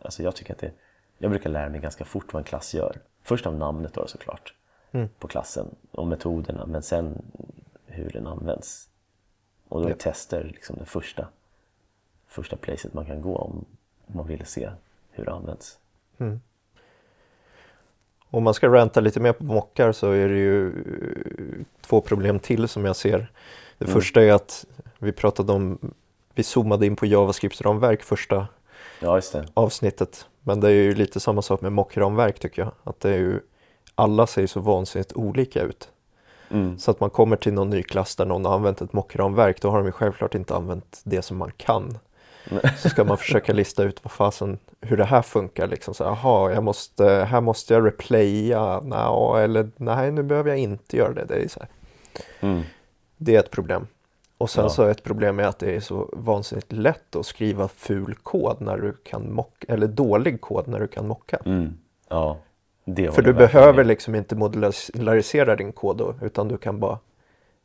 Alltså 0.02 0.22
jag 0.22 0.36
tycker 0.36 0.52
att 0.52 0.59
det, 0.59 0.72
jag 1.18 1.30
brukar 1.30 1.50
lära 1.50 1.68
mig 1.68 1.80
ganska 1.80 2.04
fort 2.04 2.32
vad 2.32 2.40
en 2.40 2.44
klass 2.44 2.74
gör. 2.74 2.96
Först 3.22 3.46
av 3.46 3.54
namnet 3.57 3.94
då 3.94 4.07
såklart 4.07 4.54
på 5.18 5.28
klassen 5.28 5.74
och 5.90 6.07
metoderna 6.07 6.66
men 6.66 6.82
sen 6.82 7.22
hur 7.86 8.11
den 8.11 8.26
används. 8.26 8.88
Och 9.68 9.80
då 9.80 9.86
är 9.86 9.90
Ja. 9.90 9.96
tester 9.98 10.44
liksom 10.44 10.76
det 10.78 10.84
första, 10.84 11.28
första 12.28 12.56
placet 12.56 12.94
man 12.94 13.06
kan 13.06 13.22
gå 13.22 13.36
om 13.36 13.64
man 14.06 14.26
vill 14.26 14.46
se 14.46 14.70
hur 15.10 15.24
det 15.24 15.32
används. 15.32 15.78
Om 18.30 18.42
man 18.44 18.54
ska 18.54 18.68
ranta 18.68 19.00
lite 19.00 19.20
mer 19.20 19.32
på 19.32 19.44
mockar 19.44 19.92
så 19.92 20.10
är 20.10 20.28
det 20.28 20.38
ju 20.38 20.68
eh, 20.68 21.64
två 21.80 22.00
problem 22.00 22.38
till 22.38 22.68
som 22.68 22.84
jag 22.84 22.96
ser. 22.96 23.30
Det 23.78 23.84
Mm. 23.84 23.94
första 23.94 24.22
är 24.22 24.32
att 24.32 24.66
vi 24.98 25.12
pratade 25.12 25.52
om, 25.52 25.78
vi 26.34 26.42
zoomade 26.42 26.86
in 26.86 26.96
på 26.96 27.06
JavaScript-ramverk 27.06 28.02
första 28.02 28.46
Ja, 29.00 29.20
avsnittet. 29.54 30.26
Men 30.42 30.60
det 30.60 30.68
är 30.68 30.72
ju 30.72 30.94
lite 30.94 31.20
samma 31.20 31.42
sak 31.42 31.60
med 31.60 31.72
mockramverk 31.72 32.38
tycker 32.38 32.62
jag. 32.62 32.72
Att 32.84 33.00
det 33.00 33.10
är 33.10 33.18
ju, 33.18 33.40
alla 33.94 34.26
ser 34.26 34.46
så 34.46 34.60
vansinnigt 34.60 35.12
olika 35.12 35.62
ut. 35.62 35.88
Mm. 36.50 36.78
Så 36.78 36.90
att 36.90 37.00
man 37.00 37.10
kommer 37.10 37.36
till 37.36 37.52
någon 37.52 37.70
ny 37.70 37.82
klass 37.82 38.16
där 38.16 38.24
någon 38.26 38.44
har 38.44 38.54
använt 38.54 38.80
ett 38.80 38.92
mockramverk, 38.92 39.60
då 39.60 39.70
har 39.70 39.78
de 39.78 39.86
ju 39.86 39.92
självklart 39.92 40.34
inte 40.34 40.54
använt 40.56 41.00
det 41.04 41.22
som 41.22 41.36
man 41.36 41.50
kan. 41.56 41.98
Så 42.76 42.88
ska 42.88 43.05
man 43.05 43.18
försöka 43.18 43.53
lista 43.53 43.82
ut 43.84 44.05
vad 44.05 44.11
fasen, 44.12 44.59
hur 44.80 44.97
det 44.97 45.05
här 45.05 45.22
funkar 45.22 45.66
liksom. 45.66 45.94
Så, 45.94 46.05
aha, 46.05 46.51
jag 46.51 46.64
måste, 46.64 47.05
här 47.07 47.40
måste 47.40 47.74
jag 47.74 47.86
replaya, 47.86 48.80
Nå, 48.80 49.36
eller 49.36 49.70
nej 49.76 50.11
nu 50.12 50.22
behöver 50.22 50.51
jag 50.51 50.59
inte 50.59 50.97
göra 50.97 51.12
det. 51.12 51.24
Det 51.24 51.34
är, 51.44 51.49
så. 51.49 51.61
Mm. 52.40 52.62
Det 53.16 53.34
är 53.36 53.40
ett 53.40 53.51
problem. 53.51 53.86
Och 54.38 54.51
sen 54.51 54.64
Ja. 54.64 54.68
så 54.70 54.82
är 54.82 54.90
ett 54.90 55.03
problem 55.03 55.36
med 55.36 55.49
att 55.49 55.59
det 55.59 55.76
är 55.76 55.80
så 55.80 56.09
vansinnigt 56.12 56.72
lätt 56.72 57.16
att 57.16 57.26
skriva 57.26 57.68
ful 57.68 58.14
kod 58.14 58.61
när 58.61 58.76
du 58.78 58.92
kan 59.05 59.32
mocka, 59.32 59.72
eller 59.72 59.86
dålig 59.86 60.40
kod 60.40 60.68
när 60.68 60.80
du 60.80 60.86
kan 60.88 61.07
mocka. 61.09 61.38
Mm. 61.44 61.78
Ja, 62.09 62.36
För 63.12 63.22
du 63.22 63.32
behöver 63.32 63.72
med. 63.76 63.86
liksom 63.86 64.14
inte 64.14 64.36
modularisera 64.36 65.57
din 65.57 65.72
kod 65.72 65.97
då, 65.97 66.14
utan 66.22 66.49
du 66.49 66.57
kan 66.59 66.80
bara, 66.80 66.99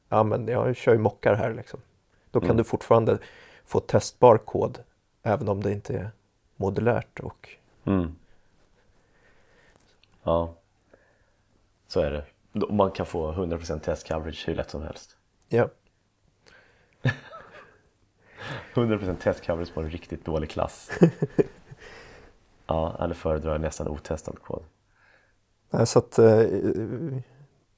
ja 0.09 0.23
men 0.23 0.47
jag 0.47 0.75
kör 0.75 0.91
ju 0.93 0.97
mockar 0.99 1.33
här 1.35 1.53
liksom. 1.53 1.79
Då 2.31 2.39
kan 2.39 2.45
Mm. 2.49 2.57
du 2.57 2.63
fortfarande 2.63 3.17
få 3.71 3.79
testbar 3.79 4.37
kod, 4.37 4.79
även 5.23 5.49
om 5.49 5.63
det 5.63 5.71
inte 5.71 5.97
är 5.97 6.11
modulärt 6.55 7.19
och 7.19 7.49
Mm. 7.83 8.15
Ja, 10.23 10.55
så 11.87 11.99
är 11.99 12.11
det. 12.11 12.25
Man 12.69 12.91
kan 12.91 13.05
få 13.05 13.31
100% 13.31 13.79
test 13.79 14.07
coverage 14.07 14.47
hur 14.47 14.55
lätt 14.55 14.69
som 14.69 14.81
helst. 14.81 15.17
ja, 15.49 15.69
100% 18.73 19.15
test 19.17 19.45
coverage 19.45 19.73
på 19.73 19.81
en 19.81 19.89
riktigt 19.89 20.25
dålig 20.25 20.49
klass. 20.49 20.91
ja, 22.67 22.97
eller 22.99 23.15
föredrar 23.15 23.57
nästan 23.57 23.87
otestad 23.87 24.41
kod. 24.41 24.63
Nej, 25.69 25.87
så 25.87 25.99
att 25.99 26.19
eh, 26.19 26.25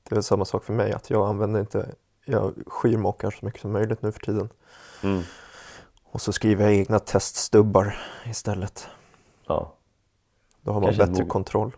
det 0.04 0.12
är 0.12 0.22
samma 0.22 0.46
sak 0.46 0.64
för 0.64 0.74
mig 0.74 0.92
att 0.92 1.10
jag 1.10 1.28
använder 1.28 1.60
inte, 1.60 1.96
jag 2.26 2.54
skyr 2.68 2.98
mockar 2.98 3.32
så 3.32 3.46
mycket 3.46 3.62
som 3.62 3.72
möjligt 3.72 4.02
nu 4.02 4.12
för 4.12 4.20
tiden. 4.20 4.50
Mm. 5.04 5.24
Och 6.14 6.22
så 6.22 6.34
skriver 6.34 6.64
jag 6.64 6.74
egna 6.74 7.00
teststubbar 7.00 7.96
istället. 8.26 8.88
Ja. 9.48 9.74
Då 10.62 10.72
har 10.72 10.82
man 10.82 10.94
Kanske 10.94 11.08
bättre 11.08 11.26
kontroll. 11.26 11.76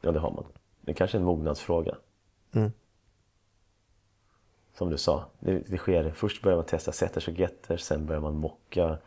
ja, 0.00 0.12
det 0.12 0.18
har 0.20 0.30
man. 0.30 0.44
Det 0.80 0.90
är 0.90 0.94
kanske 0.94 1.16
är 1.16 1.20
en 1.20 1.24
mognadsfråga. 1.24 1.96
Mm. 2.52 2.72
Som 4.74 4.90
du 4.90 4.98
sa, 4.98 5.24
det, 5.40 5.58
det 5.58 5.78
sker. 5.78 6.10
Först 6.10 6.42
börjar 6.42 6.56
man 6.56 6.66
testa 6.66 6.92
setters 6.92 7.28
och 7.28 7.34
getters, 7.34 7.80
sen 7.80 8.06
börjar 8.06 8.20
man 8.20 8.34
mocka. 8.34 8.98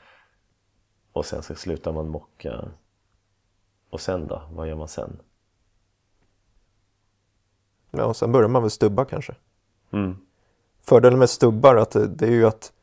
Och 1.11 1.25
sen 1.25 1.43
så 1.43 1.55
slutar 1.55 1.91
man 1.91 2.09
mocka. 2.09 2.71
Och 3.89 4.01
sen 4.01 4.27
då? 4.27 4.41
Vad 4.51 4.67
gör 4.67 4.75
man 4.75 4.87
sen? 4.87 5.21
Ja, 7.91 8.05
och 8.05 8.15
sen 8.15 8.31
börjar 8.31 8.49
man 8.49 8.61
väl 8.61 8.71
stubba 8.71 9.05
kanske. 9.05 9.35
Mm. 9.91 10.17
Fördelen 10.81 11.19
med 11.19 11.29
stubbar 11.29 11.75
att 11.75 11.91
det, 11.91 12.07
det 12.07 12.27
är 12.27 12.31
ju 12.31 12.47
att 12.47 12.73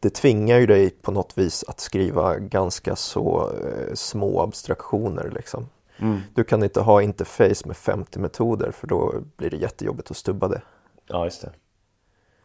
det 0.00 0.10
tvingar 0.10 0.58
ju 0.58 0.66
dig 0.66 0.90
på 0.90 1.10
något 1.10 1.38
vis 1.38 1.64
att 1.68 1.80
skriva 1.80 2.38
ganska 2.38 2.96
så 2.96 3.50
eh, 3.64 3.94
små 3.94 4.42
abstraktioner 4.42 5.30
liksom. 5.34 5.66
Mm. 5.98 6.20
Du 6.34 6.44
kan 6.44 6.62
inte 6.62 6.80
ha 6.80 7.02
interface 7.02 7.66
med 7.66 7.76
50 7.76 8.18
metoder 8.18 8.70
för 8.70 8.86
då 8.86 9.14
blir 9.36 9.50
det 9.50 9.56
jättejobbigt 9.56 10.10
att 10.10 10.16
stubba 10.16 10.48
det. 10.48 10.62
Ja, 11.06 11.24
just 11.24 11.42
det. 11.42 11.52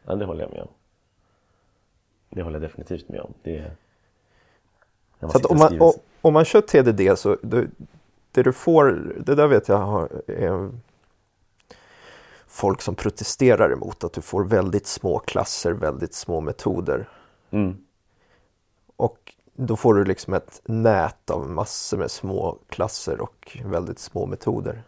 Ja, 0.05 0.15
det 0.15 0.25
håller 0.25 0.41
jag 0.41 0.51
med 0.51 0.61
om. 0.61 0.67
Det 2.29 2.41
håller 2.41 2.55
jag 2.59 2.69
definitivt 2.69 3.09
med 3.09 3.21
om. 3.21 3.33
Det 3.43 3.71
Så 5.19 5.47
om, 5.47 5.57
man, 5.57 5.81
o- 5.81 5.99
om 6.21 6.33
man 6.33 6.45
kör 6.45 6.61
TDD 6.61 7.17
så 7.19 7.37
det, 7.43 7.67
det 8.31 8.43
du 8.43 8.53
får, 8.53 9.13
det 9.25 9.35
där 9.35 9.47
vet 9.47 9.67
jag 9.67 9.77
har, 9.77 10.21
är 10.27 10.69
folk 12.47 12.81
som 12.81 12.95
protesterar 12.95 13.71
emot 13.73 14.03
att 14.03 14.13
du 14.13 14.21
får 14.21 14.43
väldigt 14.43 14.87
små 14.87 15.19
klasser, 15.19 15.71
väldigt 15.71 16.13
små 16.13 16.41
metoder. 16.41 17.09
Mm. 17.51 17.85
Och 18.95 19.35
då 19.53 19.75
får 19.75 19.93
du 19.93 20.05
liksom 20.05 20.33
ett 20.33 20.61
nät 20.65 21.29
av 21.29 21.49
massor 21.49 21.97
med 21.97 22.11
små 22.11 22.59
klasser 22.69 23.21
och 23.21 23.57
väldigt 23.65 23.99
små 23.99 24.25
metoder. 24.25 24.83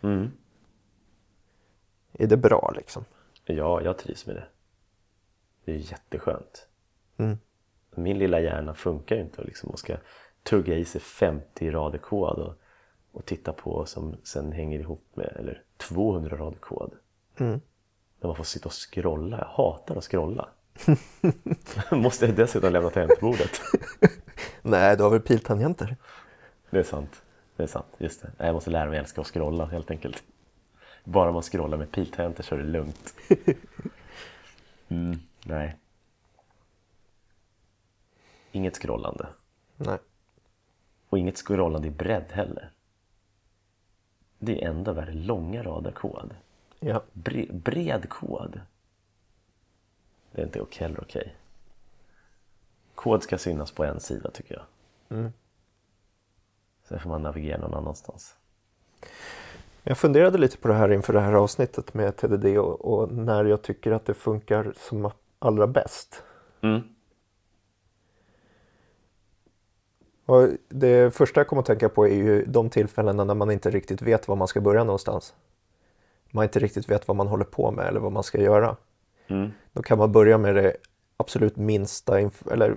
Mm. 0.00 0.30
Är 2.12 2.26
det 2.26 2.36
bra 2.36 2.72
liksom? 2.76 3.04
Ja, 3.44 3.82
jag 3.82 3.98
trivs 3.98 4.26
med 4.26 4.36
det. 4.36 4.48
Det 5.64 5.72
är 5.72 5.76
jätteskönt. 5.76 6.68
Mm. 7.16 7.38
Min 7.94 8.18
lilla 8.18 8.40
hjärna 8.40 8.74
funkar 8.74 9.16
ju 9.16 9.22
inte 9.22 9.40
och 9.40 9.46
liksom 9.46 9.70
och 9.70 9.78
ska 9.78 9.96
tugga 10.42 10.76
i 10.76 10.84
sig 10.84 11.00
50 11.00 11.70
rader 11.70 11.98
kod 11.98 12.38
och, 12.38 12.54
och 13.12 13.24
titta 13.24 13.52
på 13.52 13.86
som 13.86 14.16
sen 14.24 14.52
hänger 14.52 14.80
ihop 14.80 15.04
med, 15.14 15.36
eller 15.36 15.62
200 15.76 16.36
rader 16.36 16.58
kod. 16.58 16.92
Mm. 17.36 17.60
När 18.20 18.26
man 18.26 18.36
får 18.36 18.44
sitta 18.44 18.66
och 18.66 18.92
scrolla. 18.92 19.38
Jag 19.38 19.64
hatar 19.64 19.96
att 19.96 20.04
scrolla. 20.04 20.48
Måste 21.90 22.26
jag 22.26 22.34
dessutom 22.36 22.72
lämna 22.72 22.90
tangentbordet. 22.90 23.60
Nej, 24.62 24.96
du 24.96 25.02
har 25.02 25.10
väl 25.10 25.20
piltangenter? 25.20 25.96
Det 26.70 26.78
är 26.78 26.82
sant. 26.82 27.22
Det 27.56 27.62
är 27.62 27.66
sant, 27.66 27.86
just 27.98 28.22
det. 28.22 28.30
Jag 28.38 28.54
måste 28.54 28.70
lära 28.70 28.90
mig 28.90 28.98
älska 28.98 29.20
att 29.20 29.26
scrolla 29.26 29.66
helt 29.66 29.90
enkelt. 29.90 30.22
Bara 31.04 31.32
man 31.32 31.42
scrollar 31.42 31.78
med 31.78 31.92
piltangenter 31.92 32.42
så 32.42 32.54
är 32.54 32.58
det 32.58 32.64
lugnt. 32.64 33.14
Mm, 34.88 35.18
nej. 35.44 35.76
Inget 38.52 38.76
scrollande. 38.76 39.26
Nej. 39.76 39.98
Och 41.08 41.18
inget 41.18 41.36
scrollande 41.36 41.88
i 41.88 41.90
bredd 41.90 42.24
heller. 42.32 42.70
Det 44.38 44.62
är 44.64 44.68
enda 44.68 44.92
värre 44.92 45.12
långa 45.12 45.62
rader 45.62 45.90
kod. 45.90 46.34
Ja. 46.80 47.02
Bre- 47.12 47.52
bred 47.52 48.08
kod. 48.08 48.60
Det 50.36 50.42
är 50.42 50.46
inte 50.46 50.60
ok- 50.60 50.78
heller 50.78 51.00
okej. 51.00 51.36
Kod 52.94 53.22
ska 53.22 53.38
synas 53.38 53.72
på 53.72 53.84
en 53.84 54.00
sida 54.00 54.30
tycker 54.30 54.54
jag. 54.54 54.64
Mm. 55.18 55.32
Sen 56.88 57.00
får 57.00 57.08
man 57.10 57.22
navigera 57.22 57.58
någon 57.58 57.74
annanstans. 57.74 58.34
Jag 59.82 59.98
funderade 59.98 60.38
lite 60.38 60.58
på 60.58 60.68
det 60.68 60.74
här 60.74 60.92
inför 60.92 61.12
det 61.12 61.20
här 61.20 61.32
avsnittet 61.32 61.94
med 61.94 62.16
TDD 62.16 62.58
och, 62.58 62.84
och 62.84 63.12
när 63.12 63.44
jag 63.44 63.62
tycker 63.62 63.92
att 63.92 64.06
det 64.06 64.14
funkar 64.14 64.72
som 64.76 65.10
allra 65.38 65.66
bäst. 65.66 66.22
Mm. 66.60 66.80
Och 70.26 70.48
det 70.68 71.14
första 71.14 71.40
jag 71.40 71.48
kommer 71.48 71.60
att 71.60 71.66
tänka 71.66 71.88
på 71.88 72.06
är 72.06 72.14
ju 72.14 72.44
de 72.44 72.70
tillfällena 72.70 73.24
när 73.24 73.34
man 73.34 73.50
inte 73.50 73.70
riktigt 73.70 74.02
vet 74.02 74.28
var 74.28 74.36
man 74.36 74.48
ska 74.48 74.60
börja 74.60 74.84
någonstans. 74.84 75.34
Man 76.30 76.44
inte 76.44 76.58
riktigt 76.58 76.90
vet 76.90 77.08
vad 77.08 77.16
man 77.16 77.28
håller 77.28 77.44
på 77.44 77.70
med 77.70 77.86
eller 77.86 78.00
vad 78.00 78.12
man 78.12 78.22
ska 78.22 78.40
göra. 78.40 78.76
Mm. 79.28 79.50
Då 79.72 79.82
kan 79.82 79.98
man 79.98 80.12
börja 80.12 80.38
med 80.38 80.54
det 80.54 80.76
absolut 81.16 81.56
minsta, 81.56 82.20
eller 82.50 82.76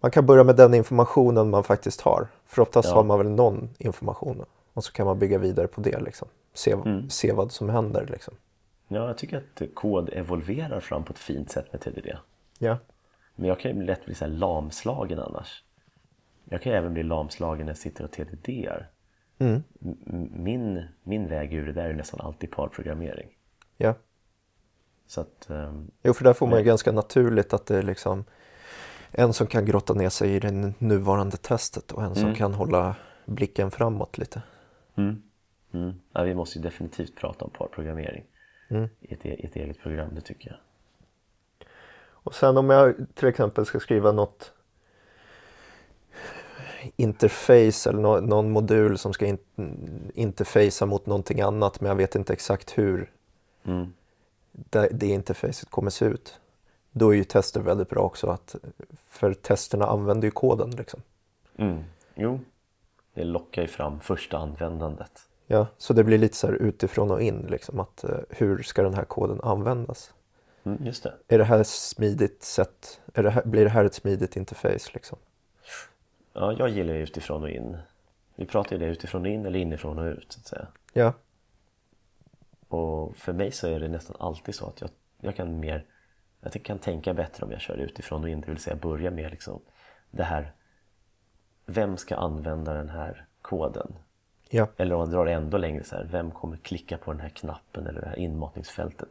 man 0.00 0.10
kan 0.10 0.26
börja 0.26 0.44
med 0.44 0.56
den 0.56 0.74
informationen 0.74 1.50
man 1.50 1.64
faktiskt 1.64 2.00
har. 2.00 2.28
För 2.46 2.62
oftast 2.62 2.88
Ja. 2.88 2.94
har 2.94 3.04
man 3.04 3.18
väl 3.18 3.28
någon 3.30 3.70
information 3.78 4.44
och 4.72 4.84
så 4.84 4.92
kan 4.92 5.06
man 5.06 5.18
bygga 5.18 5.38
vidare 5.38 5.66
på 5.66 5.80
det 5.80 6.00
liksom. 6.00 6.28
Se, 6.54 6.72
Mm. 6.72 7.10
se 7.10 7.32
vad 7.32 7.52
som 7.52 7.68
händer 7.68 8.06
liksom. 8.10 8.34
Ja, 8.88 9.06
jag 9.06 9.18
tycker 9.18 9.36
att 9.36 9.62
kod 9.74 10.10
evolverar 10.12 10.80
fram 10.80 11.04
på 11.04 11.12
ett 11.12 11.18
fint 11.18 11.50
sätt 11.50 11.72
med 11.72 11.80
TDD. 11.80 12.16
Ja, 12.58 12.78
Men 13.34 13.48
jag 13.48 13.60
kan 13.60 13.76
ju 13.76 13.82
lätt 13.82 14.04
bli 14.04 14.14
så 14.14 14.24
här 14.24 14.32
lamslagen 14.32 15.18
annars. 15.18 15.64
Jag 16.44 16.62
kan 16.62 16.72
även 16.72 16.94
bli 16.94 17.02
lamslagen 17.02 17.66
när 17.66 17.70
jag 17.72 17.78
sitter 17.78 18.04
och 18.04 18.10
TDDar. 18.10 18.88
Mm. 19.38 19.62
Min, 20.34 20.84
min 21.02 21.28
väg 21.28 21.52
ur 21.54 21.66
det 21.66 21.72
där 21.72 21.84
är 21.90 21.94
nästan 21.94 22.20
alltid 22.20 22.50
parprogrammering. 22.50 23.28
Ja. 23.76 23.94
Så 25.10 25.20
att, 25.20 25.50
ehm, 25.50 25.90
Jo, 26.02 26.14
för 26.14 26.24
där 26.24 26.32
får 26.32 26.46
man 26.46 26.58
ju 26.58 26.64
ganska 26.64 26.92
naturligt 26.92 27.52
att 27.52 27.66
det 27.66 27.76
är 27.78 27.82
liksom 27.82 28.24
en 29.10 29.32
som 29.32 29.46
kan 29.46 29.64
grotta 29.64 29.94
ner 29.94 30.08
sig 30.08 30.34
i 30.34 30.40
det 30.40 30.72
nuvarande 30.78 31.36
testet 31.36 31.92
och 31.92 32.02
en 32.02 32.14
som 32.14 32.24
Mm. 32.24 32.34
kan 32.34 32.54
hålla 32.54 32.96
blicken 33.24 33.70
framåt 33.70 34.18
lite. 34.18 34.42
mm. 34.96 35.22
Mm. 35.72 35.92
Ja, 36.12 36.22
vi 36.22 36.34
måste 36.34 36.58
ju 36.58 36.62
definitivt 36.62 37.16
prata 37.16 37.44
om 37.44 37.50
parprogrammering 37.50 38.24
Mm. 38.68 38.88
i, 39.00 39.14
ett, 39.14 39.26
e- 39.26 39.40
ett 39.46 39.56
eget 39.56 39.78
program, 39.82 40.08
det 40.14 40.20
tycker 40.20 40.48
jag. 40.50 40.58
Och 42.08 42.34
sen 42.34 42.56
om 42.56 42.70
jag 42.70 42.94
till 43.14 43.28
exempel 43.28 43.66
ska 43.66 43.80
skriva 43.80 44.12
något 44.12 44.52
interface 46.96 47.90
eller 47.90 48.00
nå- 48.00 48.20
någon 48.20 48.50
modul 48.50 48.98
som 48.98 49.12
ska 49.12 49.26
in, 49.26 49.38
interfacea 50.14 50.86
mot 50.86 51.06
någonting 51.06 51.40
annat 51.40 51.80
men 51.80 51.88
jag 51.88 51.96
vet 51.96 52.14
inte 52.14 52.32
exakt 52.32 52.78
hur 52.78 53.10
Mm. 53.64 53.92
Det, 54.52 54.88
det 54.92 55.06
interfacet 55.06 55.70
kommer 55.70 55.90
se 55.90 56.04
ut. 56.04 56.40
Då 56.92 57.10
är 57.10 57.16
ju 57.16 57.24
tester 57.24 57.60
väldigt 57.60 57.88
bra 57.88 58.02
också 58.02 58.26
att 58.26 58.56
för 59.08 59.34
testerna 59.34 59.86
använder 59.86 60.26
ju 60.26 60.30
koden 60.30 60.70
liksom. 60.70 61.02
Mm. 61.56 61.84
Jo, 62.14 62.40
det 63.14 63.24
lockar 63.24 63.62
ju 63.62 63.68
fram 63.68 64.00
första 64.00 64.38
användandet. 64.38 65.12
Ja, 65.46 65.66
så 65.78 65.92
det 65.92 66.04
blir 66.04 66.18
lite 66.18 66.36
så 66.36 66.46
här 66.46 66.54
utifrån 66.54 67.10
och 67.10 67.22
in 67.22 67.46
liksom 67.50 67.80
att 67.80 68.04
eh, 68.04 68.18
hur 68.28 68.62
ska 68.62 68.82
den 68.82 68.94
här 68.94 69.04
koden 69.04 69.40
användas? 69.42 70.14
Mm, 70.64 70.86
just 70.86 71.02
det. 71.02 71.14
Är 71.28 71.38
det 71.38 71.44
här 71.44 71.62
smidigt 71.62 72.42
sätt? 72.42 73.00
Är 73.14 73.22
det 73.22 73.30
här, 73.30 73.44
blir 73.44 73.64
det 73.64 73.70
här 73.70 73.84
ett 73.84 73.94
smidigt 73.94 74.36
interface 74.36 74.90
liksom? 74.94 75.18
Ja, 76.32 76.52
jag 76.52 76.68
gillar 76.68 76.94
ju 76.94 77.02
utifrån 77.02 77.42
och 77.42 77.50
in. 77.50 77.78
Vi 78.36 78.46
pratar 78.46 78.72
ju 78.72 78.78
det 78.78 78.86
utifrån 78.86 79.22
och 79.22 79.28
in 79.28 79.46
eller 79.46 79.58
inifrån 79.58 79.98
och 79.98 80.04
ut 80.04 80.26
så 80.32 80.40
att 80.40 80.46
säga. 80.46 80.66
Ja, 80.92 81.12
Och 82.70 83.16
för 83.16 83.32
mig 83.32 83.52
så 83.52 83.66
är 83.68 83.80
det 83.80 83.88
nästan 83.88 84.16
alltid 84.20 84.54
så 84.54 84.66
att 84.66 84.80
jag, 84.80 84.90
jag 85.20 85.36
kan 85.36 85.60
mer 85.60 85.86
jag 86.40 86.62
kan 86.62 86.78
tänka 86.78 87.14
bättre 87.14 87.44
om 87.44 87.52
jag 87.52 87.60
kör 87.60 87.76
utifrån 87.76 88.22
och 88.22 88.28
in, 88.28 88.40
det 88.40 88.46
vill 88.46 88.58
säga 88.58 88.76
börja 88.76 89.10
med 89.10 89.30
liksom 89.30 89.60
det 90.10 90.22
här 90.24 90.52
Vem 91.66 91.96
ska 91.96 92.16
använda 92.16 92.74
den 92.74 92.88
här 92.88 93.26
koden? 93.42 93.92
ja, 94.48 94.68
Eller 94.76 94.94
om 94.94 95.00
man 95.00 95.10
drar 95.10 95.24
det 95.24 95.32
ändå 95.32 95.58
längre 95.58 95.84
så 95.84 95.96
här, 95.96 96.04
vem 96.04 96.30
kommer 96.30 96.56
klicka 96.56 96.98
på 96.98 97.12
den 97.12 97.20
här 97.20 97.28
knappen 97.28 97.86
eller 97.86 98.00
det 98.00 98.08
här 98.08 98.18
inmatningsfältet? 98.18 99.08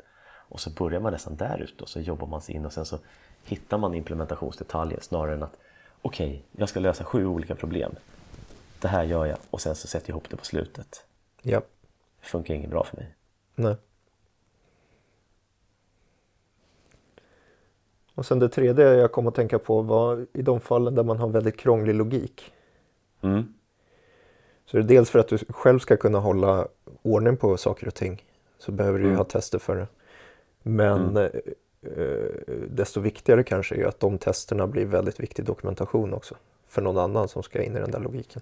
Och 0.49 0.59
så 0.59 0.69
börjar 0.69 0.99
man 0.99 1.13
nästan 1.13 1.35
där 1.35 1.57
ute 1.61 1.83
och 1.83 1.89
så 1.89 1.99
jobbar 1.99 2.27
man 2.27 2.41
sig 2.41 2.55
in 2.55 2.65
och 2.65 2.73
sen 2.73 2.85
så 2.85 2.99
hittar 3.45 3.77
man 3.77 3.95
implementationsdetaljer 3.95 4.99
snarare 4.99 5.33
än 5.33 5.43
att 5.43 5.57
okej, 6.01 6.43
jag 6.51 6.69
ska 6.69 6.79
lösa 6.79 7.03
sju 7.03 7.25
olika 7.25 7.55
problem. 7.55 7.95
Det 8.81 8.87
här 8.87 9.03
gör 9.03 9.25
jag 9.25 9.37
och 9.49 9.61
sen 9.61 9.75
så 9.75 9.87
sätter 9.87 10.09
jag 10.09 10.13
ihop 10.13 10.29
det 10.29 10.37
på 10.37 10.45
slutet. 10.45 11.05
ja, 11.41 11.61
Det 12.21 12.27
funkar 12.27 12.53
inget 12.53 12.69
bra 12.69 12.83
för 12.83 12.97
mig. 12.97 13.15
Nej. 13.59 13.75
Och 18.15 18.25
sen 18.25 18.39
det 18.39 18.49
tredje 18.49 18.85
jag 18.93 19.11
kom 19.11 19.27
att 19.27 19.35
tänka 19.35 19.59
på 19.59 19.81
var 19.81 20.25
i 20.33 20.41
de 20.41 20.59
fallen 20.59 20.95
där 20.95 21.03
man 21.03 21.17
har 21.17 21.27
väldigt 21.27 21.57
krånglig 21.57 21.95
logik. 21.95 22.53
Mm. 23.21 23.53
Så 24.65 24.77
det 24.77 24.83
är 24.83 24.87
dels 24.87 25.09
för 25.09 25.19
att 25.19 25.27
du 25.27 25.37
själv 25.37 25.79
ska 25.79 25.97
kunna 25.97 26.19
hålla 26.19 26.67
ordning 27.01 27.37
på 27.37 27.57
saker 27.57 27.87
och 27.87 27.95
ting 27.95 28.23
så 28.57 28.71
behöver 28.71 28.99
du 28.99 29.05
Mm. 29.05 29.17
ha 29.17 29.23
tester 29.23 29.59
för 29.59 29.75
det. 29.75 29.87
Men 30.63 31.17
eh, 31.17 31.23
eh, 31.81 32.25
desto 32.69 32.99
viktigare 32.99 33.43
kanske 33.43 33.75
är 33.75 33.85
att 33.85 33.99
de 33.99 34.17
testerna 34.17 34.67
blir 34.67 34.85
väldigt 34.85 35.19
viktig 35.19 35.45
dokumentation 35.45 36.13
också 36.13 36.35
för 36.67 36.81
någon 36.81 36.97
annan 36.97 37.27
som 37.27 37.43
ska 37.43 37.63
in 37.63 37.77
i 37.77 37.79
den 37.79 37.91
där 37.91 37.99
logiken. 37.99 38.41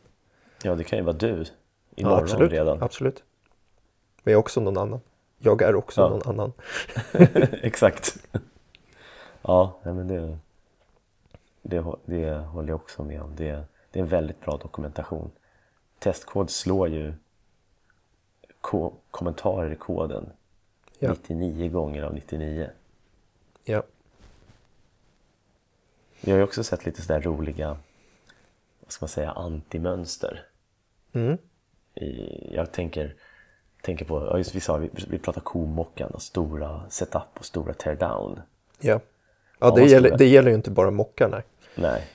Ja, 0.63 0.75
det 0.75 0.83
kan 0.83 0.99
ju 0.99 1.05
vara 1.05 1.15
du 1.17 1.27
Ja, 1.37 1.45
imorgon 1.95 2.19
absolut, 2.23 2.51
redan. 2.51 2.83
absolut. 2.83 3.23
Men 4.27 4.31
jag 4.31 4.37
är 4.37 4.41
också 4.41 4.61
någon 4.61 4.77
annan. 4.77 4.99
Jag 5.37 5.61
är 5.61 5.75
också 5.75 6.01
Ja. 6.01 6.09
någon 6.09 6.21
annan. 6.29 6.53
Exakt. 7.61 8.17
Ja, 9.41 9.79
men 9.83 10.07
det, 10.07 10.37
det, 11.61 11.85
det 12.05 12.33
håller 12.35 12.69
jag 12.69 12.75
också 12.75 13.03
med 13.03 13.21
om. 13.21 13.35
Det, 13.35 13.63
det 13.91 13.99
är 13.99 14.03
en 14.03 14.09
väldigt 14.09 14.41
bra 14.41 14.57
dokumentation. 14.57 15.31
Testkod 15.99 16.49
slår 16.49 16.89
ju 16.89 17.13
ko- 18.61 18.93
kommentarer 19.11 19.71
i 19.71 19.75
koden 19.75 20.29
Ja. 20.99 21.09
99 21.09 21.69
gånger 21.69 22.03
av 22.03 22.13
99. 22.13 22.69
Ja, 23.63 23.83
Vi 26.21 26.31
har 26.31 26.37
ju 26.37 26.43
också 26.43 26.63
sett 26.63 26.85
lite 26.85 27.01
sådär 27.01 27.21
roliga, 27.21 27.77
vad 28.79 28.91
ska 28.91 29.03
man 29.03 29.09
säga, 29.09 29.31
antimönster. 29.31 30.45
mm. 31.13 31.37
I, 31.95 32.55
jag 32.55 32.71
tänker, 32.71 33.15
tänker 33.81 34.05
på, 34.05 34.25
ja 34.25 34.37
just 34.37 34.55
vi 34.55 34.59
sa, 34.59 34.77
vi, 34.77 34.89
vi 35.09 35.19
pratar 35.19 35.41
komockan 35.41 36.11
och 36.11 36.21
stora 36.21 36.81
setup 36.89 37.21
och 37.39 37.45
stora 37.45 37.73
teardown. 37.73 38.39
ja. 38.79 38.99
Ja, 39.59 39.71
det, 39.71 39.85
gäller, 39.85 40.09
stora. 40.09 40.17
det 40.17 40.25
gäller 40.25 40.49
ju 40.49 40.55
inte 40.55 40.71
bara 40.71 40.91
mockar. 40.91 41.29
Nej. 41.29 41.41
Nej. 41.75 42.07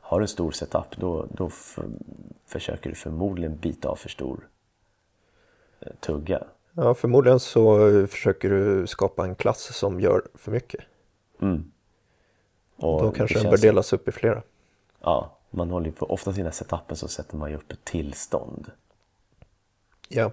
Har 0.00 0.20
du 0.20 0.24
en 0.24 0.28
stor 0.28 0.50
setup 0.52 0.96
då, 0.96 1.26
då 1.30 1.46
f- 1.46 1.78
försöker 2.46 2.90
du 2.90 2.96
förmodligen 2.96 3.56
bita 3.56 3.88
av 3.88 3.96
för 3.96 4.08
stor 4.08 4.48
eh, 5.80 5.92
tugga. 6.00 6.44
Ja, 6.72 6.94
förmodligen 6.94 7.40
så 7.40 7.88
eh, 7.88 8.06
försöker 8.06 8.50
du 8.50 8.86
skapa 8.86 9.24
en 9.24 9.34
klass 9.34 9.76
som 9.76 10.00
gör 10.00 10.22
för 10.34 10.52
mycket. 10.52 10.84
Mm. 11.40 11.72
Och 12.76 13.02
Då 13.02 13.10
kanske 13.12 13.38
den 13.38 13.50
bör 13.50 13.58
delas 13.58 13.92
upp 13.92 14.08
i 14.08 14.12
flera. 14.12 14.42
Ja, 15.00 15.36
man 15.50 15.70
håller 15.70 15.86
ju 15.86 15.92
på, 15.92 16.06
ofta 16.10 16.30
i 16.30 16.34
sina 16.34 16.52
setupen 16.52 16.96
så 16.96 17.08
sätter 17.08 17.36
man 17.36 17.50
ju 17.50 17.56
upp 17.56 17.72
ett 17.72 17.84
tillstånd. 17.84 18.70
Ja, 20.08 20.30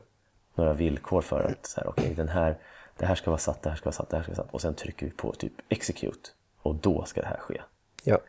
Några 0.55 0.73
villkor 0.73 1.21
för 1.21 1.39
att 1.43 1.65
så 1.65 1.79
här, 1.81 1.87
okej, 1.87 2.13
den 2.15 2.29
här, 2.29 2.57
det 2.97 3.05
här 3.05 3.15
ska 3.15 3.31
vara 3.31 3.37
satt, 3.39 3.61
det 3.61 3.69
här 3.69 3.77
ska 3.77 3.85
vara 3.85 3.93
satt, 3.93 4.09
det 4.09 4.17
här 4.17 4.23
ska 4.23 4.31
vara 4.31 4.43
satt. 4.43 4.53
Och 4.53 4.61
sen 4.61 4.73
trycker 4.73 5.05
vi 5.05 5.11
på 5.11 5.31
typ 5.33 5.53
execute. 5.69 6.29
Och 6.61 6.75
då 6.75 7.05
ska 7.05 7.21
det 7.21 7.27
här 7.27 7.37
ske. 7.39 7.61
ja, 8.03 8.19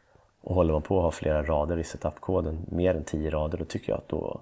Och 0.40 0.54
håller 0.54 0.72
man 0.72 0.82
på 0.82 0.98
att 0.98 1.02
ha 1.04 1.10
flera 1.10 1.42
rader 1.42 1.78
i 1.78 1.84
setupkoden, 1.84 2.66
mer 2.68 2.94
än 2.94 3.04
tio 3.04 3.30
rader, 3.30 3.58
då 3.58 3.64
tycker 3.64 3.92
jag 3.92 3.98
att 3.98 4.08
då, 4.08 4.40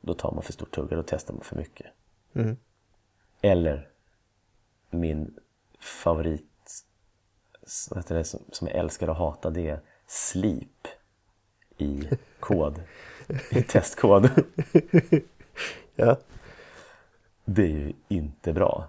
då 0.00 0.14
tar 0.14 0.32
man 0.32 0.42
för 0.42 0.52
stor 0.52 0.66
tugga, 0.66 0.96
då 0.96 1.02
testar 1.06 1.34
man 1.34 1.44
för 1.44 1.56
mycket. 1.56 1.86
mm. 2.34 2.56
Eller 3.42 3.88
min 4.90 5.38
favorit, 5.78 6.84
som 7.66 8.68
jag 8.68 8.76
älskar 8.76 9.08
och 9.08 9.16
hatar, 9.16 9.50
det 9.50 9.68
är 9.68 9.80
sleep 10.06 10.88
i 11.78 12.08
kod, 12.40 12.82
i 13.50 13.62
testkod. 13.68 14.30
ja. 15.96 16.16
Det 17.52 17.62
är 17.62 17.68
ju 17.68 17.92
inte 18.08 18.52
bra. 18.52 18.88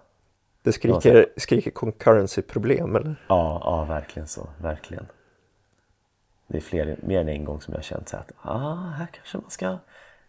Det 0.63 0.71
skriker, 0.71 1.25
skriker 1.37 1.71
concurrency-problem 1.71 2.95
eller? 2.95 3.15
Ja, 3.27 3.61
ja, 3.63 3.85
verkligen 3.85 4.27
så, 4.27 4.49
verkligen. 4.61 5.05
Det 6.47 6.57
är 6.57 6.61
fler, 6.61 6.97
mer 7.03 7.21
än 7.21 7.29
en 7.29 7.45
gång 7.45 7.61
som 7.61 7.73
jag 7.73 7.83
känt 7.83 8.09
så 8.09 8.17
att 8.17 8.31
ah, 8.41 8.75
här 8.75 9.07
kanske 9.13 9.37
man 9.37 9.49
ska, 9.49 9.77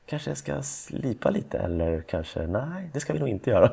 kanske 0.07 0.30
jag 0.30 0.37
ska 0.39 0.62
slipa 0.62 1.30
lite 1.30 1.59
eller 1.59 2.03
kanske 2.03 2.47
nej, 2.47 2.91
det 2.93 3.01
ska 3.01 3.12
vi 3.12 3.18
nog 3.18 3.28
inte 3.28 3.51
göra. 3.51 3.72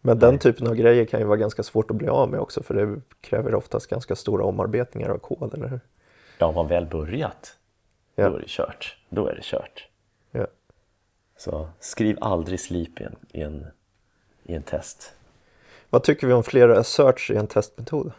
Men 0.00 0.18
den 0.18 0.38
typen 0.38 0.66
av 0.66 0.74
grejer 0.74 1.04
kan 1.04 1.20
ju 1.20 1.26
vara 1.26 1.36
ganska 1.36 1.62
svårt 1.62 1.90
att 1.90 1.96
bli 1.96 2.08
av 2.08 2.28
med 2.30 2.40
också 2.40 2.62
för 2.62 2.74
det 2.74 3.00
kräver 3.20 3.54
oftast 3.54 3.86
ganska 3.90 4.16
stora 4.16 4.44
omarbetningar 4.44 5.08
av 5.08 5.18
kod, 5.18 5.54
eller 5.54 5.68
hur? 5.68 5.80
Ja, 6.38 6.46
har 6.46 6.52
man 6.52 6.68
väl 6.68 6.86
börjat, 6.86 7.56
Ja. 8.14 8.28
då 8.28 8.36
är 8.36 8.40
det 8.40 8.48
kört. 8.48 8.96
Då 9.08 9.26
är 9.26 9.34
det 9.34 9.42
kört. 9.42 9.88
Så 11.42 11.68
skriv 11.80 12.18
aldrig 12.20 12.60
sleep 12.60 13.00
i 13.00 13.04
en, 13.04 13.16
i 13.32 13.40
en, 13.42 13.66
i 14.42 14.54
en 14.54 14.62
test. 14.62 15.14
Vad 15.90 16.04
tycker 16.04 16.26
vi 16.26 16.32
om 16.32 16.42
flera 16.44 16.78
asserts 16.78 17.30
i 17.30 17.36
en 17.36 17.46
testmetod? 17.46 18.12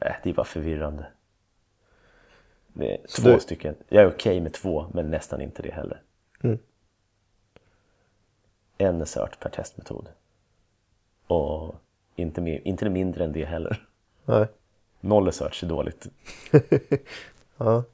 Äh, 0.00 0.12
det 0.22 0.30
är 0.30 0.34
bara 0.34 0.44
förvirrande. 0.46 1.06
Det 2.72 2.92
är 2.94 3.00
Så 3.08 3.22
två 3.22 3.30
du- 3.30 3.40
stycken. 3.40 3.74
Jag 3.88 4.02
är 4.02 4.08
okej 4.08 4.40
med 4.40 4.52
två, 4.52 4.86
men 4.94 5.10
nästan 5.10 5.40
inte 5.40 5.62
det 5.62 5.72
heller. 5.72 6.02
Mm. 6.42 6.58
En 8.78 9.02
assert 9.02 9.40
per 9.40 9.50
testmetod. 9.50 10.08
Och 11.26 11.74
inte, 12.16 12.40
mer, 12.40 12.60
inte 12.64 12.90
mindre 12.90 13.24
än 13.24 13.32
det 13.32 13.44
heller. 13.44 13.86
Nej. 14.24 14.46
Noll 15.00 15.28
asserts 15.28 15.62
är 15.62 15.66
dåligt. 15.66 16.08
Ja. 17.56 17.84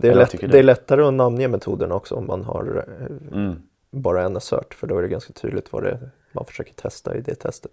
Det 0.00 0.08
är, 0.08 0.14
lätt, 0.14 0.40
det. 0.40 0.46
det. 0.46 0.58
är 0.58 0.62
lättare 0.62 1.02
att 1.02 1.14
namnge 1.14 1.48
metoden 1.48 1.92
också 1.92 2.14
om 2.14 2.26
man 2.26 2.44
har 2.44 2.84
eh, 3.00 3.36
Mm. 3.38 3.62
bara 3.90 4.22
en 4.22 4.36
assert 4.36 4.74
för 4.74 4.86
då 4.86 4.98
är 4.98 5.02
det 5.02 5.08
ganska 5.08 5.32
tydligt 5.32 5.72
vad 5.72 5.82
det 5.82 5.90
är 5.90 6.10
man 6.32 6.44
försöker 6.44 6.74
testa 6.74 7.16
i 7.16 7.20
det 7.20 7.34
testet. 7.34 7.72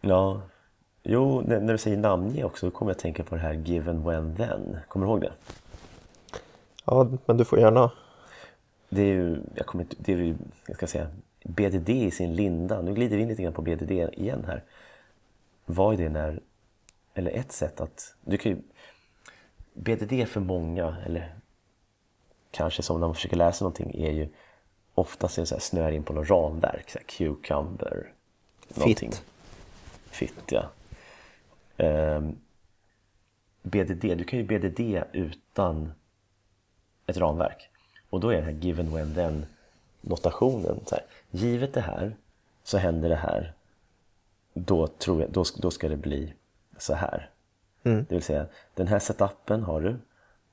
Ja, 0.00 0.40
jo, 1.02 1.40
när, 1.46 1.60
när 1.60 1.72
du 1.72 1.78
säger 1.78 1.96
namnge 1.96 2.44
också, 2.44 2.66
då 2.66 2.70
kommer 2.70 2.90
jag 2.90 2.96
att 2.96 3.02
tänka 3.02 3.22
på 3.22 3.34
det 3.34 3.40
här 3.40 3.52
given 3.52 4.04
when 4.04 4.36
then. 4.36 4.76
Kommer 4.88 5.06
du 5.06 5.10
ihåg 5.10 5.20
det? 5.20 5.32
Ja, 6.84 7.08
men 7.26 7.36
du 7.36 7.44
får 7.44 7.58
gärna. 7.58 7.92
Det 8.88 9.02
är 9.02 9.06
ju, 9.14 9.40
jag 9.54 9.66
kommer 9.66 9.84
inte, 9.84 9.96
det 9.98 10.12
är 10.12 10.16
ju, 10.16 10.36
jag 10.66 10.76
ska 10.76 10.86
säga, 10.86 11.08
BDD 11.44 11.88
i 11.90 12.10
sin 12.10 12.34
linda. 12.34 12.82
Nu 12.82 12.94
glider 12.94 13.16
vi 13.16 13.22
in 13.22 13.28
lite 13.28 13.42
grann 13.42 13.52
på 13.52 13.62
BDD 13.62 13.90
igen 13.90 14.44
här. 14.46 14.62
Vad 15.64 15.94
är 15.94 15.98
det 15.98 16.08
när, 16.08 16.40
eller 17.14 17.30
ett 17.30 17.52
sätt 17.52 17.80
att, 17.80 18.14
du 18.24 18.36
kan 18.36 18.52
ju, 18.52 18.58
BDD 19.74 20.28
för 20.28 20.40
många, 20.40 20.96
eller 21.06 21.34
kanske 22.56 22.82
som 22.82 23.00
när 23.00 23.06
man 23.06 23.14
försöker 23.14 23.36
läsa 23.36 23.64
någonting 23.64 23.94
är 23.94 24.12
ju 24.12 24.28
oftast 24.94 25.38
är 25.38 25.42
det 25.42 25.46
så 25.46 25.54
här, 25.54 25.60
snöar 25.60 25.90
in 25.90 26.02
på 26.02 26.12
något 26.12 26.30
ramverk, 26.30 26.90
så 26.90 26.98
här 26.98 27.06
cucumber, 27.06 28.12
någonting. 28.74 29.12
Fit, 30.10 30.34
ja. 30.46 30.70
Ehm, 31.76 32.38
BDD, 33.62 34.02
du 34.02 34.24
kan 34.24 34.38
ju 34.38 34.44
BDD 34.44 35.02
utan 35.12 35.92
ett 37.06 37.16
ramverk. 37.16 37.70
Och 38.10 38.20
då 38.20 38.30
är 38.30 38.36
det 38.36 38.42
här 38.42 38.50
given 38.50 38.94
when 38.94 39.14
then 39.14 39.46
notationen. 40.00 40.80
Så 40.86 40.94
här, 40.94 41.04
givet 41.30 41.74
det 41.74 41.80
här 41.80 42.16
så 42.62 42.78
händer 42.78 43.08
det 43.08 43.16
här. 43.16 43.52
Då, 44.54 44.86
tror 44.86 45.20
jag, 45.20 45.30
då, 45.30 45.44
då 45.56 45.70
ska 45.70 45.88
det 45.88 45.96
bli 45.96 46.34
så 46.78 46.94
här. 46.94 47.30
Mm. 47.82 48.06
Det 48.08 48.14
vill 48.14 48.22
säga, 48.22 48.46
den 48.74 48.86
här 48.86 48.98
setupen 48.98 49.62
har 49.62 49.80
du 49.80 49.96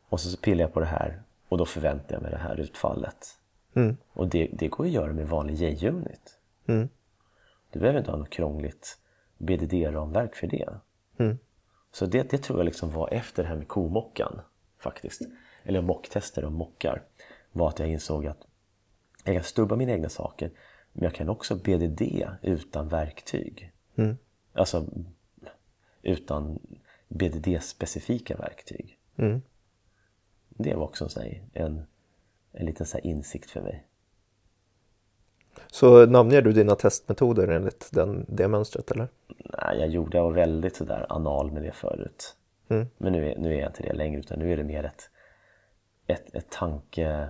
och 0.09 0.19
så 0.19 0.37
pillar 0.37 0.61
jag 0.61 0.73
på 0.73 0.79
det 0.79 0.85
här 0.85 1.21
och 1.53 1.59
då 1.59 1.65
förväntar 1.65 2.15
jag 2.15 2.21
mig 2.21 2.31
det 2.31 2.37
här 2.37 2.59
utfallet. 2.59 3.37
Mm. 3.73 3.97
Och 4.13 4.27
det, 4.27 4.49
det 4.53 4.67
går 4.67 4.85
att 4.85 4.91
göra 4.91 5.13
med 5.13 5.27
vanlig 5.27 5.55
JUnit. 5.55 6.39
Mm. 6.67 6.89
Du 7.71 7.79
behöver 7.79 7.99
inte 7.99 8.11
ha 8.11 8.17
något 8.17 8.29
krångligt 8.29 8.97
BDD-ramverk 9.37 10.35
för 10.35 10.47
det. 10.47 10.69
Mm. 11.17 11.37
Så 11.91 12.05
det, 12.05 12.29
det 12.29 12.37
tror 12.37 12.59
jag 12.59 12.65
liksom 12.65 12.91
var 12.91 13.13
efter 13.13 13.43
det 13.43 13.49
här 13.49 13.55
med 13.55 13.67
komockan 13.67 14.41
faktiskt. 14.77 15.21
Eller 15.63 15.81
mocktester 15.81 16.45
och 16.45 16.51
mockar. 16.51 17.03
Var 17.51 17.69
att 17.69 17.79
jag 17.79 17.89
insåg 17.89 18.27
att 18.27 18.47
jag 19.23 19.35
kan 19.35 19.43
stubba 19.43 19.75
mina 19.75 19.91
egna 19.91 20.09
saker 20.09 20.51
men 20.93 21.03
jag 21.03 21.13
kan 21.13 21.29
också 21.29 21.55
BDD 21.55 22.01
utan 22.41 22.87
verktyg. 22.87 23.71
Mm. 23.95 24.17
Alltså 24.53 24.85
utan 26.01 26.59
BDD-specifika 27.07 28.37
verktyg. 28.37 28.97
Mm. 29.15 29.41
Det 30.57 30.75
var 30.75 30.83
också 30.83 31.09
en, 31.53 31.85
en 32.51 32.65
liten 32.65 32.85
så 32.85 32.97
insikt 32.97 33.51
för 33.51 33.61
mig. 33.61 33.87
Så 35.71 36.05
namnger 36.05 36.41
du 36.41 36.51
dina 36.51 36.75
testmetoder 36.75 37.47
enligt 37.47 37.89
den, 37.91 38.25
det 38.27 38.47
mönstret 38.47 38.91
eller? 38.91 39.07
Nej, 39.27 39.79
jag 39.79 39.89
gjorde 39.89 40.17
jag 40.17 40.23
var 40.23 40.31
väldigt 40.31 40.75
sådär 40.75 41.05
anal 41.09 41.51
med 41.51 41.63
det 41.63 41.71
förut. 41.71 42.35
Mm. 42.67 42.87
Men 42.97 43.13
nu 43.13 43.31
är, 43.31 43.37
nu 43.37 43.53
är 43.55 43.59
jag 43.59 43.69
inte 43.69 43.83
det 43.83 43.93
längre 43.93 44.19
utan 44.19 44.39
nu 44.39 44.53
är 44.53 44.57
det 44.57 44.63
mer 44.63 44.83
ett, 44.83 45.09
ett, 46.07 46.35
ett 46.35 46.49
tanke, 46.49 47.29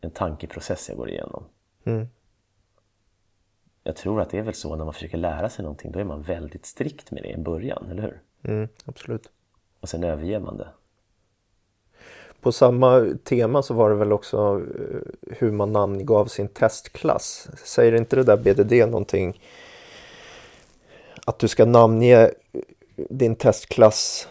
en 0.00 0.10
tankeprocess 0.10 0.88
jag 0.88 0.98
går 0.98 1.10
igenom. 1.10 1.44
Mm. 1.84 2.08
Jag 3.82 3.96
tror 3.96 4.20
att 4.20 4.30
det 4.30 4.38
är 4.38 4.42
väl 4.42 4.54
så 4.54 4.76
när 4.76 4.84
man 4.84 4.94
försöker 4.94 5.18
lära 5.18 5.48
sig 5.48 5.62
någonting, 5.62 5.92
då 5.92 5.98
är 5.98 6.04
man 6.04 6.22
väldigt 6.22 6.66
strikt 6.66 7.10
med 7.10 7.22
det 7.22 7.30
i 7.30 7.36
början, 7.36 7.90
eller 7.90 8.02
hur? 8.02 8.20
Mm, 8.42 8.68
absolut. 8.84 9.30
Och 9.80 9.88
sen 9.88 10.04
överger 10.04 10.40
man 10.40 10.56
det. 10.56 10.68
På 12.40 12.52
samma 12.52 13.06
tema 13.24 13.62
så 13.62 13.74
var 13.74 13.90
det 13.90 13.96
väl 13.96 14.12
också 14.12 14.62
eh, 14.78 15.34
hur 15.38 15.50
man 15.50 15.72
namngav 15.72 16.26
sin 16.26 16.48
testklass. 16.48 17.48
Säger 17.64 17.94
inte 17.94 18.16
det 18.16 18.22
där 18.22 18.36
BDD 18.36 18.72
någonting? 18.90 19.40
Att 21.26 21.38
du 21.38 21.48
ska 21.48 21.64
namnge 21.64 22.30
din 22.96 23.36
testklass 23.36 24.28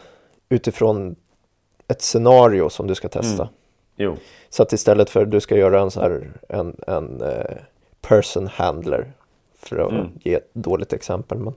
utifrån 0.50 1.16
ett 1.88 2.02
scenario 2.02 2.70
som 2.70 2.88
du 2.88 2.96
ska 2.96 3.10
testa. 3.10 3.44
Mm. 3.44 3.54
Jo, 3.96 4.18
Så 4.50 4.64
att 4.64 4.74
istället 4.74 5.10
för 5.10 5.22
att 5.22 5.32
du 5.32 5.40
ska 5.42 5.58
göra 5.58 5.82
en 5.82 5.92
så 5.92 6.00
här 6.02 6.32
en, 6.50 6.76
en 6.88 7.22
eh, 7.22 7.58
person 8.02 8.48
handler 8.48 9.12
för 9.60 9.78
att 9.78 9.92
Mm. 9.92 10.08
ge 10.24 10.34
ett 10.36 10.50
dåligt 10.54 10.94
exempel. 10.94 11.38
Men, 11.38 11.54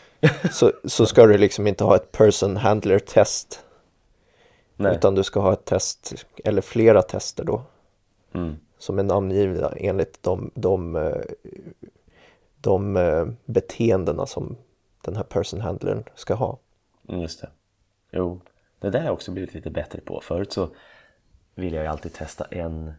så, 0.52 0.72
så 0.84 1.06
ska 1.06 1.26
du 1.26 1.38
liksom 1.38 1.66
inte 1.66 1.84
ha 1.84 1.96
ett 1.96 2.12
person 2.12 2.56
handler 2.56 2.98
test 2.98 3.64
nej. 4.76 4.96
utan 4.96 5.14
du 5.14 5.22
ska 5.24 5.40
ha 5.40 5.52
ett 5.52 5.64
test 5.64 6.26
eller 6.44 6.62
flera 6.62 7.02
tester 7.02 7.44
då 7.44 7.62
Mm. 8.34 8.56
som 8.78 8.98
är 8.98 9.02
namngivna 9.02 9.72
enligt 9.76 10.22
de, 10.22 10.50
de, 10.54 10.96
eh, 10.96 11.20
de 12.60 12.96
eh, 12.96 13.26
beteendena 13.44 14.26
som 14.26 14.56
den 15.02 15.16
här 15.16 15.22
person 15.22 15.60
handlern 15.60 16.04
ska 16.14 16.34
ha. 16.34 16.58
Mm, 17.08 17.20
Just 17.20 17.40
det. 17.40 17.50
Jo, 18.10 18.40
det 18.78 18.90
där 18.90 18.98
har 18.98 19.06
jag 19.06 19.14
också 19.14 19.32
blivit 19.32 19.54
lite 19.54 19.70
bättre 19.70 20.00
på. 20.00 20.20
Förut 20.20 20.52
så 20.52 20.68
ville 21.54 21.76
jag 21.76 21.84
ju 21.84 21.90
alltid 21.90 22.12
testa 22.12 22.44
en, 22.44 22.92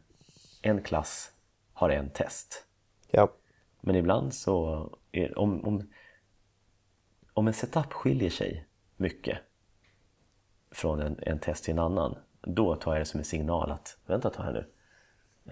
en 0.62 0.82
klass 0.84 1.32
har 1.74 1.90
en 1.90 2.10
test. 2.10 2.66
Ja, 3.12 3.28
Men 3.82 3.96
ibland 3.96 4.34
så, 4.34 4.90
är, 5.12 5.40
om, 5.40 5.66
om, 5.66 5.90
om 7.34 7.48
en 7.48 7.54
setup 7.54 7.94
skiljer 7.94 8.30
sig 8.30 8.66
mycket 8.98 9.38
från 10.74 11.02
en, 11.02 11.20
en 11.22 11.40
test 11.40 11.64
till 11.64 11.72
en 11.72 11.80
annan, 11.80 12.16
då 12.42 12.76
tar 12.76 12.94
jag 12.94 13.02
det 13.02 13.06
som 13.06 13.20
en 13.20 13.26
signal 13.26 13.72
att 13.72 13.98
vänta 14.06 14.28
ett 14.28 14.36
här 14.36 14.54
nu. 14.54 14.66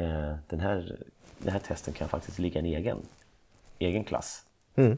Eh, 0.03 0.36
den, 0.47 0.59
här, 0.59 0.97
den 1.38 1.53
här 1.53 1.59
testen 1.59 1.93
kan 1.93 2.09
faktiskt 2.09 2.39
ligga 2.39 2.59
en 2.59 2.65
egen, 2.65 2.97
egen 3.80 4.03
klass. 4.03 4.45
Mm. 4.76 4.97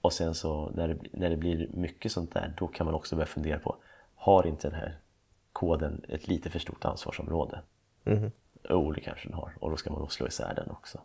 Och 0.00 0.12
sen 0.12 0.34
så 0.34 0.70
när 0.70 0.88
det, 0.88 0.98
när 1.12 1.30
det 1.30 1.36
blir 1.36 1.68
mycket 1.72 2.12
sånt 2.12 2.32
där, 2.32 2.54
då 2.58 2.66
kan 2.66 2.86
man 2.86 2.94
också 2.94 3.16
börja 3.16 3.26
fundera 3.26 3.58
på, 3.58 3.76
har 4.14 4.46
inte 4.46 4.68
den 4.68 4.80
här 4.80 4.98
koden 5.52 6.04
ett 6.08 6.28
lite 6.28 6.50
för 6.50 6.58
stort 6.58 6.84
ansvarsområde? 6.84 7.60
Mhm. 8.04 8.30
Jo, 8.68 8.92
det 8.92 9.00
kanske 9.00 9.28
den 9.28 9.34
har. 9.34 9.52
Och 9.60 9.70
då 9.70 9.76
ska 9.76 9.90
man 9.90 10.00
nog 10.00 10.12
slå 10.12 10.26
isär 10.26 10.54
den 10.54 10.70
också. 10.70 11.00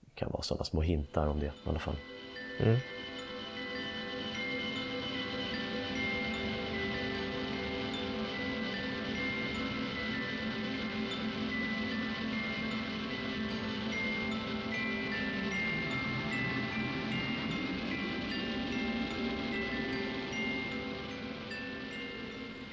Det 0.00 0.14
kan 0.14 0.30
vara 0.30 0.42
sådana 0.42 0.64
små 0.64 0.80
hintar 0.80 1.26
om 1.26 1.40
det 1.40 1.46
i 1.46 1.50
alla 1.64 1.78
fall. 1.78 1.96
Mm. 2.60 2.78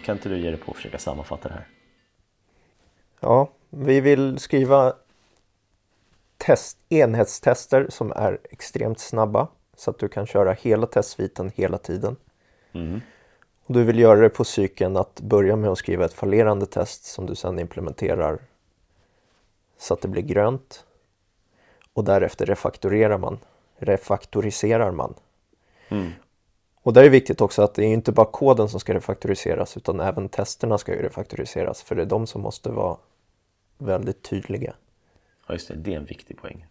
Kan 0.09 0.17
inte 0.17 0.29
du 0.29 0.39
ge 0.39 0.49
dig 0.49 0.59
på 0.59 0.71
att 0.71 0.77
försöka 0.77 0.97
sammanfatta 0.97 1.47
det 1.49 1.53
här? 1.53 1.67
Ja, 3.19 3.49
vi 3.69 4.01
vill 4.01 4.39
skriva 4.39 4.93
test, 6.37 6.77
enhetstester 6.89 7.87
som 7.89 8.11
är 8.11 8.39
extremt 8.43 8.99
snabba 8.99 9.47
så 9.75 9.91
att 9.91 9.99
du 9.99 10.07
kan 10.07 10.27
köra 10.27 10.53
hela 10.53 10.87
testsviten 10.87 11.51
hela 11.55 11.77
tiden. 11.77 12.15
Mm. 12.71 13.01
Och 13.65 13.73
du 13.73 13.83
vill 13.83 13.99
göra 13.99 14.19
det 14.19 14.29
på 14.29 14.43
cykeln 14.43 14.97
att 14.97 15.21
börja 15.21 15.55
med 15.55 15.69
att 15.69 15.77
skriva 15.77 16.05
ett 16.05 16.13
fallerande 16.13 16.65
test 16.65 17.03
som 17.03 17.25
du 17.25 17.35
sedan 17.35 17.59
implementerar 17.59 18.39
så 19.77 19.93
att 19.93 20.01
det 20.01 20.07
blir 20.07 20.23
grönt. 20.23 20.85
Och 21.93 22.03
därefter 22.03 22.45
refaktorerar 22.45 23.17
man, 23.17 23.39
refaktoriserar 23.77 24.91
man. 24.91 25.13
Mm. 25.89 26.11
Och 26.81 26.93
där 26.93 27.03
är 27.03 27.09
viktigt 27.09 27.41
också 27.41 27.61
att 27.61 27.73
det 27.73 27.83
är 27.85 27.87
inte 27.93 28.11
bara 28.11 28.25
koden 28.25 28.69
som 28.69 28.79
ska 28.79 28.93
refaktoriseras 28.93 29.77
utan 29.77 29.99
även 29.99 30.29
testerna 30.29 30.77
ska 30.77 30.91
ju 30.95 31.01
refaktoriseras 31.01 31.81
för 31.83 31.95
det 31.95 32.01
är 32.01 32.05
de 32.05 32.27
som 32.27 32.41
måste 32.41 32.69
vara 32.71 32.97
väldigt 33.77 34.21
tydliga. 34.23 34.73
Ja, 35.47 35.53
just 35.53 35.67
det. 35.67 35.75
Det 35.75 35.93
är 35.93 35.97
en 35.97 36.05
viktig 36.05 36.37
poäng. 36.37 36.65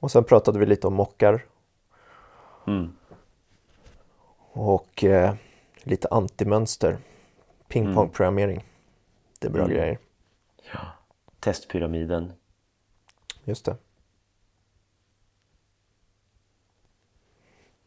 Och 0.00 0.10
sen 0.10 0.24
pratade 0.24 0.58
vi 0.58 0.66
lite 0.66 0.86
om 0.86 0.94
mockar 0.94 1.44
Mm. 2.66 2.92
och 4.52 5.04
eh, 5.04 5.34
lite 5.82 6.08
antimönster. 6.10 6.98
Pingpongprogrammering. 7.68 8.64
Det 9.38 9.46
är 9.46 9.50
bra 9.50 9.64
Mm. 9.64 9.76
grejer. 9.76 9.98
Ja. 10.72 10.80
Testpyramiden. 11.40 12.32
Just 13.44 13.64
det. 13.64 13.76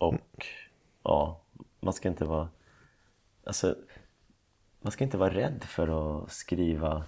Och 0.01 0.47
ja, 1.03 1.41
man 1.79 1.93
ska 1.93 2.09
inte 2.09 2.25
vara... 2.25 2.49
Alltså, 3.43 3.75
man 4.81 4.91
ska 4.91 5.03
inte 5.03 5.17
vara 5.17 5.33
rädd 5.33 5.63
för 5.63 6.23
att 6.23 6.31
skriva 6.31 7.05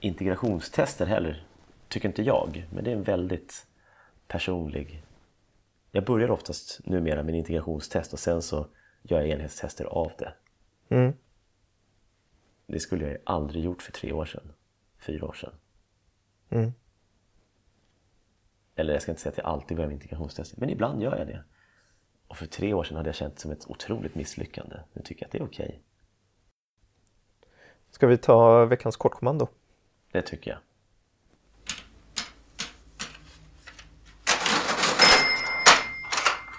integrationstester 0.00 1.06
heller. 1.06 1.46
Tycker 1.88 2.08
inte 2.08 2.22
jag. 2.22 2.68
Men 2.70 2.84
det 2.84 2.90
är 2.90 2.96
en 2.96 3.02
väldigt 3.02 3.66
personlig... 4.26 5.04
Jag 5.90 6.04
börjar 6.04 6.30
oftast 6.30 6.80
numera 6.86 7.22
med 7.22 7.32
en 7.32 7.38
integrationstest 7.38 8.12
och 8.12 8.18
sen 8.18 8.42
så 8.42 8.66
gör 9.02 9.20
jag 9.20 9.28
enhetstester 9.28 9.84
av 9.84 10.12
det. 10.18 10.34
Mm. 10.88 11.12
Det 12.66 12.80
skulle 12.80 13.08
jag 13.08 13.18
aldrig 13.24 13.64
gjort 13.64 13.82
för 13.82 13.92
tre 13.92 14.12
år 14.12 14.24
sedan. 14.24 14.52
Fyra 14.98 15.26
år 15.26 15.32
sedan. 15.32 15.54
Mm. 16.50 16.72
Eller 18.74 18.92
jag 18.92 19.02
ska 19.02 19.12
inte 19.12 19.22
säga 19.22 19.30
att 19.30 19.38
jag 19.38 19.46
alltid 19.46 19.76
börjar 19.76 19.88
med 19.88 19.94
integrationstester, 19.94 20.60
men 20.60 20.70
ibland 20.70 21.02
gör 21.02 21.16
jag 21.16 21.26
det. 21.26 21.44
Och 22.32 22.38
för 22.38 22.46
tre 22.46 22.74
år 22.74 22.84
sedan 22.84 22.96
hade 22.96 23.08
jag 23.08 23.14
känt 23.14 23.34
det 23.34 23.40
som 23.40 23.50
ett 23.50 23.70
otroligt 23.70 24.14
misslyckande. 24.14 24.76
Nu 24.92 25.02
tycker 25.02 25.22
jag 25.22 25.26
att 25.26 25.32
det 25.32 25.38
är 25.38 25.44
okej. 25.44 25.82
Ska 27.90 28.06
vi 28.06 28.18
ta 28.18 28.64
veckans 28.64 28.96
kortkommando? 28.96 29.48
Det 30.12 30.22
tycker 30.22 30.50
jag. 30.50 30.58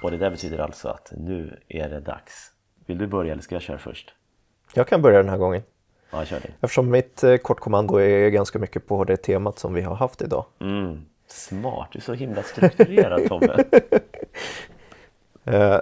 Och 0.03 0.11
det 0.11 0.17
där 0.17 0.30
betyder 0.30 0.59
alltså 0.59 0.88
att 0.88 1.13
nu 1.17 1.59
är 1.67 1.89
det 1.89 1.99
dags. 1.99 2.51
Vill 2.86 2.97
du 2.97 3.07
börja 3.07 3.32
eller 3.32 3.41
ska 3.41 3.55
jag 3.55 3.61
köra 3.61 3.78
först? 3.78 4.13
Jag 4.74 4.88
kan 4.88 5.01
börja 5.01 5.17
den 5.17 5.30
här 5.30 5.38
gången. 5.38 5.63
Ja, 6.11 6.26
kör 6.26 6.39
du. 6.39 6.49
Eftersom 6.61 6.89
mitt 6.89 7.24
eh, 7.24 7.38
kortkommando 7.38 7.97
är 7.97 8.30
ganska 8.30 8.59
mycket 8.59 8.88
på 8.88 9.03
det 9.03 9.17
temat 9.17 9.59
som 9.59 9.74
vi 9.74 9.82
har 9.82 9.95
haft 9.95 10.21
idag. 10.21 10.45
Mm. 10.59 11.05
Smart, 11.28 11.89
du 11.91 11.99
är 11.99 12.03
så 12.03 12.13
himla 12.13 12.43
strukturerad 12.43 13.28
Tobbe. 13.28 13.65
Eh, 15.43 15.79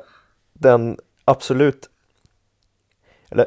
den 0.53 0.97
absolut, 1.26 1.89
eller 3.30 3.45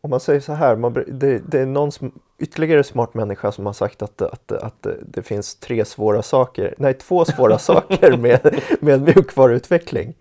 om 0.00 0.10
man 0.10 0.20
säger 0.20 0.40
så 0.40 0.52
här, 0.52 0.76
man, 0.76 0.92
det, 0.92 1.38
det 1.38 1.60
är 1.60 1.66
någon 1.66 1.92
som, 1.92 2.20
ytterligare 2.38 2.84
smart 2.84 3.14
människa 3.14 3.52
som 3.52 3.66
har 3.66 3.72
sagt 3.72 4.02
att, 4.02 4.22
att, 4.22 4.52
att 4.52 4.82
det, 4.82 4.96
det 5.06 5.22
finns 5.22 5.54
tre 5.54 5.84
svåra 5.84 6.22
saker, 6.22 6.74
nej 6.78 6.94
två 6.94 7.24
svåra 7.24 7.58
saker 7.68 8.16
med, 8.16 8.60
med 8.80 9.02
mjukvaruutveckling. 9.02 10.14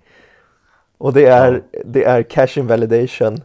Och 0.98 1.14
det 1.14 1.26
är, 1.26 1.64
det 1.86 2.04
är 2.04 2.24
cache 2.24 2.60
invalidation, 2.60 3.42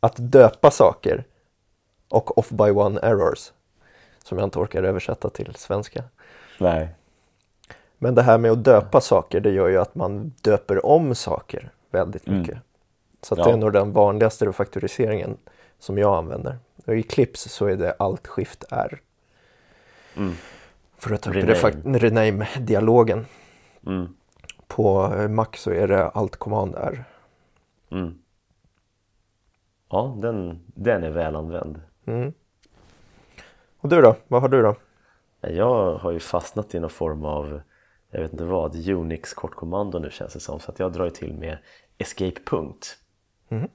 att 0.00 0.14
döpa 0.16 0.70
saker 0.70 1.24
och 2.08 2.38
off 2.38 2.48
by 2.48 2.70
one 2.70 3.00
errors. 3.02 3.52
Som 4.24 4.38
jag 4.38 4.46
inte 4.46 4.58
orkar 4.58 4.82
översätta 4.82 5.30
till 5.30 5.54
svenska. 5.54 6.04
Nej. 6.58 6.88
Men 7.98 8.14
det 8.14 8.22
här 8.22 8.38
med 8.38 8.50
att 8.50 8.64
döpa 8.64 9.00
saker, 9.00 9.40
det 9.40 9.50
gör 9.50 9.68
ju 9.68 9.78
att 9.78 9.94
man 9.94 10.32
döper 10.42 10.86
om 10.86 11.14
saker 11.14 11.70
väldigt 11.90 12.26
Mm. 12.28 12.40
mycket. 12.40 12.58
Så 13.22 13.34
att 13.34 13.38
Ja. 13.38 13.44
det 13.44 13.50
är 13.52 13.56
nog 13.56 13.72
den 13.72 13.92
vanligaste 13.92 14.46
refaktoriseringen 14.46 15.36
som 15.78 15.98
jag 15.98 16.14
använder. 16.16 16.58
Och 16.86 16.96
I 16.96 17.02
Clips 17.02 17.40
så 17.52 17.66
är 17.66 17.76
det 17.76 17.92
Alt 17.98 18.26
Shift 18.26 18.64
R. 18.70 19.00
Mm. 20.16 20.32
För 20.96 21.14
att 21.14 21.22
ta 21.22 21.30
upp 21.30 21.36
Rename. 21.36 21.52
refak- 21.54 21.98
rename-dialogen. 21.98 23.26
Mm. 23.86 24.14
På 24.66 25.08
Mac 25.28 25.46
så 25.56 25.70
är 25.70 25.88
det 25.88 26.08
Alt 26.08 26.36
Command 26.36 26.74
R. 26.74 27.04
Mm. 27.90 28.18
Ja, 29.90 30.16
den, 30.22 30.60
den 30.66 31.04
är 31.04 31.10
väl 31.10 31.36
använd. 31.36 31.80
Mm. 32.06 32.32
Och 33.80 33.88
du 33.88 34.00
då? 34.02 34.16
Vad 34.28 34.40
har 34.42 34.48
du 34.48 34.62
då? 34.62 34.74
Jag 35.40 35.94
har 35.94 36.10
ju 36.10 36.20
fastnat 36.20 36.74
i 36.74 36.80
någon 36.80 36.90
form 36.90 37.24
av, 37.24 37.60
jag 38.10 38.20
vet 38.20 38.32
inte 38.32 38.44
vad, 38.44 38.88
Unix 38.88 39.34
kortkommando 39.34 39.98
nu 39.98 40.10
känns 40.10 40.32
det 40.32 40.40
som. 40.40 40.60
Så 40.60 40.70
att 40.70 40.78
jag 40.78 40.92
drar 40.92 41.04
ju 41.04 41.10
till 41.10 41.34
med 41.34 41.58
escape 41.98 42.40
punkt. 42.44 42.98
Mhm. 43.48 43.68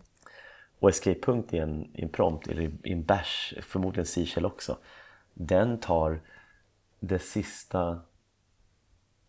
Och 0.79 0.89
escape 0.89 1.19
punkt 1.19 1.53
i 1.53 1.57
en, 1.57 1.95
i 1.95 2.01
en 2.01 2.09
prompt, 2.09 2.47
eller 2.47 2.61
i 2.61 2.91
en 2.91 3.03
bash, 3.03 3.61
förmodligen 3.61 4.05
C-shell 4.05 4.45
också. 4.45 4.77
Den 5.33 5.79
tar 5.79 6.21
det 6.99 7.19
sista, 7.19 7.99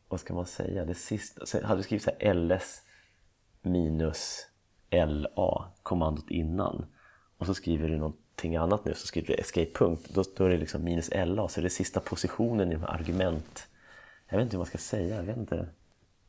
vad 0.09 0.21
ska 0.21 0.35
man 0.35 0.47
säga, 0.47 0.85
det 0.85 0.95
sista, 0.95 1.67
hade 1.67 1.81
du 1.81 1.83
skrivit 1.83 2.03
så 2.03 2.11
här 2.21 2.35
ls 2.35 2.83
minus 3.63 4.47
la, 4.91 5.73
kommandot 5.83 6.31
innan. 6.31 6.87
Och 7.39 7.47
så 7.47 7.55
skriver 7.55 7.89
du 7.89 7.97
någonting 7.97 8.57
annat 8.57 8.85
nu, 8.85 8.95
så 8.95 9.07
skriver 9.07 9.27
du 9.27 9.35
escape 9.35 9.71
punkt. 9.75 10.09
Då, 10.15 10.23
då 10.37 10.45
är 10.45 10.49
det 10.49 10.57
liksom 10.57 10.85
minus 10.85 11.11
la, 11.15 11.49
så 11.49 11.61
det 11.61 11.67
är 11.67 11.69
sista 11.69 12.01
positionen 12.01 12.73
i 12.73 12.75
de 12.75 12.81
här 12.81 12.95
argument. 12.95 13.69
Jag 14.29 14.37
vet 14.37 14.45
inte 14.45 14.57
hur 14.57 14.59
man 14.59 14.67
ska 14.67 14.79
säga, 14.79 15.17
jag 15.17 15.23
vet 15.23 15.37
inte 15.37 15.67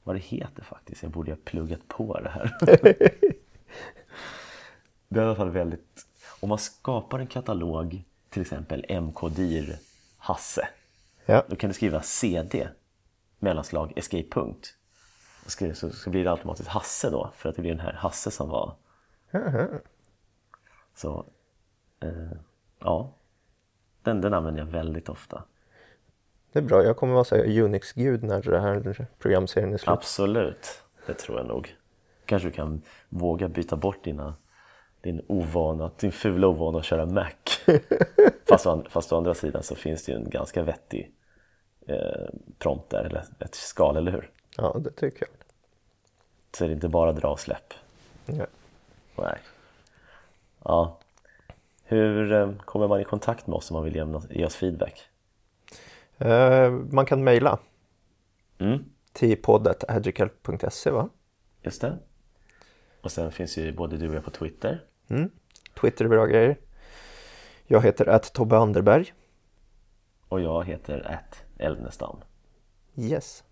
vad 0.03 0.15
det 0.15 0.19
heter 0.19 0.63
faktiskt. 0.63 1.03
Jag 1.03 1.11
borde 1.11 1.31
ha 1.31 1.37
pluggat 1.45 1.87
på 1.87 2.19
det 2.19 2.29
här. 2.29 2.57
det 5.07 5.19
är 5.19 5.23
i 5.23 5.25
alla 5.25 5.35
fall 5.35 5.49
väldigt... 5.49 6.07
Om 6.39 6.49
man 6.49 6.57
skapar 6.57 7.19
en 7.19 7.27
katalog, 7.27 8.03
till 8.29 8.41
exempel 8.41 9.01
mkdir 9.01 9.77
Hasse. 10.17 10.67
Ja. 11.25 11.43
Då 11.47 11.55
kan 11.55 11.69
du 11.69 11.73
skriva 11.73 12.01
cd 12.01 12.69
mellanslag 13.39 13.93
escape 13.95 14.29
punkt. 14.29 14.75
Så, 15.73 15.89
så 15.89 16.09
blir 16.09 16.23
det 16.23 16.31
automatiskt 16.31 16.69
Hasse 16.69 17.09
då, 17.09 17.31
för 17.35 17.49
att 17.49 17.55
det 17.55 17.61
blir 17.61 17.71
den 17.71 17.85
här 17.85 17.93
Hasse 17.93 18.31
som 18.31 18.49
var. 18.49 18.75
Så, 20.95 21.25
eh, 21.99 22.31
ja. 22.79 23.13
Den, 24.03 24.21
den 24.21 24.33
använder 24.33 24.61
jag 24.61 24.67
väldigt 24.67 25.09
ofta. 25.09 25.43
Det 26.55 26.59
är 26.59 26.63
bra, 26.63 26.83
jag 26.83 26.97
kommer 26.97 27.13
vara 27.13 27.23
så 27.23 27.35
Unix-gud 27.35 28.23
när 28.23 28.41
det 28.41 28.59
här 28.59 29.07
programserien 29.19 29.73
är 29.73 29.77
slut. 29.77 29.89
Absolut, 29.89 30.83
det 31.05 31.13
tror 31.13 31.37
jag 31.37 31.47
nog. 31.47 31.75
Kanske 32.25 32.47
du 32.47 32.51
kan 32.51 32.81
våga 33.09 33.47
byta 33.47 33.75
bort 33.75 34.03
dina, 34.03 34.35
din 35.01 35.25
ovana, 35.27 35.91
din 35.99 36.11
fula 36.11 36.47
ovana 36.47 36.79
att 36.79 36.85
köra 36.85 37.05
Mac. 37.05 37.31
fast, 38.49 38.65
å 38.65 38.83
fast 38.89 39.13
å 39.13 39.17
andra 39.17 39.33
sidan 39.33 39.63
så 39.63 39.75
finns 39.75 40.05
det 40.05 40.11
ju 40.11 40.17
en 40.17 40.29
ganska 40.29 40.63
vettig 40.63 41.11
eh, 41.87 42.29
prompt 42.59 42.89
där, 42.89 43.03
eller 43.03 43.23
ett 43.39 43.55
skal, 43.55 43.97
eller 43.97 44.11
hur? 44.11 44.31
Ja, 44.57 44.77
det 44.79 44.91
tycker 44.91 45.21
jag. 45.21 45.29
Så 46.57 46.63
är 46.63 46.67
det 46.67 46.73
inte 46.73 46.89
bara 46.89 47.11
dra 47.11 47.27
och 47.27 47.39
släpp. 47.39 47.73
Ja. 48.25 48.45
Nej. 49.15 49.37
Ja. 50.63 50.99
Hur 51.83 52.33
eh, 52.33 52.51
kommer 52.57 52.87
man 52.87 53.01
i 53.01 53.03
kontakt 53.03 53.47
med 53.47 53.55
oss 53.55 53.71
om 53.71 53.75
man 53.75 53.83
vill 53.83 53.95
ge 54.29 54.45
oss 54.45 54.55
feedback? 54.55 55.09
Eh, 56.17 56.71
man 56.71 57.05
kan 57.05 57.23
mejla 57.23 57.59
Mm, 58.57 58.83
till 59.13 59.41
poddet.agrical.se 59.41 60.91
va? 60.91 61.09
just 61.61 61.81
det. 61.81 61.97
Och 63.01 63.11
sen 63.11 63.31
finns 63.31 63.57
ju 63.57 63.73
både 63.73 63.97
du 63.97 64.09
och 64.09 64.15
jag 64.15 64.23
på 64.23 64.31
Twitter. 64.31 64.83
Mm. 65.07 65.29
Twitter 65.81 66.05
är 66.05 66.09
bra 66.09 66.25
grejer. 66.25 66.57
Jag 67.67 67.81
heter 67.81 68.05
att 68.09 68.33
Tobbe 68.33 68.57
Anderberg. 68.57 69.13
Och 70.29 70.41
jag 70.41 70.65
heter 70.65 71.11
att 71.11 71.43
Eldnestam. 71.57 72.17
Yes. 72.97 73.43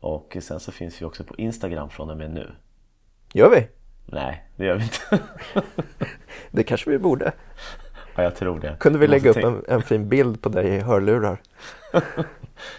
Och 0.00 0.36
sen 0.40 0.60
så 0.60 0.72
finns 0.72 1.00
vi 1.02 1.04
också 1.06 1.24
på 1.24 1.34
Instagram 1.36 1.90
från 1.90 2.10
och 2.10 2.16
med 2.16 2.30
nu. 2.30 2.52
Gör 3.32 3.50
vi? 3.50 3.68
Nej, 4.06 4.44
det 4.56 4.64
gör 4.64 4.74
vi 4.76 4.82
inte. 4.82 5.24
Det 6.50 6.62
kanske 6.62 6.90
vi 6.90 6.98
borde. 6.98 7.32
ja, 8.16 8.22
jag 8.22 8.36
tror 8.36 8.60
det. 8.60 8.76
Kunde 8.80 8.98
vi 8.98 9.06
lägga 9.06 9.30
upp 9.30 9.36
en, 9.36 9.64
en 9.68 9.82
fin 9.82 10.08
bild 10.08 10.42
på 10.42 10.48
dig 10.48 10.66
i 10.68 10.78
hörlurar? 10.80 11.40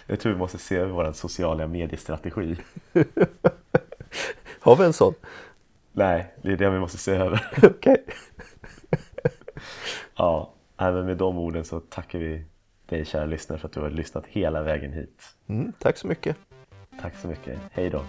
Jag 0.06 0.20
tror 0.20 0.32
vi 0.32 0.38
måste 0.38 0.58
se 0.58 0.76
över 0.76 0.92
vår 0.92 1.12
sociala 1.12 1.66
mediestrategi. 1.66 2.56
Har 4.60 4.76
vi 4.76 4.84
en 4.84 4.92
sån? 4.92 5.14
Nej, 5.92 6.34
det 6.42 6.52
är 6.52 6.56
det 6.56 6.70
vi 6.70 6.78
måste 6.78 6.98
se 6.98 7.12
över. 7.12 7.50
Okej. 7.62 8.04
Ja, 10.16 10.52
nej, 10.76 10.92
men 10.92 11.06
med 11.06 11.16
de 11.16 11.38
orden 11.38 11.64
så 11.64 11.80
tackar 11.80 12.18
vi 12.18 12.44
dig 12.86 13.04
kära 13.04 13.24
lyssnare 13.24 13.58
för 13.58 13.68
att 13.68 13.72
du 13.72 13.80
har 13.80 13.90
lyssnat 13.90 14.26
hela 14.26 14.62
vägen 14.62 14.92
hit. 14.92 15.36
Mm, 15.46 15.72
tack 15.78 15.96
så 15.96 16.06
mycket. 16.06 16.36
Tack 17.00 17.16
så 17.16 17.28
mycket. 17.28 17.58
Hej 17.72 17.90
då. 17.90 18.04